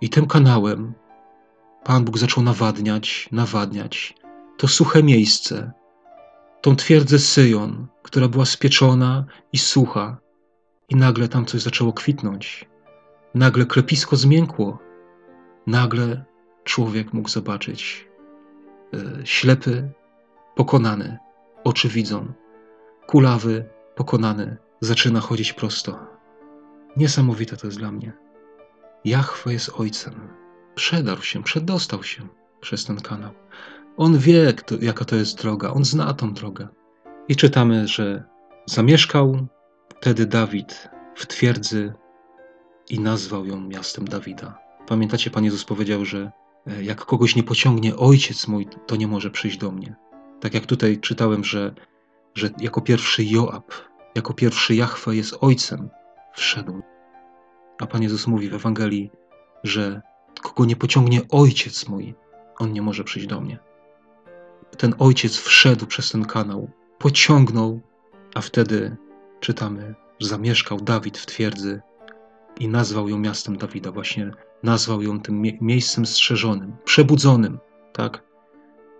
I 0.00 0.08
tym 0.08 0.26
kanałem 0.26 0.92
Pan 1.84 2.04
Bóg 2.04 2.18
zaczął 2.18 2.42
nawadniać, 2.44 3.28
nawadniać 3.32 4.14
to 4.62 4.68
suche 4.68 5.02
miejsce, 5.02 5.72
tą 6.60 6.76
twierdzę 6.76 7.18
Syjon, 7.18 7.86
która 8.02 8.28
była 8.28 8.44
spieczona 8.44 9.24
i 9.52 9.58
sucha, 9.58 10.18
i 10.88 10.96
nagle 10.96 11.28
tam 11.28 11.46
coś 11.46 11.62
zaczęło 11.62 11.92
kwitnąć. 11.92 12.68
nagle 13.34 13.66
klepisko 13.66 14.16
zmiękło. 14.16 14.78
Nagle 15.66 16.24
człowiek 16.64 17.12
mógł 17.12 17.28
zobaczyć 17.28 18.08
e, 18.94 19.26
ślepy, 19.26 19.90
pokonany, 20.54 21.18
oczy 21.64 21.88
widzą, 21.88 22.32
kulawy, 23.06 23.68
pokonany, 23.94 24.56
zaczyna 24.80 25.20
chodzić 25.20 25.52
prosto. 25.52 25.98
Niesamowite 26.96 27.56
to 27.56 27.66
jest 27.66 27.78
dla 27.78 27.92
mnie. 27.92 28.12
Jachwę 29.04 29.52
jest 29.52 29.70
ojcem. 29.76 30.14
Przedarł 30.74 31.22
się, 31.22 31.42
przedostał 31.42 32.02
się 32.02 32.28
przez 32.60 32.84
ten 32.84 33.00
kanał. 33.00 33.32
On 33.96 34.18
wie, 34.18 34.52
kto, 34.52 34.74
jaka 34.80 35.04
to 35.04 35.16
jest 35.16 35.42
droga, 35.42 35.70
on 35.70 35.84
zna 35.84 36.14
tą 36.14 36.34
drogę. 36.34 36.68
I 37.28 37.36
czytamy, 37.36 37.88
że 37.88 38.24
zamieszkał 38.66 39.46
wtedy 39.88 40.26
Dawid 40.26 40.88
w 41.14 41.26
twierdzy 41.26 41.92
i 42.90 43.00
nazwał 43.00 43.46
ją 43.46 43.60
miastem 43.60 44.04
Dawida. 44.08 44.58
Pamiętacie, 44.86 45.30
Pan 45.30 45.44
Jezus 45.44 45.64
powiedział, 45.64 46.04
że 46.04 46.30
e, 46.66 46.82
jak 46.82 47.04
kogoś 47.04 47.36
nie 47.36 47.42
pociągnie 47.42 47.96
ojciec 47.96 48.48
mój, 48.48 48.66
to 48.86 48.96
nie 48.96 49.06
może 49.06 49.30
przyjść 49.30 49.58
do 49.58 49.70
mnie. 49.70 49.94
Tak 50.40 50.54
jak 50.54 50.66
tutaj 50.66 50.98
czytałem, 51.00 51.44
że, 51.44 51.74
że 52.34 52.50
jako 52.58 52.80
pierwszy 52.80 53.24
Joab, 53.24 53.72
jako 54.14 54.34
pierwszy 54.34 54.74
Jachwę 54.74 55.16
jest 55.16 55.36
ojcem, 55.40 55.90
wszedł. 56.34 56.82
A 57.80 57.86
Pan 57.86 58.02
Jezus 58.02 58.26
mówi 58.26 58.48
w 58.48 58.54
Ewangelii, 58.54 59.10
że 59.64 60.02
kogo 60.42 60.64
nie 60.64 60.76
pociągnie 60.76 61.20
ojciec 61.30 61.88
mój, 61.88 62.14
on 62.58 62.72
nie 62.72 62.82
może 62.82 63.04
przyjść 63.04 63.28
do 63.28 63.40
mnie. 63.40 63.58
Ten 64.76 64.94
ojciec 64.98 65.36
wszedł 65.36 65.86
przez 65.86 66.10
ten 66.10 66.24
kanał, 66.24 66.70
pociągnął, 66.98 67.80
a 68.34 68.40
wtedy 68.40 68.96
czytamy, 69.40 69.94
zamieszkał 70.20 70.80
Dawid 70.80 71.18
w 71.18 71.26
twierdzy 71.26 71.80
i 72.60 72.68
nazwał 72.68 73.08
ją 73.08 73.18
miastem 73.18 73.56
Dawida. 73.56 73.92
Właśnie 73.92 74.30
nazwał 74.62 75.02
ją 75.02 75.20
tym 75.20 75.40
mie 75.40 75.58
miejscem 75.60 76.06
strzeżonym, 76.06 76.76
przebudzonym, 76.84 77.58
tak? 77.92 78.22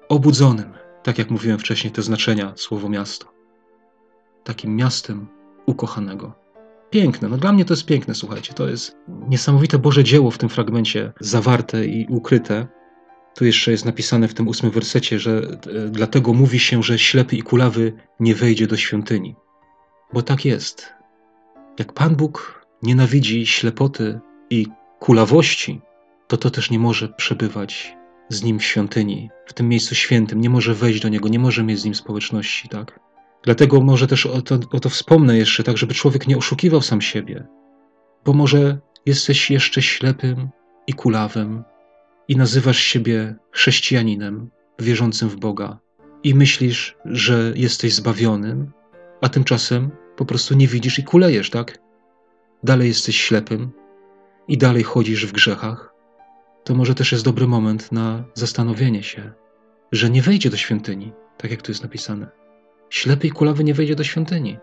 Obudzonym, 0.08 0.72
tak 1.02 1.18
jak 1.18 1.30
mówiłem 1.30 1.58
wcześniej, 1.58 1.92
te 1.92 2.02
znaczenia 2.02 2.52
słowo 2.56 2.88
miasto. 2.88 3.32
Takim 4.44 4.76
miastem 4.76 5.26
ukochanego. 5.66 6.32
Piękne, 6.90 7.28
no 7.28 7.36
dla 7.36 7.52
mnie 7.52 7.64
to 7.64 7.72
jest 7.72 7.86
piękne, 7.86 8.14
słuchajcie. 8.14 8.54
To 8.54 8.68
jest 8.68 8.96
niesamowite 9.28 9.78
Boże 9.78 10.04
dzieło 10.04 10.30
w 10.30 10.38
tym 10.38 10.48
fragmencie 10.48 11.12
zawarte 11.20 11.86
i 11.86 12.06
ukryte. 12.10 12.66
Tu 13.34 13.44
jeszcze 13.44 13.70
jest 13.70 13.84
napisane 13.84 14.28
w 14.28 14.34
tym 14.34 14.48
ósmym 14.48 14.72
wersecie, 14.72 15.18
że 15.18 15.30
e, 15.38 15.88
dlatego 15.88 16.32
mówi 16.32 16.58
się, 16.58 16.82
że 16.82 16.98
ślepy 16.98 17.36
i 17.36 17.42
kulawy 17.42 17.92
nie 18.20 18.34
wejdzie 18.34 18.66
do 18.66 18.76
świątyni. 18.76 19.36
Bo 20.12 20.22
tak 20.22 20.44
jest. 20.44 20.92
Jak 21.78 21.92
Pan 21.92 22.16
Bóg 22.16 22.66
nienawidzi 22.82 23.46
ślepoty 23.46 24.20
i 24.50 24.66
kulawości, 24.98 25.80
to 26.28 26.36
to 26.36 26.50
też 26.50 26.70
nie 26.70 26.78
może 26.78 27.08
przebywać 27.08 27.96
z 28.28 28.42
nim 28.42 28.58
w 28.58 28.64
świątyni, 28.64 29.30
w 29.46 29.52
tym 29.52 29.68
miejscu 29.68 29.94
świętym, 29.94 30.40
nie 30.40 30.50
może 30.50 30.74
wejść 30.74 31.00
do 31.00 31.08
niego, 31.08 31.28
nie 31.28 31.38
może 31.38 31.62
mieć 31.62 31.80
z 31.80 31.84
nim 31.84 31.94
społeczności, 31.94 32.68
tak? 32.68 33.00
Dlatego 33.42 33.80
może 33.80 34.06
też 34.06 34.26
o 34.26 34.42
to, 34.42 34.58
o 34.72 34.80
to 34.80 34.88
wspomnę 34.88 35.38
jeszcze, 35.38 35.62
tak 35.62 35.78
żeby 35.78 35.94
człowiek 35.94 36.26
nie 36.26 36.38
oszukiwał 36.38 36.82
sam 36.82 37.00
siebie, 37.00 37.46
bo 38.24 38.32
może 38.32 38.78
jesteś 39.06 39.50
jeszcze 39.50 39.82
ślepym 39.82 40.48
i 40.86 40.92
kulawym 40.92 41.64
i 42.32 42.36
nazywasz 42.36 42.78
siebie 42.78 43.34
chrześcijaninem, 43.50 44.50
wierzącym 44.78 45.28
w 45.28 45.36
Boga 45.36 45.78
i 46.22 46.34
myślisz, 46.34 46.96
że 47.04 47.52
jesteś 47.56 47.94
zbawionym, 47.94 48.72
a 49.20 49.28
tymczasem 49.28 49.90
po 50.16 50.24
prostu 50.24 50.54
nie 50.54 50.68
widzisz 50.68 50.98
i 50.98 51.04
kulejesz, 51.04 51.50
tak? 51.50 51.78
Dalej 52.62 52.88
jesteś 52.88 53.20
ślepym 53.20 53.70
i 54.48 54.58
dalej 54.58 54.82
chodzisz 54.82 55.26
w 55.26 55.32
grzechach, 55.32 55.94
to 56.64 56.74
może 56.74 56.94
też 56.94 57.12
jest 57.12 57.24
dobry 57.24 57.46
moment 57.46 57.92
na 57.92 58.24
zastanowienie 58.34 59.02
się, 59.02 59.32
że 59.92 60.10
nie 60.10 60.22
wejdzie 60.22 60.50
do 60.50 60.56
świątyni, 60.56 61.12
tak 61.38 61.50
jak 61.50 61.62
tu 61.62 61.70
jest 61.70 61.82
napisane. 61.82 62.28
Ślepy 62.90 63.26
i 63.26 63.30
kulawy 63.30 63.64
nie 63.64 63.74
wejdzie 63.74 63.96
do 63.96 64.04
świątyni. 64.04 64.58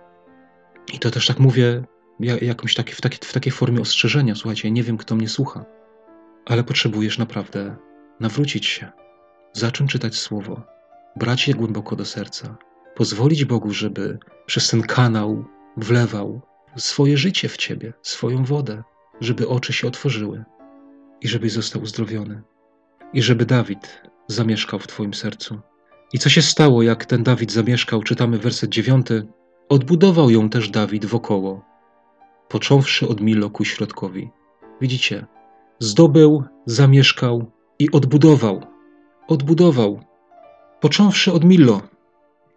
I 0.93 0.99
to 0.99 1.11
też 1.11 1.28
tak 1.28 1.39
mówię 1.39 1.84
jakąś 2.41 2.76
taki, 2.76 2.93
w, 2.93 3.01
taki, 3.01 3.17
w 3.26 3.34
takiej 3.34 3.51
formie 3.51 3.82
ostrzeżenia. 3.82 4.36
Słuchajcie, 4.36 4.72
nie 4.72 4.84
wiem, 4.84 4.97
kto 4.97 5.15
mnie 5.15 5.30
słucha, 5.30 5.65
ale 6.50 6.64
potrzebujesz 6.64 7.18
naprawdę 7.18 7.76
nawrócić 8.20 8.66
się, 8.66 8.91
zacząć 9.54 9.91
czytać 9.91 10.16
słowo, 10.16 10.64
brać 11.16 11.47
je 11.47 11.54
głęboko 11.54 11.95
do 11.95 12.06
serca, 12.06 12.58
pozwolić 12.95 13.45
Bogu, 13.45 13.72
żeby 13.72 14.18
przez 14.45 14.70
ten 14.70 14.82
kanał 14.82 15.45
wlewał 15.78 16.41
swoje 16.76 17.18
życie 17.18 17.50
w 17.50 17.58
ciebie, 17.58 17.93
swoją 18.02 18.43
wodę, 18.43 18.84
żeby 19.22 19.47
oczy 19.47 19.74
się 19.74 19.88
otworzyły 19.88 20.43
i 21.22 21.28
żebyś 21.28 21.52
został 21.52 21.82
uzdrowiony. 21.82 22.41
I 23.14 23.22
żeby 23.22 23.45
Dawid 23.45 24.02
zamieszkał 24.28 24.80
w 24.80 24.88
Twoim 24.88 25.14
sercu. 25.14 25.60
I 26.14 26.20
co 26.20 26.30
się 26.30 26.41
stało, 26.41 26.84
jak 26.84 27.06
ten 27.06 27.24
Dawid 27.24 27.52
zamieszkał, 27.52 28.04
czytamy 28.04 28.38
werset 28.38 28.70
dziewiąty. 28.70 29.28
Odbudował 29.70 30.30
ją 30.30 30.50
też 30.50 30.70
Dawid 30.70 31.06
wokoło, 31.06 31.66
począwszy 32.47 33.08
od 33.08 33.22
Milo 33.22 33.50
ku 33.50 33.66
środkowi. 33.66 34.30
Widzicie, 34.82 35.26
zdobył, 35.80 36.43
zamieszkał 36.65 37.51
i 37.80 37.91
odbudował. 37.91 38.61
Odbudował, 39.27 39.99
począwszy 40.80 41.32
od 41.34 41.43
Milo. 41.43 41.82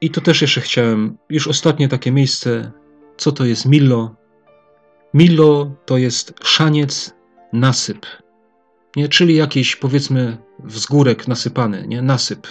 I 0.01 0.11
to 0.11 0.21
też 0.21 0.43
jeszcze 0.43 0.61
chciałem, 0.61 1.19
już 1.31 1.49
ostatnie 1.49 1.89
takie 1.89 2.13
miejsce, 2.13 2.73
co 3.17 3.33
to 3.33 3.45
jest 3.45 3.67
Milo. 3.67 4.15
Milo 5.15 5.71
to 5.87 5.99
jest 5.99 6.35
szaniec, 6.43 7.15
nasyp, 7.53 8.07
nie? 8.97 9.09
czyli 9.09 9.35
jakiś 9.35 9.77
powiedzmy 9.77 10.39
wzgórek 10.65 11.29
nasypany, 11.29 11.85
nie? 11.89 12.03
nasyp. 12.03 12.47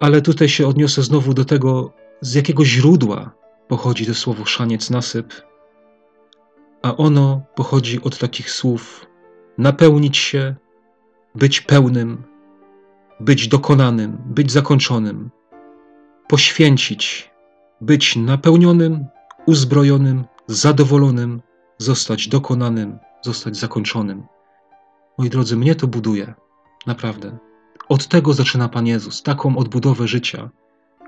Ale 0.00 0.22
tutaj 0.22 0.48
się 0.48 0.66
odniosę 0.66 1.02
znowu 1.02 1.34
do 1.34 1.44
tego, 1.44 1.92
z 2.20 2.34
jakiego 2.34 2.64
źródła 2.64 3.34
pochodzi 3.68 4.06
to 4.06 4.14
słowo 4.14 4.44
szaniec, 4.44 4.90
nasyp. 4.90 5.34
A 6.82 6.96
ono 6.96 7.42
pochodzi 7.54 8.02
od 8.02 8.18
takich 8.18 8.50
słów 8.50 9.06
napełnić 9.58 10.16
się, 10.16 10.54
być 11.34 11.60
pełnym, 11.60 12.22
być 13.20 13.48
dokonanym, 13.48 14.18
być 14.26 14.52
zakończonym, 14.52 15.30
poświęcić, 16.28 17.30
być 17.80 18.16
napełnionym, 18.16 19.06
uzbrojonym, 19.46 20.24
zadowolonym, 20.46 21.42
zostać 21.78 22.28
dokonanym, 22.28 22.98
zostać 23.22 23.56
zakończonym. 23.56 24.26
Moi 25.18 25.30
drodzy, 25.30 25.56
mnie 25.56 25.74
to 25.74 25.86
buduje. 25.86 26.34
Naprawdę. 26.86 27.38
Od 27.88 28.06
tego 28.08 28.32
zaczyna 28.32 28.68
Pan 28.68 28.86
Jezus, 28.86 29.22
taką 29.22 29.56
odbudowę 29.56 30.08
życia. 30.08 30.50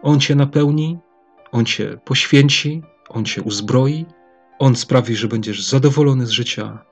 On 0.03 0.21
cię 0.21 0.35
napełni, 0.35 0.99
on 1.53 1.65
cię 1.65 1.99
poświęci, 2.05 2.83
on 3.09 3.25
cię 3.25 3.43
uzbroi, 3.43 4.07
on 4.59 4.77
sprawi, 4.77 5.17
że 5.17 5.29
będziesz 5.29 5.63
zadowolony 5.63 6.27
z 6.27 6.31
życia 6.31 6.90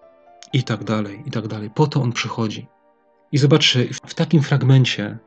i 0.53 0.63
tak 0.63 0.85
dalej, 0.85 1.23
i 1.27 1.31
tak 1.31 1.47
dalej. 1.47 1.71
Po 1.75 1.87
to 1.87 2.03
on 2.03 2.13
przychodzi. 2.13 2.67
I 3.33 3.39
zobaczcie, 3.39 3.89
w 4.07 4.15
takim 4.15 4.43
fragmencie, 4.43 5.19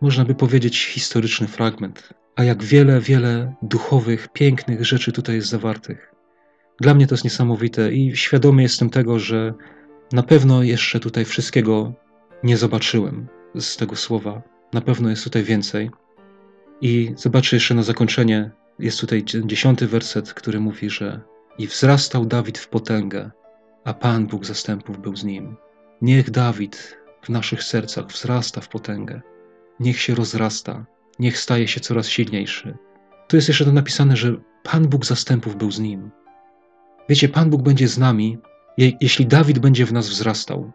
można 0.00 0.24
by 0.24 0.34
powiedzieć 0.34 0.86
historyczny 0.86 1.46
fragment, 1.46 2.14
a 2.36 2.44
jak 2.44 2.64
wiele, 2.64 3.00
wiele 3.00 3.54
duchowych, 3.62 4.28
pięknych 4.28 4.84
rzeczy 4.84 5.12
tutaj 5.12 5.36
jest 5.36 5.48
zawartych. 5.48 6.14
Dla 6.80 6.94
mnie 6.94 7.06
to 7.06 7.14
jest 7.14 7.24
niesamowite 7.24 7.92
i 7.92 8.16
świadomy 8.16 8.62
jestem 8.62 8.90
tego, 8.90 9.18
że 9.18 9.54
na 10.12 10.22
pewno 10.22 10.62
jeszcze 10.62 11.00
tutaj 11.00 11.24
wszystkiego 11.24 11.92
nie 12.42 12.56
zobaczyłem 12.56 13.28
z 13.54 13.76
tego 13.76 13.96
słowa. 13.96 14.42
Na 14.72 14.80
pewno 14.80 15.10
jest 15.10 15.24
tutaj 15.24 15.42
więcej. 15.42 15.90
I 16.80 17.12
zobaczę 17.16 17.56
jeszcze 17.56 17.74
na 17.74 17.82
zakończenie, 17.82 18.50
jest 18.78 19.00
tutaj 19.00 19.24
dziesiąty 19.24 19.86
werset, 19.86 20.34
który 20.34 20.60
mówi, 20.60 20.90
że 20.90 21.20
i 21.58 21.66
wzrastał 21.66 22.26
Dawid 22.26 22.58
w 22.58 22.68
potęgę, 22.68 23.30
a 23.84 23.94
Pan 23.94 24.26
Bóg 24.26 24.46
zastępów 24.46 24.98
był 24.98 25.16
z 25.16 25.24
nim. 25.24 25.56
Niech 26.02 26.30
Dawid 26.30 26.98
w 27.22 27.28
naszych 27.28 27.62
sercach 27.62 28.06
wzrasta 28.06 28.60
w 28.60 28.68
potęgę, 28.68 29.20
niech 29.80 30.00
się 30.00 30.14
rozrasta, 30.14 30.86
niech 31.18 31.38
staje 31.38 31.68
się 31.68 31.80
coraz 31.80 32.08
silniejszy. 32.08 32.76
Tu 33.28 33.36
jest 33.36 33.48
jeszcze 33.48 33.64
to 33.64 33.72
napisane, 33.72 34.16
że 34.16 34.36
Pan 34.62 34.88
Bóg 34.88 35.06
zastępów 35.06 35.56
był 35.56 35.70
z 35.70 35.80
nim. 35.80 36.10
Wiecie, 37.08 37.28
Pan 37.28 37.50
Bóg 37.50 37.62
będzie 37.62 37.88
z 37.88 37.98
nami, 37.98 38.38
jeśli 38.78 39.26
Dawid 39.26 39.58
będzie 39.58 39.86
w 39.86 39.92
nas 39.92 40.08
wzrastał, 40.08 40.72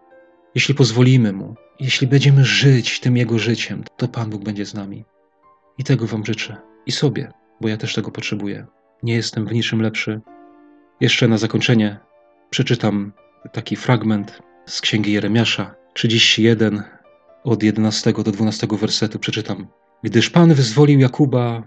jeśli 0.55 0.75
pozwolimy 0.75 1.33
mu, 1.33 1.55
jeśli 1.79 2.07
będziemy 2.07 2.45
żyć 2.45 2.99
tym 2.99 3.17
jego 3.17 3.39
życiem, 3.39 3.83
to 3.97 4.07
Pan 4.07 4.29
Bóg 4.29 4.43
będzie 4.43 4.65
z 4.65 4.73
nami. 4.73 5.05
I 5.77 5.83
tego 5.83 6.07
Wam 6.07 6.25
życzę. 6.25 6.57
I 6.85 6.91
sobie, 6.91 7.31
bo 7.61 7.67
ja 7.67 7.77
też 7.77 7.93
tego 7.93 8.11
potrzebuję. 8.11 8.67
Nie 9.03 9.15
jestem 9.15 9.47
w 9.47 9.53
niczym 9.53 9.81
lepszy. 9.81 10.21
Jeszcze 10.99 11.27
na 11.27 11.37
zakończenie 11.37 11.99
przeczytam 12.49 13.11
taki 13.51 13.75
fragment 13.75 14.39
z 14.65 14.81
księgi 14.81 15.13
Jeremiasza 15.13 15.75
31 15.93 16.83
od 17.43 17.63
11 17.63 18.13
do 18.13 18.31
12 18.31 18.67
wersetu 18.71 19.19
przeczytam. 19.19 19.67
Gdyż 20.03 20.29
Pan 20.29 20.53
wyzwolił 20.53 20.99
Jakuba 20.99 21.63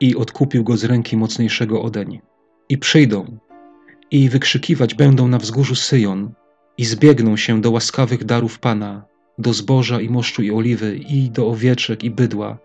i 0.00 0.16
odkupił 0.16 0.64
go 0.64 0.76
z 0.76 0.84
ręki 0.84 1.16
mocniejszego 1.16 1.82
odeń. 1.82 2.20
I 2.68 2.78
przyjdą 2.78 3.38
i 4.10 4.28
wykrzykiwać 4.28 4.94
będą 4.94 5.28
na 5.28 5.38
wzgórzu 5.38 5.74
Syjon 5.74 6.32
i 6.78 6.84
zbiegną 6.84 7.36
się 7.36 7.60
do 7.60 7.70
łaskawych 7.70 8.24
darów 8.24 8.58
Pana, 8.58 9.04
do 9.38 9.52
zboża 9.52 10.00
i 10.00 10.08
moszczu 10.08 10.42
i 10.42 10.50
oliwy, 10.50 10.96
i 10.96 11.30
do 11.30 11.48
owieczek 11.48 12.04
i 12.04 12.10
bydła. 12.10 12.58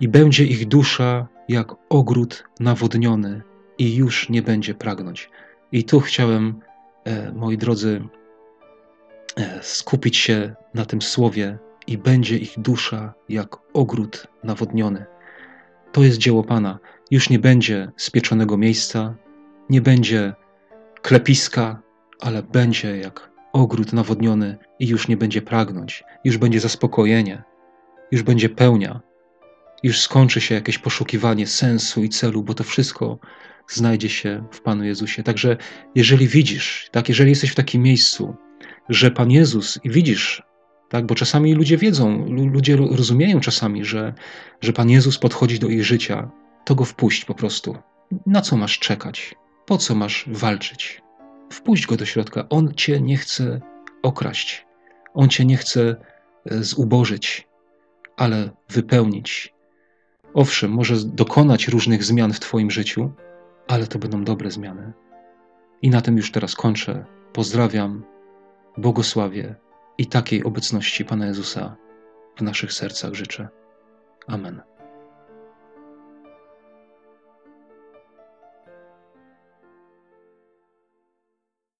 I 0.00 0.08
będzie 0.08 0.44
ich 0.44 0.68
dusza 0.68 1.28
jak 1.48 1.74
ogród 1.88 2.44
nawodniony, 2.60 3.42
i 3.78 3.94
już 3.94 4.28
nie 4.28 4.42
będzie 4.42 4.74
pragnąć. 4.74 5.30
I 5.76 5.84
tu 5.84 6.00
chciałem, 6.00 6.60
e, 7.04 7.32
moi 7.32 7.58
drodzy, 7.58 8.08
e, 9.36 9.62
skupić 9.62 10.16
się 10.16 10.54
na 10.74 10.84
tym 10.84 11.02
słowie, 11.02 11.58
i 11.86 11.98
będzie 11.98 12.38
ich 12.38 12.54
dusza 12.58 13.14
jak 13.28 13.56
ogród 13.74 14.26
nawodniony. 14.44 15.06
To 15.92 16.02
jest 16.02 16.18
dzieło 16.18 16.44
Pana. 16.44 16.78
Już 17.10 17.30
nie 17.30 17.38
będzie 17.38 17.92
spieczonego 17.96 18.56
miejsca, 18.56 19.14
nie 19.70 19.80
będzie 19.80 20.34
klepiska, 21.02 21.82
ale 22.20 22.42
będzie 22.42 22.96
jak 22.96 23.30
ogród 23.52 23.92
nawodniony 23.92 24.58
i 24.78 24.88
już 24.88 25.08
nie 25.08 25.16
będzie 25.16 25.42
pragnąć, 25.42 26.04
już 26.24 26.38
będzie 26.38 26.60
zaspokojenie, 26.60 27.42
już 28.10 28.22
będzie 28.22 28.48
pełnia, 28.48 29.00
już 29.82 30.00
skończy 30.00 30.40
się 30.40 30.54
jakieś 30.54 30.78
poszukiwanie 30.78 31.46
sensu 31.46 32.04
i 32.04 32.08
celu, 32.08 32.42
bo 32.42 32.54
to 32.54 32.64
wszystko 32.64 33.18
znajdzie 33.68 34.08
się 34.08 34.44
w 34.50 34.60
Panu 34.60 34.84
Jezusie. 34.84 35.22
Także 35.22 35.56
jeżeli 35.94 36.28
widzisz, 36.28 36.88
tak, 36.92 37.08
jeżeli 37.08 37.30
jesteś 37.30 37.50
w 37.50 37.54
takim 37.54 37.82
miejscu, 37.82 38.36
że 38.88 39.10
Pan 39.10 39.30
Jezus 39.30 39.78
i 39.84 39.90
widzisz, 39.90 40.42
tak, 40.88 41.06
bo 41.06 41.14
czasami 41.14 41.54
ludzie 41.54 41.76
wiedzą, 41.76 42.26
ludzie 42.28 42.76
rozumieją 42.76 43.40
czasami, 43.40 43.84
że, 43.84 44.14
że 44.60 44.72
Pan 44.72 44.90
Jezus 44.90 45.18
podchodzi 45.18 45.58
do 45.58 45.68
ich 45.68 45.84
życia, 45.84 46.30
to 46.64 46.74
go 46.74 46.84
wpuść 46.84 47.24
po 47.24 47.34
prostu. 47.34 47.76
Na 48.26 48.40
co 48.40 48.56
masz 48.56 48.78
czekać? 48.78 49.34
Po 49.66 49.78
co 49.78 49.94
masz 49.94 50.24
walczyć? 50.26 51.02
Wpuść 51.52 51.86
go 51.86 51.96
do 51.96 52.06
środka. 52.06 52.48
On 52.48 52.74
cię 52.74 53.00
nie 53.00 53.16
chce 53.16 53.60
okraść. 54.02 54.66
On 55.14 55.28
cię 55.28 55.44
nie 55.44 55.56
chce 55.56 55.96
e, 56.50 56.62
zubożyć, 56.62 57.48
ale 58.16 58.50
wypełnić. 58.68 59.54
Owszem, 60.34 60.70
może 60.70 60.96
dokonać 61.04 61.68
różnych 61.68 62.04
zmian 62.04 62.32
w 62.32 62.40
Twoim 62.40 62.70
życiu, 62.70 63.12
ale 63.68 63.86
to 63.86 63.98
będą 63.98 64.24
dobre 64.24 64.50
zmiany. 64.50 64.92
I 65.82 65.90
na 65.90 66.00
tym 66.00 66.16
już 66.16 66.32
teraz 66.32 66.54
kończę. 66.54 67.04
Pozdrawiam, 67.32 68.04
błogosławię 68.76 69.54
i 69.98 70.06
takiej 70.06 70.44
obecności 70.44 71.04
Pana 71.04 71.26
Jezusa 71.26 71.76
w 72.36 72.42
naszych 72.42 72.72
sercach 72.72 73.14
życzę. 73.14 73.48
Amen. 74.26 74.75